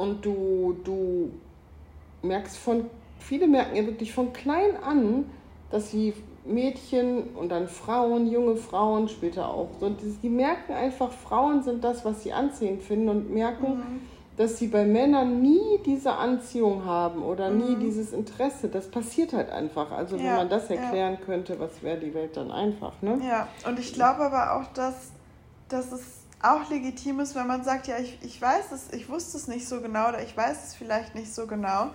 und 0.00 0.24
du, 0.24 0.76
du 0.84 1.30
merkst 2.22 2.56
von, 2.56 2.86
viele 3.18 3.46
merken 3.46 3.76
ja 3.76 3.86
wirklich 3.86 4.12
von 4.12 4.32
klein 4.32 4.76
an, 4.82 5.26
dass 5.70 5.90
sie 5.90 6.14
Mädchen 6.44 7.24
und 7.34 7.50
dann 7.50 7.68
Frauen, 7.68 8.30
junge 8.30 8.56
Frauen 8.56 9.08
später 9.08 9.48
auch, 9.48 9.68
so, 9.78 9.90
die, 9.90 10.28
merken 10.28 10.72
einfach, 10.72 11.12
Frauen 11.12 11.62
sind 11.62 11.84
das, 11.84 12.04
was 12.04 12.22
sie 12.22 12.32
anziehend 12.32 12.82
finden 12.82 13.08
und 13.08 13.30
merken, 13.32 13.76
mhm 13.76 14.00
dass 14.40 14.56
sie 14.56 14.68
bei 14.68 14.86
Männern 14.86 15.42
nie 15.42 15.80
diese 15.84 16.12
Anziehung 16.12 16.86
haben 16.86 17.22
oder 17.22 17.50
nie 17.50 17.76
mhm. 17.76 17.80
dieses 17.80 18.14
Interesse. 18.14 18.68
Das 18.68 18.90
passiert 18.90 19.34
halt 19.34 19.50
einfach. 19.50 19.90
Also 19.92 20.16
ja, 20.16 20.24
wenn 20.24 20.36
man 20.36 20.48
das 20.48 20.70
erklären 20.70 21.18
ja. 21.20 21.26
könnte, 21.26 21.60
was 21.60 21.82
wäre 21.82 21.98
die 21.98 22.14
Welt 22.14 22.38
dann 22.38 22.50
einfach, 22.50 22.94
ne? 23.02 23.20
Ja, 23.22 23.48
und 23.68 23.78
ich 23.78 23.92
glaube 23.92 24.20
aber 24.20 24.54
auch, 24.54 24.72
dass, 24.72 25.12
dass 25.68 25.92
es 25.92 26.20
auch 26.42 26.70
legitim 26.70 27.20
ist, 27.20 27.34
wenn 27.34 27.46
man 27.46 27.64
sagt, 27.64 27.86
ja, 27.86 27.98
ich, 27.98 28.18
ich 28.22 28.40
weiß 28.40 28.72
es, 28.72 28.92
ich 28.92 29.08
wusste 29.08 29.36
es 29.36 29.48
nicht 29.48 29.68
so 29.68 29.80
genau 29.80 30.08
oder 30.08 30.22
ich 30.22 30.36
weiß 30.36 30.68
es 30.68 30.74
vielleicht 30.74 31.14
nicht 31.14 31.34
so 31.34 31.46
genau 31.46 31.90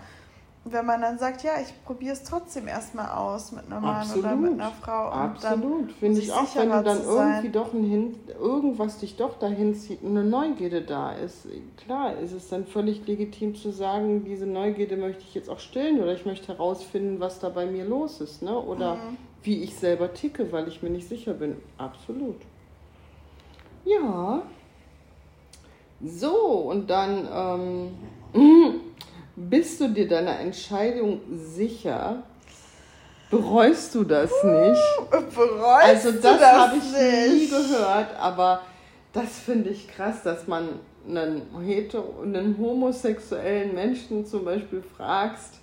wenn 0.67 0.85
man 0.85 0.99
dann 0.99 1.19
sagt, 1.19 1.43
ja, 1.43 1.51
ich 1.61 1.71
probiere 1.85 2.13
es 2.13 2.23
trotzdem 2.23 2.67
erstmal 2.67 3.09
aus 3.09 3.51
mit 3.51 3.65
einem 3.71 3.83
Mann 3.83 4.11
oder 4.11 4.35
mit 4.35 4.53
einer 4.53 4.71
Frau. 4.71 5.09
Absolut, 5.09 5.91
finde 5.91 6.19
ich 6.19 6.31
auch, 6.31 6.55
wenn 6.55 6.71
du 6.71 6.83
dann 6.83 7.03
irgendwie 7.03 7.49
doch 7.49 7.71
ein 7.71 7.83
Hin 7.83 8.15
irgendwas 8.39 8.97
dich 8.97 9.15
doch 9.15 9.37
dahin 9.37 9.75
zieht 9.75 10.01
und 10.01 10.17
eine 10.17 10.27
Neugierde 10.27 10.81
da 10.81 11.11
ist. 11.11 11.47
Klar, 11.77 12.17
ist 12.17 12.31
es 12.31 12.49
dann 12.49 12.65
völlig 12.65 13.05
legitim 13.05 13.53
zu 13.53 13.71
sagen, 13.71 14.25
diese 14.25 14.47
Neugierde 14.47 14.97
möchte 14.97 15.21
ich 15.21 15.35
jetzt 15.35 15.51
auch 15.51 15.59
stillen 15.59 16.01
oder 16.01 16.13
ich 16.13 16.25
möchte 16.25 16.47
herausfinden, 16.47 17.19
was 17.19 17.39
da 17.39 17.49
bei 17.49 17.67
mir 17.67 17.85
los 17.85 18.19
ist, 18.19 18.41
ne? 18.41 18.57
Oder 18.57 18.95
mhm. 18.95 19.17
wie 19.43 19.61
ich 19.61 19.75
selber 19.75 20.15
ticke, 20.15 20.51
weil 20.51 20.67
ich 20.67 20.81
mir 20.81 20.89
nicht 20.89 21.07
sicher 21.07 21.35
bin. 21.35 21.57
Absolut. 21.77 22.37
Ja. 23.85 24.41
So, 26.03 26.35
und 26.69 26.89
dann 26.89 27.27
ähm, 27.31 27.91
Bist 29.35 29.81
du 29.81 29.89
dir 29.89 30.07
deiner 30.07 30.39
Entscheidung 30.39 31.19
sicher? 31.29 32.23
Bereust 33.29 33.93
du 33.95 34.05
das 34.05 34.31
nicht? 34.43 34.81
Bereust 35.35 35.83
also 35.83 36.11
das, 36.13 36.21
das 36.21 36.41
habe 36.41 36.77
ich 36.77 36.83
nicht. 36.83 37.33
nie 37.33 37.47
gehört, 37.49 38.15
aber 38.17 38.61
das 39.11 39.39
finde 39.39 39.71
ich 39.71 39.89
krass, 39.89 40.23
dass 40.23 40.47
man 40.47 40.79
einen, 41.05 41.41
hetero, 41.65 42.21
einen 42.21 42.57
homosexuellen 42.57 43.73
Menschen 43.73 44.25
zum 44.25 44.45
Beispiel 44.45 44.81
fragst, 44.81 45.55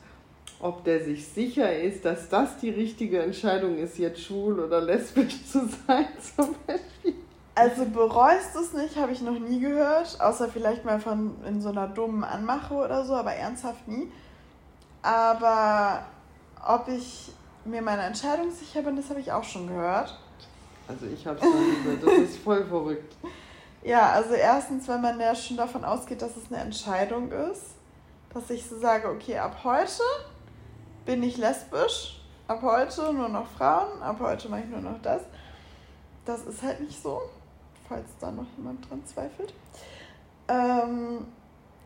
ob 0.60 0.84
der 0.84 1.02
sich 1.02 1.26
sicher 1.26 1.74
ist, 1.74 2.04
dass 2.04 2.28
das 2.28 2.58
die 2.58 2.70
richtige 2.70 3.22
Entscheidung 3.22 3.78
ist, 3.78 3.98
jetzt 3.98 4.20
schwul 4.20 4.60
oder 4.60 4.82
lesbisch 4.82 5.44
zu 5.46 5.66
sein, 5.86 6.08
zum 6.36 6.54
Beispiel. 6.66 7.21
Also 7.55 7.84
bereust 7.84 8.57
es 8.57 8.72
nicht, 8.72 8.96
habe 8.96 9.12
ich 9.12 9.20
noch 9.20 9.38
nie 9.38 9.61
gehört, 9.61 10.18
außer 10.20 10.48
vielleicht 10.48 10.86
mal 10.86 10.98
von 10.98 11.36
in 11.44 11.61
so 11.61 11.68
einer 11.68 11.86
dummen 11.86 12.24
Anmache 12.24 12.72
oder 12.72 13.05
so, 13.05 13.14
aber 13.14 13.34
ernsthaft 13.34 13.86
nie. 13.86 14.11
Aber 15.03 16.07
ob 16.66 16.88
ich 16.88 17.32
mir 17.64 17.82
meiner 17.82 18.05
Entscheidung 18.05 18.50
sicher 18.50 18.82
bin, 18.82 18.96
das 18.96 19.11
habe 19.11 19.20
ich 19.20 19.30
auch 19.30 19.44
schon 19.44 19.68
gehört. 19.68 20.18
Also 20.88 21.07
ich 21.07 21.26
habe 21.26 21.38
es 21.38 21.42
gehört, 21.42 22.03
das 22.03 22.30
ist 22.30 22.38
voll 22.38 22.64
verrückt. 22.64 23.14
Ja, 23.82 24.12
also 24.12 24.32
erstens, 24.34 24.88
wenn 24.88 25.03
man 25.03 25.20
ja 25.20 25.34
schon 25.34 25.57
davon 25.59 25.84
ausgeht, 25.84 26.22
dass 26.22 26.36
es 26.36 26.50
eine 26.50 26.62
Entscheidung 26.62 27.30
ist, 27.32 27.74
dass 28.32 28.48
ich 28.48 28.66
so 28.66 28.78
sage, 28.78 29.09
okay, 29.09 29.38
ab 29.38 29.59
heute 29.62 30.03
bin 31.05 31.22
ich 31.22 31.36
lesbisch, 31.36 32.22
ab 32.48 32.62
heute 32.62 33.12
nur 33.12 33.28
noch 33.28 33.46
Frauen, 33.46 34.00
ab 34.00 34.16
heute 34.20 34.48
mache 34.48 34.61
ich 34.61 34.68
nur 34.68 34.80
noch 34.80 35.03
das. 35.03 35.20
Das 36.24 36.44
ist 36.44 36.62
halt 36.62 36.80
nicht 36.80 37.03
so 37.03 37.20
falls 37.89 38.09
da 38.20 38.30
noch 38.30 38.47
jemand 38.57 38.89
dran 38.89 39.03
zweifelt. 39.05 39.53
Ähm, 40.49 41.26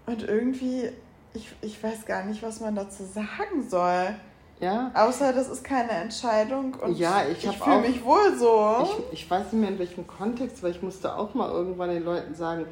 und 0.06 0.22
irgendwie, 0.22 0.90
ich, 1.34 1.54
ich 1.60 1.82
weiß 1.82 2.06
gar 2.06 2.24
nicht, 2.24 2.42
was 2.42 2.60
man 2.60 2.74
dazu 2.74 3.04
sagen 3.04 3.68
soll. 3.68 4.14
Ja. 4.60 4.90
Außer 4.94 5.32
das 5.32 5.48
ist 5.48 5.64
keine 5.64 5.90
Entscheidung 5.90 6.74
und 6.74 6.96
ja, 6.96 7.24
ich, 7.30 7.44
ich 7.44 7.58
fühle 7.58 7.80
mich 7.80 8.02
wohl 8.02 8.38
so. 8.38 8.88
Ich, 9.10 9.20
ich 9.20 9.30
weiß 9.30 9.52
nicht 9.52 9.60
mehr 9.60 9.68
in 9.68 9.78
welchem 9.78 10.06
Kontext, 10.06 10.62
weil 10.62 10.70
ich 10.70 10.80
musste 10.80 11.14
auch 11.14 11.34
mal 11.34 11.50
irgendwann 11.50 11.90
den 11.90 12.04
Leuten 12.04 12.34
sagen, 12.34 12.64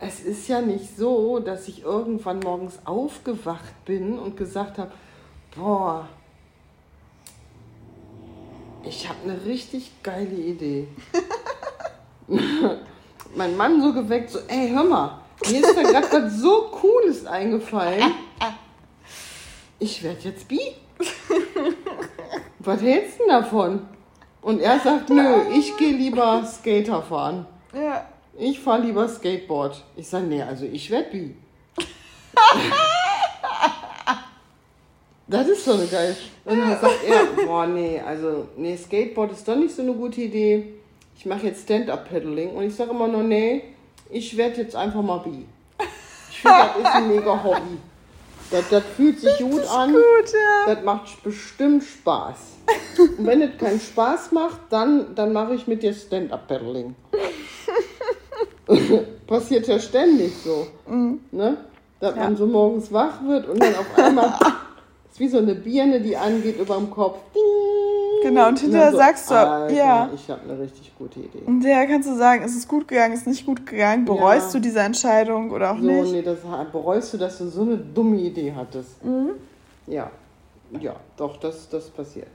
es 0.00 0.20
ist 0.20 0.48
ja 0.48 0.60
nicht 0.60 0.96
so, 0.96 1.38
dass 1.38 1.68
ich 1.68 1.82
irgendwann 1.82 2.40
morgens 2.40 2.80
aufgewacht 2.84 3.84
bin 3.84 4.18
und 4.18 4.36
gesagt 4.36 4.78
habe, 4.78 4.90
boah, 5.56 6.08
ich 8.84 9.08
habe 9.08 9.18
eine 9.24 9.44
richtig 9.44 9.92
geile 10.02 10.34
Idee. 10.34 10.88
mein 13.34 13.56
Mann 13.56 13.82
so 13.82 13.92
geweckt, 13.92 14.30
so, 14.30 14.40
ey, 14.48 14.70
hör 14.70 14.84
mal, 14.84 15.20
mir 15.50 15.60
ist 15.60 15.76
da 15.76 15.82
gerade 15.82 16.08
was 16.12 16.40
so 16.40 16.68
Cooles 16.70 17.26
eingefallen. 17.26 18.12
Ich 19.78 20.02
werde 20.02 20.20
jetzt 20.24 20.48
bi. 20.48 20.60
Was 22.58 22.82
hältst 22.82 23.20
du 23.20 23.24
denn 23.24 23.32
davon? 23.32 23.86
Und 24.42 24.60
er 24.60 24.80
sagt, 24.80 25.10
nö, 25.10 25.42
ich 25.54 25.76
gehe 25.76 25.96
lieber 25.96 26.44
Skater 26.44 27.02
fahren. 27.02 27.46
Ja. 27.72 28.04
Ich 28.36 28.60
fahre 28.60 28.82
lieber 28.82 29.08
Skateboard. 29.08 29.82
Ich 29.96 30.08
sage, 30.08 30.26
nee, 30.26 30.42
also 30.42 30.64
ich 30.64 30.90
werde 30.90 31.10
bi. 31.10 31.36
das 35.26 35.48
ist 35.48 35.64
so 35.64 35.72
eine 35.72 35.86
geile. 35.86 36.16
Und 36.44 36.58
dann 36.58 36.80
sagt 36.80 37.04
er, 37.06 37.44
boah, 37.46 37.66
nee, 37.66 38.00
also, 38.00 38.48
nee, 38.56 38.76
Skateboard 38.76 39.32
ist 39.32 39.46
doch 39.46 39.56
nicht 39.56 39.74
so 39.74 39.82
eine 39.82 39.92
gute 39.92 40.20
Idee 40.22 40.77
ich 41.18 41.26
mache 41.26 41.46
jetzt 41.46 41.64
Stand-Up-Paddling 41.64 42.50
und 42.50 42.62
ich 42.62 42.76
sage 42.76 42.92
immer 42.92 43.08
nur, 43.08 43.24
nee, 43.24 43.64
ich 44.08 44.36
werde 44.36 44.62
jetzt 44.62 44.76
einfach 44.76 45.02
mal 45.02 45.18
bi. 45.18 45.44
Ich 46.30 46.40
finde, 46.40 46.58
das 46.58 46.76
ist 46.78 46.94
ein 46.94 47.08
mega 47.08 47.42
Hobby. 47.42 47.78
Das, 48.52 48.68
das 48.70 48.84
fühlt 48.96 49.18
sich 49.18 49.36
gut 49.38 49.66
an. 49.68 49.92
Gut, 49.92 50.32
ja. 50.32 50.72
Das 50.72 50.84
macht 50.84 51.22
bestimmt 51.24 51.82
Spaß. 51.82 52.38
Und 53.18 53.26
wenn 53.26 53.42
es 53.42 53.58
keinen 53.58 53.80
Spaß 53.80 54.30
macht, 54.30 54.60
dann, 54.70 55.16
dann 55.16 55.32
mache 55.32 55.54
ich 55.54 55.66
mit 55.66 55.82
dir 55.82 55.92
Stand-Up-Paddling. 55.92 56.94
Passiert 59.26 59.66
ja 59.66 59.80
ständig 59.80 60.32
so. 60.36 60.68
Mhm. 60.86 61.20
Ne? 61.32 61.56
Dass 61.98 62.14
ja. 62.14 62.22
man 62.22 62.36
so 62.36 62.46
morgens 62.46 62.92
wach 62.92 63.24
wird 63.26 63.48
und 63.48 63.60
dann 63.60 63.74
auf 63.74 63.98
einmal 63.98 64.38
ist 65.10 65.18
wie 65.18 65.28
so 65.28 65.38
eine 65.38 65.56
Birne, 65.56 66.00
die 66.00 66.16
angeht 66.16 66.60
über 66.60 66.76
dem 66.76 66.90
Kopf. 66.90 67.18
Ding, 67.34 67.42
Genau, 68.22 68.48
und 68.48 68.58
hinterher 68.58 68.92
so, 68.92 68.98
sagst 68.98 69.30
du, 69.30 69.34
Alter, 69.34 69.74
ja. 69.74 70.10
Ich 70.14 70.28
habe 70.30 70.42
eine 70.42 70.58
richtig 70.58 70.92
gute 70.96 71.20
Idee. 71.20 71.38
Und 71.46 71.62
hinterher 71.62 71.86
kannst 71.86 72.08
du 72.08 72.16
sagen, 72.16 72.42
ist 72.44 72.56
es 72.56 72.66
gut 72.66 72.88
gegangen, 72.88 73.14
ist 73.14 73.26
nicht 73.26 73.46
gut 73.46 73.66
gegangen, 73.66 74.04
bereust 74.04 74.48
ja. 74.48 74.52
du 74.54 74.60
diese 74.60 74.80
Entscheidung 74.80 75.50
oder 75.50 75.72
auch 75.72 75.78
so, 75.78 75.84
nicht? 75.84 76.12
Nee, 76.12 76.22
das 76.22 76.38
bereust 76.72 77.14
du, 77.14 77.18
dass 77.18 77.38
du 77.38 77.48
so 77.48 77.62
eine 77.62 77.76
dumme 77.76 78.16
Idee 78.16 78.52
hattest. 78.54 79.04
Mhm. 79.04 79.32
Ja, 79.86 80.10
ja, 80.80 80.96
doch, 81.16 81.38
das, 81.38 81.68
das 81.68 81.88
passiert. 81.90 82.30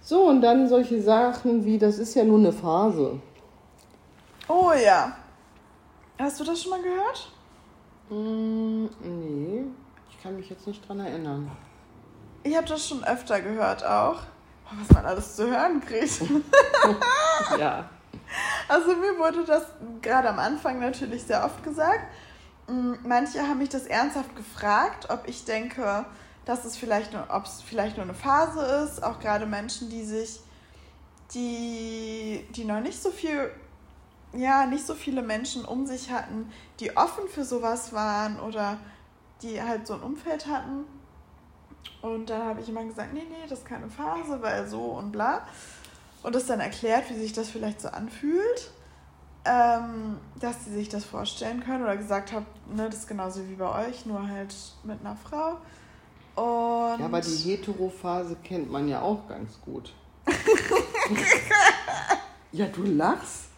So, 0.00 0.28
und 0.28 0.40
dann 0.40 0.68
solche 0.68 1.00
Sachen 1.00 1.64
wie, 1.64 1.78
das 1.78 1.98
ist 1.98 2.14
ja 2.14 2.24
nur 2.24 2.38
eine 2.38 2.52
Phase. 2.52 3.20
Oh 4.48 4.72
ja. 4.72 5.16
Hast 6.18 6.40
du 6.40 6.44
das 6.44 6.62
schon 6.62 6.70
mal 6.70 6.82
gehört? 6.82 7.28
Mm, 8.10 8.86
nee, 9.02 9.64
ich 10.10 10.22
kann 10.22 10.36
mich 10.36 10.50
jetzt 10.50 10.66
nicht 10.66 10.86
dran 10.86 11.00
erinnern. 11.00 11.50
Ich 12.44 12.56
habe 12.56 12.66
das 12.66 12.86
schon 12.86 13.02
öfter 13.04 13.40
gehört 13.40 13.84
auch 13.84 14.18
was 14.80 14.94
man 14.94 15.06
alles 15.06 15.36
zu 15.36 15.46
hören 15.46 15.80
kriegt. 15.80 16.20
ja. 17.58 17.88
Also 18.68 18.96
mir 18.96 19.18
wurde 19.18 19.44
das 19.44 19.64
gerade 20.00 20.28
am 20.28 20.38
Anfang 20.38 20.80
natürlich 20.80 21.22
sehr 21.24 21.44
oft 21.44 21.62
gesagt. 21.62 22.06
Mm, 22.68 22.94
manche 23.04 23.42
haben 23.42 23.58
mich 23.58 23.68
das 23.68 23.86
ernsthaft 23.86 24.34
gefragt, 24.36 25.10
ob 25.10 25.28
ich 25.28 25.44
denke, 25.44 26.06
dass 26.44 26.64
es 26.64 26.76
vielleicht 26.76 27.12
nur, 27.12 27.26
ob 27.28 27.44
es 27.44 27.62
vielleicht 27.62 27.96
nur 27.96 28.04
eine 28.04 28.14
Phase 28.14 28.60
ist. 28.84 29.02
Auch 29.02 29.20
gerade 29.20 29.46
Menschen, 29.46 29.90
die 29.90 30.04
sich, 30.04 30.40
die, 31.34 32.46
die 32.50 32.64
noch 32.64 32.80
nicht 32.80 33.00
so 33.00 33.10
viel, 33.10 33.50
ja, 34.32 34.66
nicht 34.66 34.86
so 34.86 34.94
viele 34.94 35.22
Menschen 35.22 35.64
um 35.64 35.86
sich 35.86 36.10
hatten, 36.10 36.50
die 36.80 36.96
offen 36.96 37.28
für 37.28 37.44
sowas 37.44 37.92
waren 37.92 38.40
oder 38.40 38.78
die 39.42 39.60
halt 39.62 39.86
so 39.86 39.94
ein 39.94 40.00
Umfeld 40.00 40.46
hatten. 40.46 40.84
Und 42.02 42.30
dann 42.30 42.42
habe 42.42 42.60
ich 42.60 42.68
immer 42.68 42.84
gesagt, 42.84 43.14
nee, 43.14 43.22
nee, 43.28 43.46
das 43.48 43.60
ist 43.60 43.64
keine 43.64 43.88
Phase, 43.88 44.42
weil 44.42 44.66
so 44.66 44.82
und 44.82 45.12
bla. 45.12 45.46
Und 46.22 46.34
das 46.34 46.46
dann 46.46 46.60
erklärt, 46.60 47.10
wie 47.10 47.14
sich 47.14 47.32
das 47.32 47.48
vielleicht 47.48 47.80
so 47.80 47.88
anfühlt, 47.88 48.70
ähm, 49.44 50.18
dass 50.40 50.64
sie 50.64 50.72
sich 50.72 50.88
das 50.88 51.04
vorstellen 51.04 51.62
können 51.64 51.82
oder 51.82 51.96
gesagt 51.96 52.32
habe, 52.32 52.46
ne, 52.74 52.88
das 52.88 53.00
ist 53.00 53.08
genauso 53.08 53.48
wie 53.48 53.54
bei 53.54 53.88
euch, 53.88 54.06
nur 54.06 54.28
halt 54.28 54.54
mit 54.84 55.00
einer 55.00 55.16
Frau. 55.16 55.58
Und 56.34 57.00
ja, 57.00 57.04
aber 57.04 57.20
die 57.20 57.36
Heterophase 57.36 58.36
kennt 58.42 58.70
man 58.70 58.88
ja 58.88 59.02
auch 59.02 59.28
ganz 59.28 59.60
gut. 59.60 59.92
ja, 62.52 62.66
du 62.66 62.84
lachst. 62.84 63.48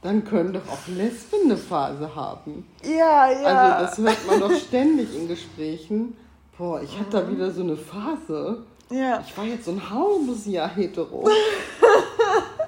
Dann 0.00 0.24
können 0.24 0.52
doch 0.52 0.66
auch 0.68 0.88
Lesben 0.88 1.44
eine 1.44 1.56
Phase 1.56 2.12
haben. 2.16 2.66
Ja, 2.82 3.30
ja. 3.30 3.76
Also 3.76 3.84
das 3.84 3.98
hört 3.98 4.26
man 4.26 4.40
doch 4.40 4.58
ständig 4.58 5.14
in 5.16 5.28
Gesprächen. 5.28 6.16
Boah, 6.58 6.82
ich 6.82 6.98
hatte 6.98 7.10
da 7.10 7.22
mhm. 7.22 7.36
wieder 7.36 7.50
so 7.50 7.62
eine 7.62 7.76
Phase. 7.76 8.64
Ja. 8.90 9.22
Ich 9.26 9.36
war 9.36 9.44
jetzt 9.44 9.64
so 9.64 9.72
ein 9.72 9.90
halbes 9.90 10.46
Jahr 10.46 10.68
hetero. 10.68 11.28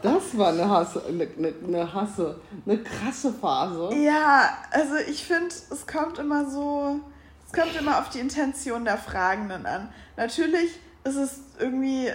Das 0.02 0.36
war 0.36 0.48
eine 0.48 0.68
Hasse, 0.68 1.02
eine, 1.08 1.26
eine, 1.38 1.54
eine 1.66 1.94
Hasse, 1.94 2.38
eine 2.66 2.76
krasse 2.82 3.32
Phase. 3.32 3.88
Ja, 3.94 4.50
also 4.70 4.96
ich 4.96 5.24
finde, 5.24 5.48
es 5.48 5.86
kommt 5.86 6.18
immer 6.18 6.44
so, 6.44 7.00
es 7.46 7.58
kommt 7.58 7.74
immer 7.74 7.98
auf 8.00 8.10
die 8.10 8.18
Intention 8.18 8.84
der 8.84 8.98
Fragenden 8.98 9.64
an. 9.64 9.88
Natürlich 10.18 10.78
ist 11.04 11.16
es 11.16 11.40
irgendwie 11.58 12.10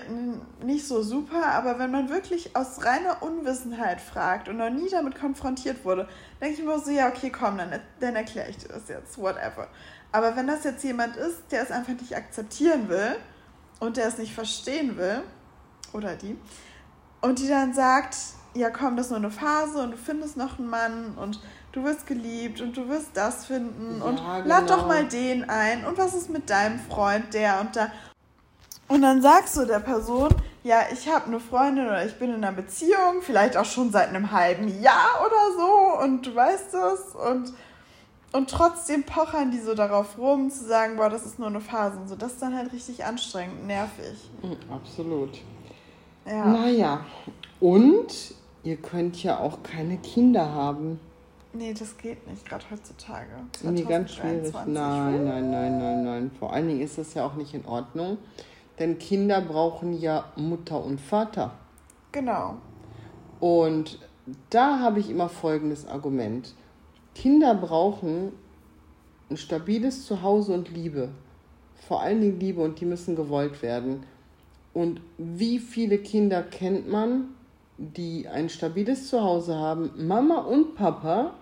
nicht 0.63 0.87
so 0.87 1.01
super, 1.01 1.47
aber 1.47 1.79
wenn 1.79 1.89
man 1.89 2.09
wirklich 2.09 2.55
aus 2.55 2.85
reiner 2.85 3.23
Unwissenheit 3.23 4.01
fragt 4.01 4.49
und 4.49 4.57
noch 4.57 4.69
nie 4.69 4.89
damit 4.91 5.15
konfrontiert 5.19 5.83
wurde, 5.83 6.07
denke 6.39 6.59
ich 6.59 6.67
mir 6.67 6.77
so, 6.79 6.91
ja, 6.91 7.07
okay, 7.07 7.31
komm, 7.31 7.57
dann, 7.57 7.79
dann 7.99 8.15
erkläre 8.15 8.51
ich 8.51 8.57
dir 8.57 8.67
das 8.67 8.87
jetzt, 8.87 9.17
whatever. 9.17 9.67
Aber 10.11 10.35
wenn 10.35 10.47
das 10.47 10.63
jetzt 10.63 10.83
jemand 10.83 11.15
ist, 11.15 11.43
der 11.51 11.63
es 11.63 11.71
einfach 11.71 11.93
nicht 11.93 12.15
akzeptieren 12.15 12.89
will 12.89 13.15
und 13.79 13.97
der 13.97 14.07
es 14.07 14.17
nicht 14.17 14.33
verstehen 14.33 14.97
will, 14.97 15.21
oder 15.93 16.15
die, 16.15 16.37
und 17.21 17.39
die 17.39 17.47
dann 17.47 17.73
sagt, 17.73 18.15
ja 18.53 18.69
komm, 18.69 18.95
das 18.95 19.07
ist 19.07 19.11
nur 19.11 19.19
eine 19.19 19.31
Phase 19.31 19.79
und 19.79 19.91
du 19.91 19.97
findest 19.97 20.37
noch 20.37 20.57
einen 20.57 20.69
Mann 20.69 21.15
und 21.15 21.39
du 21.71 21.83
wirst 21.83 22.07
geliebt 22.07 22.61
und 22.61 22.75
du 22.75 22.87
wirst 22.87 23.09
das 23.13 23.45
finden 23.45 23.99
ja, 23.99 24.05
und 24.05 24.15
genau. 24.17 24.41
lad 24.45 24.69
doch 24.69 24.87
mal 24.87 25.05
den 25.07 25.49
ein 25.49 25.85
und 25.85 25.97
was 25.97 26.13
ist 26.13 26.29
mit 26.29 26.49
deinem 26.49 26.79
Freund, 26.79 27.33
der 27.33 27.61
und 27.61 27.75
da. 27.75 27.91
Und 28.87 29.03
dann 29.03 29.21
sagst 29.21 29.55
du 29.55 29.65
der 29.65 29.79
Person, 29.79 30.29
ja, 30.63 30.79
ich 30.91 31.07
habe 31.07 31.27
eine 31.27 31.39
Freundin 31.39 31.85
oder 31.85 32.03
ich 32.05 32.17
bin 32.17 32.29
in 32.29 32.43
einer 32.43 32.51
Beziehung, 32.51 33.21
vielleicht 33.21 33.55
auch 33.55 33.65
schon 33.65 33.91
seit 33.91 34.09
einem 34.09 34.31
halben 34.31 34.81
Jahr 34.81 35.21
oder 35.25 35.55
so 35.55 36.03
und 36.03 36.25
du 36.25 36.35
weißt 36.35 36.73
es 36.73 37.15
und 37.15 37.53
und 38.31 38.49
trotzdem 38.49 39.03
pochern 39.03 39.51
die 39.51 39.59
so 39.59 39.73
darauf 39.73 40.17
rum, 40.17 40.49
zu 40.49 40.65
sagen, 40.65 40.97
boah, 40.97 41.09
das 41.09 41.25
ist 41.25 41.39
nur 41.39 41.47
eine 41.47 41.61
Phase 41.61 41.97
und 41.97 42.07
so. 42.07 42.15
Das 42.15 42.33
ist 42.33 42.41
dann 42.41 42.55
halt 42.55 42.71
richtig 42.71 43.03
anstrengend, 43.03 43.65
nervig. 43.65 44.29
Mm, 44.41 44.71
absolut. 44.71 45.39
Ja. 46.25 46.45
Naja, 46.45 47.05
und 47.59 48.35
ihr 48.63 48.77
könnt 48.77 49.21
ja 49.23 49.39
auch 49.39 49.63
keine 49.63 49.97
Kinder 49.97 50.53
haben. 50.53 50.99
Nee, 51.53 51.73
das 51.73 51.97
geht 51.97 52.27
nicht, 52.27 52.47
gerade 52.47 52.63
heutzutage. 52.69 53.29
Nee, 53.63 53.81
ganz 53.81 54.13
schwierig. 54.13 54.53
Nein, 54.67 55.25
nein, 55.25 55.49
nein, 55.49 55.79
nein, 55.79 56.03
nein. 56.03 56.31
Vor 56.37 56.53
allen 56.53 56.67
Dingen 56.67 56.81
ist 56.81 56.99
das 56.99 57.15
ja 57.15 57.25
auch 57.25 57.33
nicht 57.33 57.55
in 57.55 57.65
Ordnung. 57.65 58.19
Denn 58.77 58.99
Kinder 58.99 59.41
brauchen 59.41 59.99
ja 59.99 60.25
Mutter 60.35 60.83
und 60.83 61.01
Vater. 61.01 61.51
Genau. 62.11 62.57
Und 63.39 63.99
da 64.51 64.79
habe 64.79 64.99
ich 64.99 65.09
immer 65.09 65.27
folgendes 65.27 65.87
Argument. 65.87 66.53
Kinder 67.19 67.53
brauchen 67.53 68.31
ein 69.29 69.35
stabiles 69.35 70.05
Zuhause 70.05 70.53
und 70.53 70.73
Liebe. 70.73 71.09
vor 71.85 72.01
allen 72.01 72.21
Dingen 72.21 72.39
Liebe 72.39 72.61
und 72.61 72.79
die 72.79 72.85
müssen 72.85 73.17
gewollt 73.17 73.61
werden. 73.61 74.03
Und 74.73 75.01
wie 75.17 75.59
viele 75.59 75.97
Kinder 75.97 76.41
kennt 76.43 76.89
man, 76.89 77.35
die 77.77 78.25
ein 78.29 78.47
stabiles 78.47 79.09
Zuhause 79.09 79.55
haben, 79.55 79.91
Mama 79.97 80.37
und 80.37 80.75
Papa, 80.75 81.33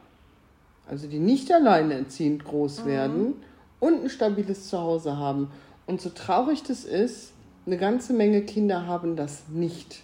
also 0.87 1.07
die 1.07 1.19
nicht 1.19 1.51
alleinerziehend 1.51 2.43
groß 2.43 2.81
mhm. 2.83 2.87
werden 2.87 3.33
und 3.79 4.03
ein 4.03 4.09
stabiles 4.09 4.69
Zuhause 4.69 5.17
haben. 5.17 5.51
Und 5.85 6.01
so 6.01 6.09
traurig 6.09 6.63
das 6.63 6.85
ist, 6.85 7.33
eine 7.67 7.77
ganze 7.77 8.13
Menge 8.13 8.41
Kinder 8.41 8.87
haben 8.87 9.15
das 9.15 9.43
nicht. 9.49 10.01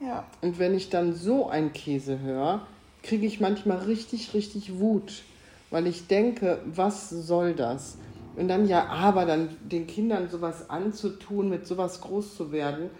Ja. 0.00 0.24
Und 0.42 0.58
wenn 0.58 0.74
ich 0.74 0.90
dann 0.90 1.12
so 1.12 1.48
ein 1.48 1.72
Käse 1.72 2.18
höre, 2.18 2.66
kriege 3.06 3.26
ich 3.26 3.40
manchmal 3.40 3.78
richtig, 3.78 4.34
richtig 4.34 4.78
Wut, 4.80 5.22
weil 5.70 5.86
ich 5.86 6.06
denke, 6.06 6.58
was 6.66 7.10
soll 7.10 7.54
das? 7.54 7.98
Und 8.36 8.48
dann 8.48 8.66
ja, 8.66 8.86
aber 8.86 9.24
dann 9.24 9.48
den 9.62 9.86
Kindern 9.86 10.28
sowas 10.28 10.68
anzutun, 10.68 11.48
mit 11.48 11.66
sowas 11.66 12.00
groß 12.00 12.36
zu 12.36 12.52
werden, 12.52 12.90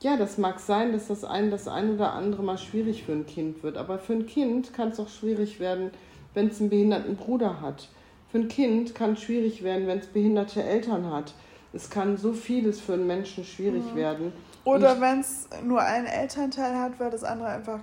ja, 0.00 0.16
das 0.16 0.38
mag 0.38 0.60
sein, 0.60 0.92
dass 0.92 1.08
das 1.08 1.24
ein, 1.24 1.50
das 1.50 1.66
ein 1.66 1.94
oder 1.94 2.12
andere 2.12 2.42
mal 2.42 2.56
schwierig 2.56 3.02
für 3.02 3.12
ein 3.12 3.26
Kind 3.26 3.64
wird. 3.64 3.76
Aber 3.76 3.98
für 3.98 4.12
ein 4.12 4.26
Kind 4.26 4.72
kann 4.72 4.90
es 4.90 5.00
auch 5.00 5.08
schwierig 5.08 5.58
werden, 5.58 5.90
wenn 6.34 6.48
es 6.48 6.60
einen 6.60 6.70
behinderten 6.70 7.16
Bruder 7.16 7.60
hat. 7.60 7.88
Für 8.30 8.38
ein 8.38 8.48
Kind 8.48 8.94
kann 8.94 9.14
es 9.14 9.22
schwierig 9.22 9.64
werden, 9.64 9.88
wenn 9.88 9.98
es 9.98 10.06
behinderte 10.06 10.62
Eltern 10.62 11.10
hat. 11.10 11.34
Es 11.72 11.90
kann 11.90 12.16
so 12.16 12.32
vieles 12.32 12.80
für 12.80 12.92
einen 12.92 13.08
Menschen 13.08 13.42
schwierig 13.44 13.82
mhm. 13.92 13.96
werden. 13.96 14.32
Oder 14.64 15.00
wenn 15.00 15.20
es 15.20 15.48
nur 15.64 15.80
einen 15.80 16.06
Elternteil 16.06 16.76
hat, 16.76 17.00
weil 17.00 17.10
das 17.10 17.24
andere 17.24 17.48
einfach 17.48 17.80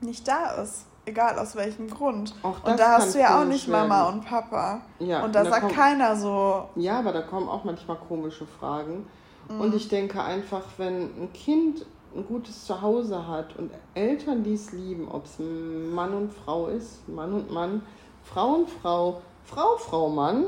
nicht 0.00 0.26
da 0.26 0.60
ist. 0.60 0.86
Egal 1.04 1.36
aus 1.38 1.56
welchem 1.56 1.90
Grund. 1.90 2.34
und 2.42 2.78
da 2.78 2.98
hast 2.98 3.14
du 3.14 3.18
ja 3.18 3.40
auch 3.40 3.44
nicht 3.44 3.68
werden. 3.68 3.88
Mama 3.88 4.08
und 4.08 4.24
Papa. 4.24 4.82
Ja, 5.00 5.24
und 5.24 5.34
da, 5.34 5.40
und 5.40 5.46
da 5.46 5.50
sagt 5.50 5.62
kommt, 5.62 5.74
keiner 5.74 6.14
so. 6.14 6.68
Ja, 6.76 7.00
aber 7.00 7.12
da 7.12 7.22
kommen 7.22 7.48
auch 7.48 7.64
manchmal 7.64 7.96
komische 7.96 8.46
Fragen. 8.46 9.06
Mhm. 9.48 9.60
Und 9.60 9.74
ich 9.74 9.88
denke 9.88 10.22
einfach, 10.22 10.62
wenn 10.76 11.02
ein 11.20 11.32
Kind 11.32 11.84
ein 12.14 12.26
gutes 12.26 12.66
Zuhause 12.66 13.26
hat 13.26 13.56
und 13.58 13.70
Eltern 13.94 14.44
dies 14.44 14.72
lieben, 14.72 15.08
ob 15.08 15.24
es 15.24 15.38
Mann 15.38 16.14
und 16.14 16.32
Frau 16.32 16.68
ist, 16.68 17.08
Mann 17.08 17.32
und 17.32 17.50
Mann, 17.50 17.82
Frau 18.22 18.54
und 18.54 18.70
Frau, 18.70 19.22
Frau, 19.44 19.76
Frau, 19.78 20.08
Mann, 20.08 20.44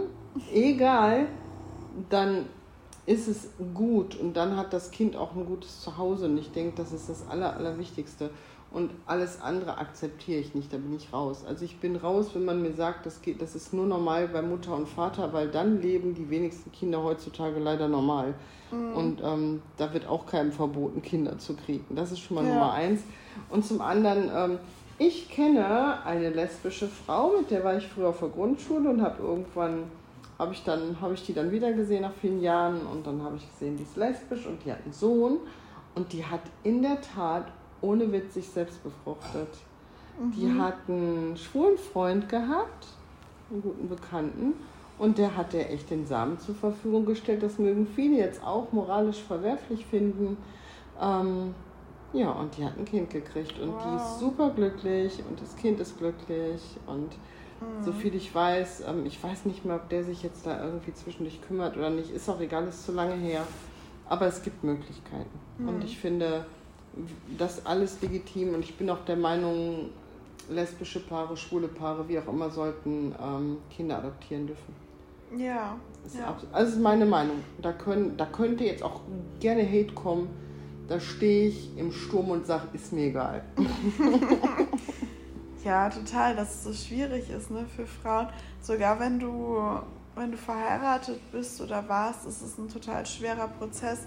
egal, 0.53 1.27
dann 2.11 2.47
ist 3.07 3.29
es 3.29 3.49
gut 3.75 4.19
und 4.19 4.35
dann 4.35 4.57
hat 4.57 4.73
das 4.73 4.91
Kind 4.91 5.17
auch 5.17 5.35
ein 5.35 5.47
gutes 5.47 5.81
Zuhause 5.83 6.27
und 6.27 6.39
ich 6.39 6.53
denke, 6.53 6.77
das 6.77 6.93
ist 6.93 7.09
das 7.09 7.29
Aller, 7.29 7.55
Allerwichtigste. 7.57 8.31
Und 8.75 8.91
alles 9.07 9.41
andere 9.41 9.79
akzeptiere 9.79 10.41
ich 10.41 10.57
nicht, 10.57 10.73
da 10.73 10.79
bin 10.79 10.97
ich 10.97 11.13
raus. 11.13 11.45
Also 11.47 11.65
ich 11.65 11.79
bin 11.79 11.95
raus, 11.95 12.31
wenn 12.35 12.45
man 12.45 12.61
mir 12.61 12.73
sagt, 12.73 13.07
das, 13.07 13.23
geht, 13.23 13.41
das 13.41 13.55
ist 13.55 13.73
nur 13.73 13.87
normal 13.87 14.27
bei 14.27 14.43
Mutter 14.43 14.75
und 14.75 14.89
Vater, 14.89 15.33
weil 15.33 15.49
dann 15.49 15.81
leben 15.81 16.13
die 16.17 16.29
wenigsten 16.29 16.73
Kinder 16.73 17.01
heutzutage 17.05 17.61
leider 17.61 17.87
normal. 17.87 18.35
Mhm. 18.73 18.93
Und 18.97 19.23
ähm, 19.23 19.63
da 19.77 19.95
wird 19.95 20.09
auch 20.09 20.27
keinem 20.27 20.51
verboten, 20.51 21.03
Kinder 21.03 21.39
zu 21.39 21.55
kriegen. 21.55 21.95
Das 21.95 22.11
ist 22.11 22.19
schon 22.19 22.35
mal 22.35 22.45
ja. 22.45 22.53
Nummer 22.53 22.73
eins. 22.73 23.03
Und 23.49 23.65
zum 23.65 23.81
anderen, 23.81 24.29
ähm, 24.35 24.59
ich 24.99 25.31
kenne 25.31 26.05
eine 26.05 26.31
lesbische 26.31 26.89
Frau, 26.89 27.37
mit 27.39 27.53
der 27.53 27.63
war 27.63 27.77
ich 27.77 27.87
früher 27.87 28.09
auf 28.09 28.19
der 28.19 28.31
Grundschule 28.31 28.91
und 28.91 29.03
habe 29.03 29.23
irgendwann 29.23 29.85
habe 30.37 30.53
ich 30.53 30.65
dann 30.65 31.01
habe 31.01 31.15
ich 31.15 31.25
die 31.25 31.33
dann 31.33 31.53
wieder 31.53 31.73
gesehen 31.73 32.03
nach 32.03 32.13
vielen 32.21 32.41
Jahren 32.41 32.85
und 32.87 33.07
dann 33.07 33.23
habe 33.23 33.37
ich 33.37 33.49
gesehen, 33.53 33.77
die 33.77 33.85
ist 33.85 33.97
lesbisch 33.97 34.47
und 34.47 34.65
die 34.65 34.73
hat 34.73 34.83
einen 34.83 34.93
Sohn 34.93 35.39
und 35.95 36.13
die 36.13 36.25
hat 36.25 36.41
in 36.65 36.83
der 36.83 37.01
Tat 37.01 37.47
ohne 37.85 38.11
Witz 38.13 38.35
sich 38.35 38.49
selbst 38.49 38.83
befruchtet. 38.83 39.49
Mhm. 40.19 40.33
Die 40.33 40.61
hat 40.61 40.77
einen 40.89 41.37
schwulen 41.37 41.79
Freund 41.79 42.29
gehabt, 42.29 42.87
einen 43.51 43.63
guten 43.63 43.89
Bekannten 43.89 44.55
und 44.99 45.19
der 45.19 45.37
hat 45.37 45.53
der 45.53 45.73
echt 45.73 45.91
den 45.91 46.07
Samen 46.07 46.39
zur 46.39 46.55
Verfügung 46.55 47.05
gestellt. 47.05 47.43
Das 47.43 47.59
mögen 47.59 47.87
viele 47.87 48.19
jetzt 48.19 48.43
auch 48.43 48.73
moralisch 48.73 49.23
verwerflich 49.23 49.85
finden. 49.87 50.37
Ähm, 51.01 51.55
ja, 52.13 52.31
und 52.31 52.57
die 52.57 52.65
hat 52.65 52.79
ein 52.79 52.85
Kind 52.85 53.11
gekriegt 53.11 53.59
und 53.61 53.73
wow. 53.73 53.83
die 53.85 53.97
ist 53.97 54.21
super 54.21 54.51
glücklich 54.51 55.23
und 55.29 55.41
das 55.41 55.57
Kind 55.57 55.81
ist 55.81 55.99
glücklich 55.99 56.63
und 56.87 57.11
so 57.83 57.93
mhm. 57.93 57.97
viel 57.97 58.15
ich 58.15 58.35
weiß, 58.35 58.85
ähm, 58.89 59.07
ich 59.07 59.23
weiß 59.23 59.47
nicht 59.47 59.65
mehr, 59.65 59.77
ob 59.77 59.89
der 59.89 60.05
sich 60.05 60.23
jetzt 60.23 60.47
da 60.47 60.65
irgendwie 60.65 60.93
zwischendurch 60.93 61.41
kümmert 61.43 61.77
oder 61.77 61.91
nicht, 61.91 62.11
ist 62.11 62.29
auch 62.29 62.41
egal, 62.41 62.67
ist 62.69 62.85
zu 62.85 62.93
lange 62.93 63.15
her. 63.15 63.47
Aber 64.09 64.27
es 64.27 64.43
gibt 64.43 64.63
Möglichkeiten. 64.65 65.39
Mhm. 65.59 65.69
Und 65.69 65.85
ich 65.85 65.99
finde 65.99 66.47
das 67.39 67.65
alles 67.67 68.01
legitim 68.01 68.55
und 68.55 68.61
ich 68.61 68.77
bin 68.77 68.89
auch 68.91 69.05
der 69.05 69.17
Meinung, 69.17 69.91
lesbische 70.49 71.01
Paare, 71.01 71.37
schwule 71.37 71.69
Paare, 71.69 72.09
wie 72.09 72.19
auch 72.19 72.29
immer, 72.29 72.51
sollten 72.51 73.15
ähm, 73.23 73.59
Kinder 73.71 73.99
adoptieren 73.99 74.47
dürfen. 74.47 74.75
Ja. 75.37 75.77
Das 76.03 76.13
ist, 76.13 76.21
ja. 76.21 76.37
also 76.53 76.73
ist 76.73 76.81
meine 76.81 77.07
Meinung. 77.07 77.37
Da, 77.63 77.73
können, 77.73 78.17
da 78.17 78.27
könnte 78.27 78.65
jetzt 78.65 78.83
auch 78.83 79.01
gerne 79.41 79.67
Hate 79.67 79.95
kommen. 79.95 80.29
Da 80.87 81.01
stehe 81.01 81.49
ich 81.49 81.71
im 81.79 81.93
Sturm 81.93 82.31
und 82.31 82.47
sage, 82.47 82.69
ist 82.75 82.93
mir 82.93 83.07
egal. 83.07 83.43
Ja, 85.65 85.89
total, 85.89 86.37
dass 86.37 86.57
es 86.57 86.65
so 86.65 86.73
schwierig 86.75 87.31
ist 87.31 87.51
ne, 87.51 87.65
für 87.75 87.87
Frauen. 87.87 88.29
Sogar 88.61 89.01
wenn 89.01 89.19
du, 89.19 89.59
wenn 90.15 90.31
du 90.31 90.37
verheiratet 90.37 91.19
bist 91.33 91.59
oder 91.63 91.89
warst, 91.89 92.27
ist 92.27 92.43
es 92.43 92.59
ein 92.59 92.69
total 92.69 93.07
schwerer 93.07 93.49
Prozess. 93.49 94.01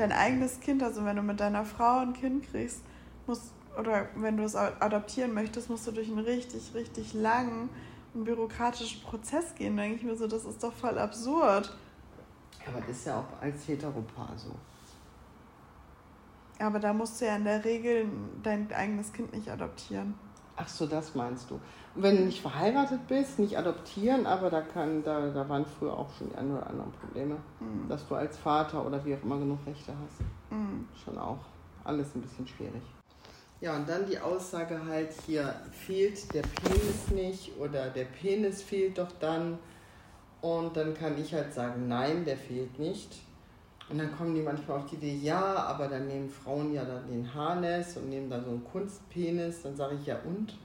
Dein 0.00 0.12
eigenes 0.12 0.60
Kind, 0.60 0.82
also 0.82 1.04
wenn 1.04 1.16
du 1.16 1.20
mit 1.20 1.40
deiner 1.40 1.62
Frau 1.66 1.98
ein 1.98 2.14
Kind 2.14 2.50
kriegst, 2.50 2.80
musst, 3.26 3.52
oder 3.78 4.08
wenn 4.14 4.38
du 4.38 4.44
es 4.44 4.56
adoptieren 4.56 5.34
möchtest, 5.34 5.68
musst 5.68 5.86
du 5.86 5.90
durch 5.90 6.08
einen 6.08 6.20
richtig, 6.20 6.72
richtig 6.72 7.12
langen 7.12 7.68
und 8.14 8.24
bürokratischen 8.24 9.02
Prozess 9.02 9.54
gehen. 9.54 9.76
Da 9.76 9.82
denke 9.82 9.98
ich 9.98 10.02
mir 10.02 10.16
so, 10.16 10.26
das 10.26 10.46
ist 10.46 10.64
doch 10.64 10.72
voll 10.72 10.98
absurd. 10.98 11.76
Aber 12.66 12.80
das 12.80 12.96
ist 12.96 13.08
ja 13.08 13.20
auch 13.20 13.42
als 13.42 13.68
Heteropaar 13.68 14.32
so. 14.36 14.54
Aber 16.64 16.78
da 16.78 16.94
musst 16.94 17.20
du 17.20 17.26
ja 17.26 17.36
in 17.36 17.44
der 17.44 17.62
Regel 17.62 18.06
dein 18.42 18.72
eigenes 18.72 19.12
Kind 19.12 19.34
nicht 19.34 19.50
adoptieren. 19.50 20.14
Ach 20.56 20.68
so, 20.68 20.86
das 20.86 21.14
meinst 21.14 21.50
du. 21.50 21.60
Und 21.94 22.02
wenn 22.04 22.16
du 22.16 22.24
nicht 22.24 22.40
verheiratet 22.40 23.06
bist, 23.08 23.38
nicht 23.38 23.58
adoptieren, 23.58 24.26
aber 24.26 24.48
da, 24.48 24.60
kann, 24.60 25.02
da, 25.02 25.28
da 25.28 25.48
waren 25.48 25.66
früher 25.66 25.96
auch 25.96 26.08
schon 26.16 26.30
die 26.30 26.36
ein 26.36 26.52
oder 26.52 26.66
anderen 26.66 26.92
Probleme, 26.92 27.36
mhm. 27.58 27.88
dass 27.88 28.06
du 28.06 28.14
als 28.14 28.36
Vater 28.38 28.86
oder 28.86 29.04
wie 29.04 29.14
auch 29.14 29.22
immer 29.22 29.38
genug 29.38 29.58
Rechte 29.66 29.92
hast. 29.92 30.20
Mhm. 30.50 30.86
Schon 31.04 31.18
auch 31.18 31.38
alles 31.84 32.14
ein 32.14 32.22
bisschen 32.22 32.46
schwierig. 32.46 32.82
Ja, 33.60 33.76
und 33.76 33.88
dann 33.88 34.06
die 34.06 34.18
Aussage 34.18 34.80
halt 34.86 35.12
hier, 35.26 35.54
fehlt 35.72 36.32
der 36.32 36.42
Penis 36.42 37.10
nicht 37.12 37.58
oder 37.58 37.90
der 37.90 38.04
Penis 38.04 38.62
fehlt 38.62 38.96
doch 38.96 39.12
dann. 39.20 39.58
Und 40.40 40.76
dann 40.76 40.94
kann 40.94 41.18
ich 41.18 41.34
halt 41.34 41.52
sagen, 41.52 41.86
nein, 41.86 42.24
der 42.24 42.38
fehlt 42.38 42.78
nicht. 42.78 43.20
Und 43.90 43.98
dann 43.98 44.16
kommen 44.16 44.34
die 44.34 44.40
manchmal 44.40 44.78
auf 44.78 44.86
die 44.86 44.94
Idee, 44.94 45.16
ja, 45.16 45.56
aber 45.56 45.88
dann 45.88 46.06
nehmen 46.06 46.30
Frauen 46.30 46.72
ja 46.72 46.84
dann 46.84 47.06
den 47.08 47.34
Harness 47.34 47.96
und 47.96 48.08
nehmen 48.08 48.30
da 48.30 48.40
so 48.40 48.50
einen 48.50 48.64
Kunstpenis. 48.64 49.62
Dann 49.62 49.76
sage 49.76 49.96
ich 50.00 50.06
ja 50.06 50.16
und. 50.24 50.56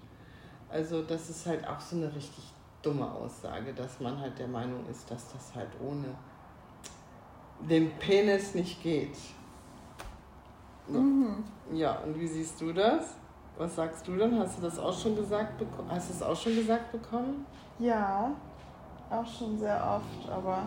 Also 0.69 1.03
das 1.03 1.29
ist 1.29 1.45
halt 1.45 1.67
auch 1.67 1.79
so 1.79 1.95
eine 1.95 2.13
richtig 2.13 2.43
dumme 2.81 3.09
Aussage, 3.09 3.73
dass 3.73 3.99
man 3.99 4.19
halt 4.19 4.37
der 4.37 4.47
Meinung 4.47 4.85
ist, 4.89 5.09
dass 5.09 5.31
das 5.31 5.55
halt 5.55 5.69
ohne 5.81 6.07
den 7.59 7.91
Penis 7.97 8.53
nicht 8.53 8.81
geht. 8.83 9.15
Ja. 10.87 10.99
Mhm. 10.99 11.43
ja, 11.71 11.99
und 11.99 12.19
wie 12.19 12.27
siehst 12.27 12.61
du 12.61 12.71
das? 12.71 13.15
Was 13.57 13.75
sagst 13.75 14.07
du 14.07 14.15
denn? 14.17 14.37
Hast 14.37 14.57
du 14.57 14.61
das 14.61 14.77
auch 14.77 14.93
schon 14.93 15.15
gesagt 15.15 15.57
bekommen? 15.57 15.89
Hast 15.89 16.09
du 16.09 16.13
es 16.13 16.21
auch 16.21 16.35
schon 16.35 16.55
gesagt 16.55 16.91
bekommen? 16.91 17.45
Ja, 17.79 18.31
auch 19.09 19.25
schon 19.25 19.57
sehr 19.57 19.81
oft, 19.83 20.29
aber 20.29 20.63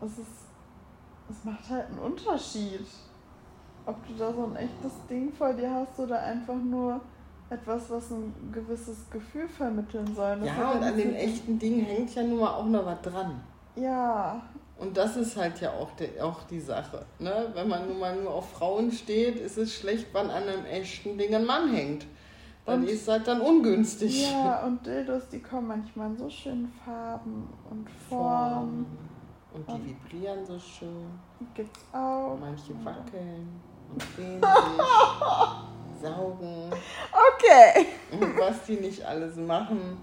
es 0.00 0.18
ist 0.18 0.44
es 1.28 1.44
macht 1.44 1.68
halt 1.70 1.86
einen 1.86 1.98
Unterschied, 1.98 2.86
ob 3.86 4.06
du 4.06 4.14
da 4.14 4.32
so 4.32 4.44
ein 4.44 4.56
echtes 4.56 4.92
Ding 5.08 5.32
vor 5.32 5.52
dir 5.52 5.70
hast 5.70 5.98
oder 5.98 6.22
einfach 6.22 6.56
nur 6.56 7.00
etwas, 7.54 7.90
was 7.90 8.10
ein 8.10 8.34
gewisses 8.52 9.08
Gefühl 9.10 9.48
vermitteln 9.48 10.14
soll. 10.14 10.38
Das 10.40 10.48
ja, 10.48 10.72
und 10.72 10.82
an 10.82 10.96
dem 10.96 11.14
echten 11.14 11.58
Ding 11.58 11.84
hängt 11.84 12.14
ja 12.14 12.22
nun 12.22 12.40
mal 12.40 12.54
auch 12.54 12.66
noch 12.66 12.84
was 12.84 13.00
dran. 13.02 13.40
Ja. 13.76 14.42
Und 14.78 14.96
das 14.96 15.16
ist 15.16 15.36
halt 15.36 15.60
ja 15.60 15.70
auch, 15.70 15.90
die, 15.92 16.20
auch 16.20 16.42
die 16.44 16.60
Sache. 16.60 17.06
Ne? 17.18 17.50
Wenn 17.54 17.68
man 17.68 17.88
nun 17.88 17.98
mal 17.98 18.16
nur 18.16 18.34
auf 18.34 18.50
Frauen 18.50 18.90
steht, 18.90 19.36
ist 19.36 19.56
es 19.56 19.74
schlecht, 19.74 20.12
wenn 20.12 20.30
an 20.30 20.42
einem 20.42 20.64
echten 20.66 21.16
Ding 21.16 21.34
ein 21.34 21.44
Mann 21.44 21.72
hängt. 21.72 22.06
Dann 22.66 22.80
und, 22.80 22.88
ist 22.88 23.02
es 23.02 23.08
halt 23.08 23.28
dann 23.28 23.40
ungünstig. 23.40 24.30
Ja, 24.30 24.64
und 24.64 24.84
Dildos, 24.86 25.28
die 25.28 25.40
kommen 25.40 25.68
manchmal 25.68 26.10
in 26.10 26.16
so 26.16 26.30
schönen 26.30 26.72
Farben 26.84 27.48
und 27.70 27.88
Formen. 28.08 28.86
Form. 28.86 28.86
Und 29.52 29.68
die 29.68 29.90
vibrieren 29.90 30.44
so 30.44 30.58
schön. 30.58 31.06
Gibt's 31.54 31.80
auch. 31.92 32.36
Manche 32.40 32.72
wackeln 32.84 33.60
und 33.92 34.02
drehen 34.16 34.40
sich, 34.40 34.80
saugen. 36.04 36.70
Okay. 37.32 37.86
Was 38.38 38.64
die 38.66 38.76
nicht 38.76 39.04
alles 39.04 39.36
machen. 39.36 39.98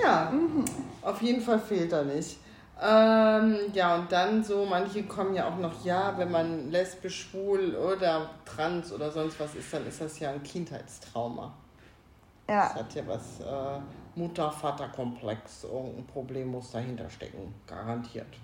Ja, 0.00 0.30
mhm. 0.30 0.64
auf 1.02 1.20
jeden 1.22 1.40
Fall 1.40 1.58
fehlt 1.58 1.92
er 1.92 2.04
nicht. 2.04 2.38
Ähm, 2.82 3.58
ja, 3.74 3.96
und 3.96 4.10
dann 4.10 4.42
so, 4.42 4.64
manche 4.64 5.02
kommen 5.02 5.34
ja 5.34 5.48
auch 5.48 5.58
noch, 5.58 5.84
ja, 5.84 6.16
wenn 6.16 6.30
man 6.30 6.70
lesbisch, 6.70 7.28
schwul 7.28 7.76
oder 7.76 8.30
trans 8.46 8.90
oder 8.92 9.10
sonst 9.10 9.38
was 9.38 9.54
ist, 9.54 9.72
dann 9.72 9.86
ist 9.86 10.00
das 10.00 10.18
ja 10.18 10.30
ein 10.30 10.42
Kindheitstrauma. 10.42 11.52
Ja. 12.48 12.68
Das 12.68 12.74
hat 12.76 12.94
ja 12.94 13.02
was 13.06 13.40
äh, 13.40 13.80
Mutter-Vater-Komplex, 14.18 15.64
irgendein 15.64 16.06
Problem 16.06 16.48
muss 16.48 16.70
dahinter 16.70 17.10
stecken, 17.10 17.54
garantiert. 17.66 18.34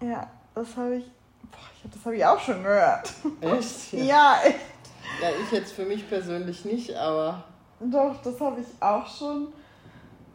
Ja, 0.00 0.30
das 0.54 0.76
habe 0.76 0.96
ich, 0.96 1.04
boah, 1.50 1.58
ich 1.84 1.90
das 1.90 2.04
habe 2.04 2.16
ich 2.16 2.24
auch 2.24 2.38
schon 2.38 2.62
gehört. 2.62 3.12
Echt? 3.40 3.92
Ja, 3.92 4.36
echt. 4.44 4.60
Ja, 5.20 5.28
ich 5.40 5.52
jetzt 5.52 5.72
für 5.72 5.84
mich 5.84 6.08
persönlich 6.08 6.64
nicht, 6.64 6.94
aber 6.96 7.44
Doch, 7.80 8.20
das 8.22 8.40
habe 8.40 8.60
ich 8.60 8.66
auch 8.80 9.06
schon 9.06 9.48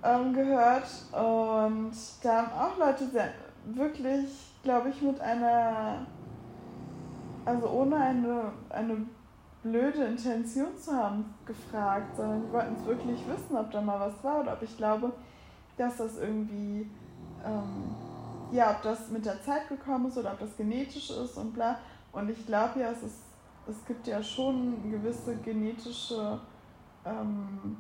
ähm, 0.03 0.33
gehört. 0.33 0.87
Und 1.11 1.91
da 2.23 2.37
haben 2.37 2.51
auch 2.53 2.77
Leute 2.77 3.07
sehr, 3.07 3.29
wirklich, 3.65 4.29
glaube 4.63 4.89
ich, 4.89 5.01
mit 5.01 5.19
einer, 5.19 6.05
also 7.45 7.67
ohne 7.69 7.95
eine, 7.97 8.51
eine 8.69 9.05
blöde 9.63 10.03
Intention 10.05 10.77
zu 10.77 10.93
haben, 10.93 11.33
gefragt, 11.45 12.15
sondern 12.15 12.43
die 12.45 12.53
wollten 12.53 12.75
es 12.75 12.85
wirklich 12.85 13.27
wissen, 13.27 13.57
ob 13.57 13.71
da 13.71 13.81
mal 13.81 13.99
was 13.99 14.23
war 14.23 14.41
oder 14.41 14.53
ob 14.53 14.61
ich 14.61 14.77
glaube, 14.77 15.11
dass 15.77 15.97
das 15.97 16.17
irgendwie, 16.17 16.89
ähm, 17.45 17.95
ja, 18.51 18.71
ob 18.71 18.81
das 18.83 19.09
mit 19.09 19.25
der 19.25 19.41
Zeit 19.41 19.67
gekommen 19.67 20.07
ist 20.07 20.17
oder 20.17 20.33
ob 20.33 20.39
das 20.39 20.55
genetisch 20.55 21.09
ist 21.09 21.37
und 21.37 21.53
bla. 21.53 21.77
Und 22.11 22.29
ich 22.29 22.45
glaube 22.45 22.79
ja, 22.79 22.91
es 22.91 23.03
ist, 23.03 23.17
es 23.69 23.85
gibt 23.85 24.07
ja 24.07 24.21
schon 24.21 24.89
gewisse 24.91 25.35
genetische, 25.37 26.39
ähm, 27.05 27.77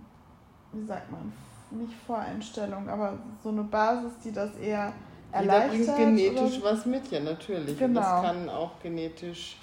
wie 0.73 0.85
sagt 0.85 1.11
man, 1.11 1.31
nicht 1.71 1.93
Voreinstellung, 2.05 2.87
aber 2.89 3.17
so 3.43 3.49
eine 3.49 3.63
Basis, 3.63 4.13
die 4.23 4.31
das 4.31 4.55
eher 4.55 4.93
jeder 5.33 5.53
erleichtert. 5.53 5.95
bringt 5.97 5.97
genetisch 6.17 6.59
oder- 6.61 6.71
was 6.71 6.85
mit, 6.85 7.07
ja 7.11 7.19
natürlich. 7.19 7.69
Und 7.71 7.77
Genau. 7.79 7.99
das 7.99 8.21
kann 8.23 8.49
auch 8.49 8.71
genetisch 8.81 9.57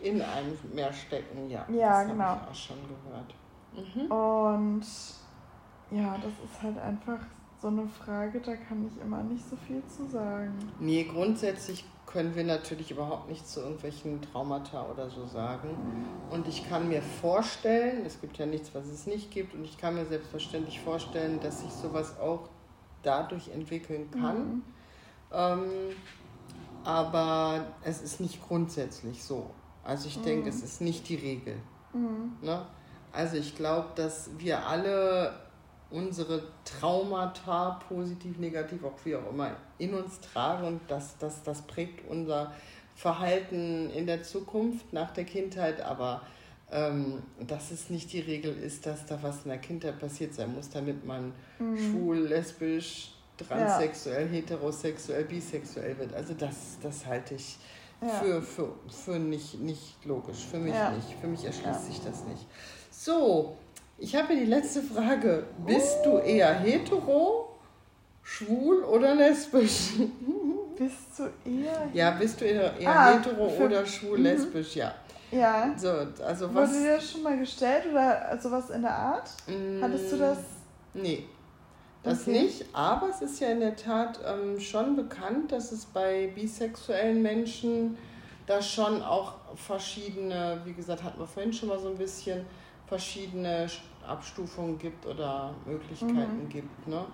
in 0.00 0.20
einem 0.20 0.56
mehr 0.74 0.92
stecken, 0.92 1.48
ja. 1.48 1.64
Ja, 1.70 2.02
das 2.02 2.10
genau. 2.12 2.24
habe 2.24 2.40
ich 2.44 2.50
auch 2.50 2.54
schon 2.54 2.76
gehört. 2.86 3.34
Mhm. 3.94 4.12
Und 4.12 4.86
ja, 5.90 6.16
das 6.16 6.32
ist 6.50 6.62
halt 6.62 6.78
einfach 6.78 7.18
so 7.66 7.72
eine 7.72 7.88
Frage, 7.88 8.40
da 8.40 8.54
kann 8.54 8.86
ich 8.86 9.02
immer 9.02 9.24
nicht 9.24 9.44
so 9.50 9.56
viel 9.56 9.82
zu 9.86 10.06
sagen. 10.06 10.56
Nee, 10.78 11.02
grundsätzlich 11.02 11.84
können 12.06 12.36
wir 12.36 12.44
natürlich 12.44 12.92
überhaupt 12.92 13.28
nichts 13.28 13.54
zu 13.54 13.60
irgendwelchen 13.60 14.22
Traumata 14.22 14.86
oder 14.88 15.10
so 15.10 15.26
sagen. 15.26 15.70
Und 16.30 16.46
ich 16.46 16.68
kann 16.68 16.88
mir 16.88 17.02
vorstellen, 17.02 18.06
es 18.06 18.20
gibt 18.20 18.38
ja 18.38 18.46
nichts, 18.46 18.72
was 18.72 18.86
es 18.86 19.08
nicht 19.08 19.32
gibt, 19.32 19.52
und 19.54 19.64
ich 19.64 19.78
kann 19.78 19.96
mir 19.96 20.06
selbstverständlich 20.06 20.78
vorstellen, 20.80 21.40
dass 21.40 21.62
sich 21.62 21.72
sowas 21.72 22.20
auch 22.20 22.48
dadurch 23.02 23.48
entwickeln 23.48 24.12
kann. 24.12 24.38
Mhm. 24.38 24.62
Ähm, 25.32 25.64
aber 26.84 27.66
es 27.82 28.00
ist 28.00 28.20
nicht 28.20 28.46
grundsätzlich 28.46 29.24
so. 29.24 29.50
Also 29.82 30.06
ich 30.06 30.20
denke, 30.22 30.42
Mhm. 30.44 30.48
es 30.56 30.62
ist 30.62 30.80
nicht 30.80 31.08
die 31.08 31.16
Regel. 31.16 31.56
Mhm. 31.92 32.36
Ne? 32.42 32.64
Also 33.12 33.36
ich 33.36 33.56
glaube, 33.56 33.88
dass 33.96 34.30
wir 34.38 34.64
alle 34.68 35.45
unsere 35.90 36.42
Traumata, 36.64 37.80
positiv, 37.88 38.38
negativ, 38.38 38.84
auch 38.84 38.98
wie 39.04 39.14
auch 39.16 39.30
immer, 39.30 39.56
in 39.78 39.94
uns 39.94 40.20
tragen 40.20 40.66
und 40.66 40.80
das, 40.88 41.16
das, 41.18 41.42
das 41.42 41.62
prägt 41.62 42.08
unser 42.08 42.52
Verhalten 42.94 43.90
in 43.90 44.06
der 44.06 44.22
Zukunft, 44.22 44.92
nach 44.92 45.10
der 45.12 45.24
Kindheit, 45.24 45.80
aber 45.80 46.22
ähm, 46.72 47.22
dass 47.46 47.70
es 47.70 47.90
nicht 47.90 48.12
die 48.12 48.20
Regel 48.20 48.56
ist, 48.56 48.86
dass 48.86 49.06
da 49.06 49.22
was 49.22 49.44
in 49.44 49.50
der 49.50 49.58
Kindheit 49.58 50.00
passiert 50.00 50.34
sein 50.34 50.52
muss, 50.54 50.70
damit 50.70 51.04
man 51.04 51.32
Mhm. 51.58 51.76
schwul, 51.78 52.18
lesbisch, 52.18 53.12
transsexuell, 53.38 54.28
heterosexuell, 54.28 55.24
bisexuell 55.24 55.96
wird. 55.98 56.14
Also 56.14 56.34
das, 56.34 56.78
das 56.82 57.06
halte 57.06 57.34
ich 57.34 57.58
Ja. 58.02 58.08
für, 58.08 58.42
für, 58.42 58.74
für 58.88 59.18
nicht, 59.18 59.60
nicht 59.60 60.04
logisch. 60.04 60.44
Für 60.46 60.58
mich 60.58 60.74
Ja. 60.74 60.90
nicht. 60.90 61.14
Für 61.20 61.28
mich 61.28 61.44
erschließt 61.44 61.66
Ja. 61.66 61.86
sich 61.86 62.02
das 62.02 62.24
nicht. 62.26 62.46
So, 62.90 63.56
ich 63.98 64.14
habe 64.14 64.34
die 64.36 64.44
letzte 64.44 64.82
Frage. 64.82 65.44
Bist 65.66 65.98
du 66.04 66.18
eher 66.18 66.52
hetero, 66.54 67.56
schwul 68.22 68.84
oder 68.84 69.14
lesbisch? 69.14 69.92
Bist 70.78 71.18
du 71.18 71.22
eher. 71.48 71.88
ja, 71.94 72.10
bist 72.10 72.38
du 72.38 72.44
eher, 72.44 72.76
eher 72.78 72.90
Ah, 73.00 73.12
hetero 73.14 73.48
für- 73.48 73.64
oder 73.64 73.86
schwul, 73.86 74.18
Mhm. 74.18 74.24
lesbisch? 74.24 74.76
Ja. 74.76 74.94
Ja. 75.30 75.72
So, 75.76 75.88
also 76.22 76.54
was. 76.54 76.70
Wurde 76.70 76.82
dir 76.82 76.96
das 76.96 77.10
schon 77.12 77.22
mal 77.22 77.38
gestellt 77.38 77.84
oder 77.90 78.38
sowas 78.40 78.68
in 78.70 78.82
der 78.82 78.94
Art? 78.94 79.30
Hattest 79.80 80.12
du 80.12 80.16
das? 80.18 80.38
Nee, 80.92 81.24
das 82.02 82.22
Okay. 82.22 82.42
nicht. 82.42 82.64
Aber 82.74 83.08
es 83.08 83.22
ist 83.22 83.40
ja 83.40 83.48
in 83.48 83.60
der 83.60 83.74
Tat 83.74 84.20
ähm, 84.26 84.60
schon 84.60 84.96
bekannt, 84.96 85.50
dass 85.50 85.72
es 85.72 85.86
bei 85.86 86.30
bisexuellen 86.34 87.22
Menschen 87.22 87.96
da 88.46 88.60
schon 88.60 89.02
auch 89.02 89.32
verschiedene, 89.56 90.60
wie 90.66 90.74
gesagt, 90.74 91.02
hatten 91.02 91.18
wir 91.18 91.26
vorhin 91.26 91.52
schon 91.54 91.70
mal 91.70 91.78
so 91.78 91.88
ein 91.88 91.96
bisschen, 91.96 92.44
verschiedene 92.88 93.66
Abstufungen 94.06 94.78
gibt 94.78 95.04
oder 95.06 95.54
Möglichkeiten 95.64 96.44
Mhm. 96.44 96.48
gibt. 96.48 96.88
Ne? 96.88 97.04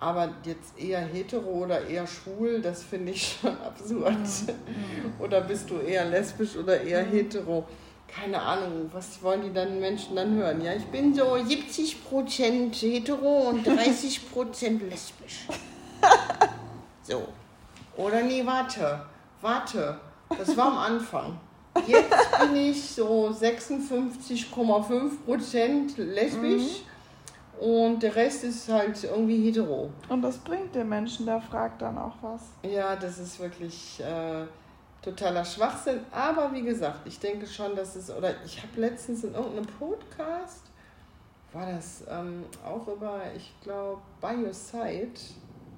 Aber 0.00 0.28
jetzt 0.44 0.78
eher 0.78 1.00
hetero 1.00 1.46
oder 1.48 1.86
eher 1.86 2.06
schwul, 2.06 2.60
das 2.60 2.82
finde 2.82 3.12
ich 3.12 3.38
schon 3.40 3.56
absurd. 3.64 4.16
Oder 5.18 5.40
bist 5.42 5.70
du 5.70 5.78
eher 5.78 6.04
lesbisch 6.06 6.56
oder 6.56 6.80
eher 6.80 7.04
Mhm. 7.06 7.10
hetero? 7.10 7.64
Keine 8.08 8.40
Ahnung, 8.40 8.90
was 8.92 9.22
wollen 9.22 9.42
die 9.42 9.52
dann 9.52 9.80
Menschen 9.80 10.14
dann 10.16 10.34
hören? 10.34 10.60
Ja, 10.60 10.72
ich 10.74 10.84
bin 10.86 11.14
so 11.14 11.34
70% 11.34 12.74
hetero 12.74 13.48
und 13.48 13.66
30% 13.66 14.88
lesbisch. 14.90 15.46
So. 17.02 17.26
Oder 17.96 18.22
nee, 18.22 18.44
warte, 18.44 19.04
warte, 19.40 19.98
das 20.36 20.56
war 20.56 20.66
am 20.66 20.78
Anfang. 20.78 21.38
Jetzt 21.86 22.40
bin 22.40 22.56
ich 22.56 22.90
so 22.90 23.28
56,5% 23.28 26.02
lesbisch 26.02 26.82
und 27.60 28.02
der 28.02 28.16
Rest 28.16 28.42
ist 28.44 28.68
halt 28.68 29.02
irgendwie 29.04 29.44
hetero. 29.44 29.90
Und 30.08 30.22
das 30.22 30.38
bringt 30.38 30.74
den 30.74 30.88
Menschen, 30.88 31.26
der 31.26 31.40
fragt 31.40 31.82
dann 31.82 31.98
auch 31.98 32.16
was. 32.22 32.40
Ja, 32.62 32.96
das 32.96 33.18
ist 33.18 33.38
wirklich 33.38 34.00
äh, 34.00 34.46
totaler 35.02 35.44
Schwachsinn. 35.44 36.00
Aber 36.10 36.50
wie 36.52 36.62
gesagt, 36.62 37.06
ich 37.06 37.18
denke 37.18 37.46
schon, 37.46 37.76
dass 37.76 37.96
es, 37.96 38.10
oder 38.10 38.34
ich 38.44 38.62
habe 38.62 38.80
letztens 38.80 39.24
in 39.24 39.34
irgendeinem 39.34 39.66
Podcast, 39.66 40.62
war 41.52 41.66
das 41.66 42.02
ähm, 42.10 42.44
auch 42.66 42.88
über, 42.88 43.20
ich 43.36 43.52
glaube, 43.62 44.00
By 44.20 44.44
Your 44.44 44.52
Side, 44.52 45.12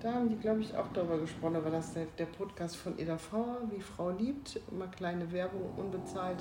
da 0.06 0.14
haben 0.14 0.28
die, 0.28 0.36
glaube 0.36 0.60
ich, 0.60 0.76
auch 0.76 0.86
darüber 0.94 1.18
gesprochen, 1.18 1.56
aber 1.56 1.70
das 1.70 1.92
der, 1.92 2.06
der 2.18 2.26
Podcast 2.26 2.76
von 2.76 2.96
Eda 2.98 3.18
Frau, 3.18 3.58
wie 3.70 3.80
Frau 3.80 4.10
liebt, 4.10 4.60
immer 4.70 4.86
kleine 4.86 5.32
Werbung, 5.32 5.68
unbezahlt, 5.76 6.38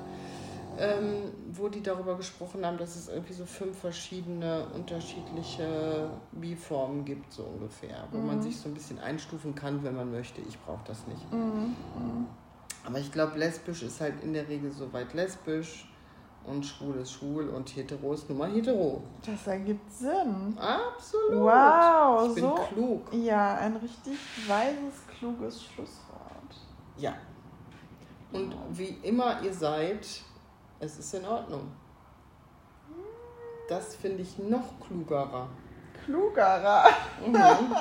ähm, 0.78 1.32
wo 1.51 1.68
die 1.68 1.82
darüber 1.82 2.16
gesprochen 2.16 2.66
haben, 2.66 2.78
dass 2.78 2.95
es 2.95 3.07
irgendwie 3.07 3.34
so 3.34 3.45
fünf 3.45 3.80
verschiedene 3.80 4.68
unterschiedliche 4.76 6.09
Bi-Formen 6.34 7.05
gibt, 7.05 7.34
so 7.34 7.43
ungefähr, 7.43 8.07
wo 8.11 8.20
man 8.20 8.38
Mhm. 8.38 8.41
sich 8.43 8.57
so 8.57 8.70
ein 8.70 8.74
bisschen 8.76 8.99
einstufen 8.99 9.55
kann, 9.55 9.84
wenn 9.84 9.95
man 9.95 10.11
möchte. 10.11 10.41
Ich 10.41 10.59
brauche 10.59 10.84
das 10.86 11.07
nicht. 11.07 11.32
Mhm. 11.34 11.76
Mhm. 11.95 12.28
Aber 12.86 12.99
ich 12.99 13.11
glaube, 13.11 13.38
lesbisch 13.39 13.82
ist 13.82 13.99
halt 13.99 14.22
in 14.24 14.34
der 14.34 14.47
Regel 14.47 14.72
soweit 14.72 15.13
lesbisch 15.16 15.88
und 16.48 16.66
schwul 16.66 16.98
ist 16.98 17.14
schwul 17.14 17.50
und 17.50 17.76
hetero 17.76 18.14
ist 18.14 18.30
nun 18.30 18.38
mal 18.38 18.52
hetero. 18.52 19.02
Das 19.26 19.48
ergibt 19.48 19.91
Sinn. 19.91 20.58
Absolut. 20.58 21.43
Wow, 21.43 22.28
ich 22.30 22.36
bin 22.36 22.43
so. 22.43 22.56
klug. 22.56 23.14
Ja, 23.14 23.56
ein 23.56 23.76
richtig 23.78 24.18
weises, 24.48 25.08
kluges 25.18 25.64
Schlusswort. 25.64 26.56
Ja. 26.98 27.14
Und 28.32 28.56
wie 28.72 28.98
immer 29.04 29.41
ihr 29.41 29.54
seid, 29.54 30.06
es 30.80 31.00
ist 31.00 31.14
in 31.14 31.26
Ordnung. 31.26 31.72
Das 33.68 33.96
finde 33.96 34.22
ich 34.22 34.38
noch 34.38 34.80
klugerer. 34.86 35.50
Klugerer. 36.06 36.86
Mhm. 37.26 37.76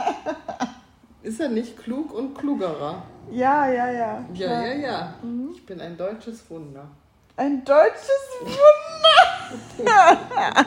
ist 1.23 1.41
er 1.41 1.49
nicht 1.49 1.77
klug 1.77 2.13
und 2.13 2.35
klugerer? 2.35 3.03
Ja, 3.31 3.67
ja, 3.67 3.91
ja. 3.91 4.25
Ja, 4.33 4.63
ja, 4.63 4.75
ja. 4.75 5.15
Mhm. 5.23 5.51
Ich 5.53 5.67
bin 5.67 5.81
ein 5.81 5.97
deutsches 5.97 6.49
Wunder. 6.49 6.89
Ein 7.37 7.65
deutsches 7.65 8.11
Wunder. 8.41 10.19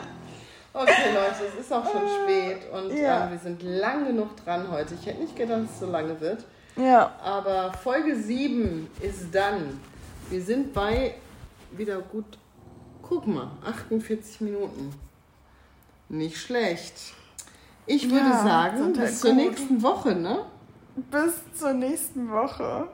Okay, 0.74 1.12
Leute, 1.12 1.46
es 1.52 1.60
ist 1.64 1.72
auch 1.72 1.90
schon 1.90 2.02
spät 2.22 2.70
und 2.72 2.96
Ja. 2.96 3.24
ähm, 3.24 3.32
wir 3.32 3.38
sind 3.38 3.60
lang 3.64 4.06
genug 4.06 4.28
dran 4.44 4.70
heute. 4.70 4.94
Ich 4.94 5.06
hätte 5.06 5.22
nicht 5.22 5.34
gedacht, 5.34 5.62
dass 5.64 5.70
es 5.72 5.80
so 5.80 5.86
lange 5.86 6.20
wird. 6.20 6.44
Ja. 6.76 7.12
Aber 7.20 7.72
Folge 7.72 8.14
7 8.14 8.88
ist 9.00 9.34
dann. 9.34 9.80
Wir 10.30 10.40
sind 10.40 10.72
bei 10.72 11.14
wieder 11.72 11.98
gut, 12.00 12.38
guck 13.02 13.26
mal, 13.26 13.50
48 13.66 14.40
Minuten. 14.42 14.94
Nicht 16.08 16.36
schlecht. 16.36 16.94
Ich 17.86 18.08
würde 18.08 18.28
Ja, 18.28 18.42
sagen, 18.44 18.92
bis 18.92 19.20
zur 19.20 19.32
gut. 19.32 19.40
nächsten 19.40 19.82
Woche, 19.82 20.14
ne? 20.14 20.44
Bis 21.10 21.34
zur 21.58 21.72
nächsten 21.72 22.30
Woche. 22.30 22.86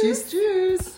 Tschüss, 0.00 0.28
tschüss. 0.28 0.92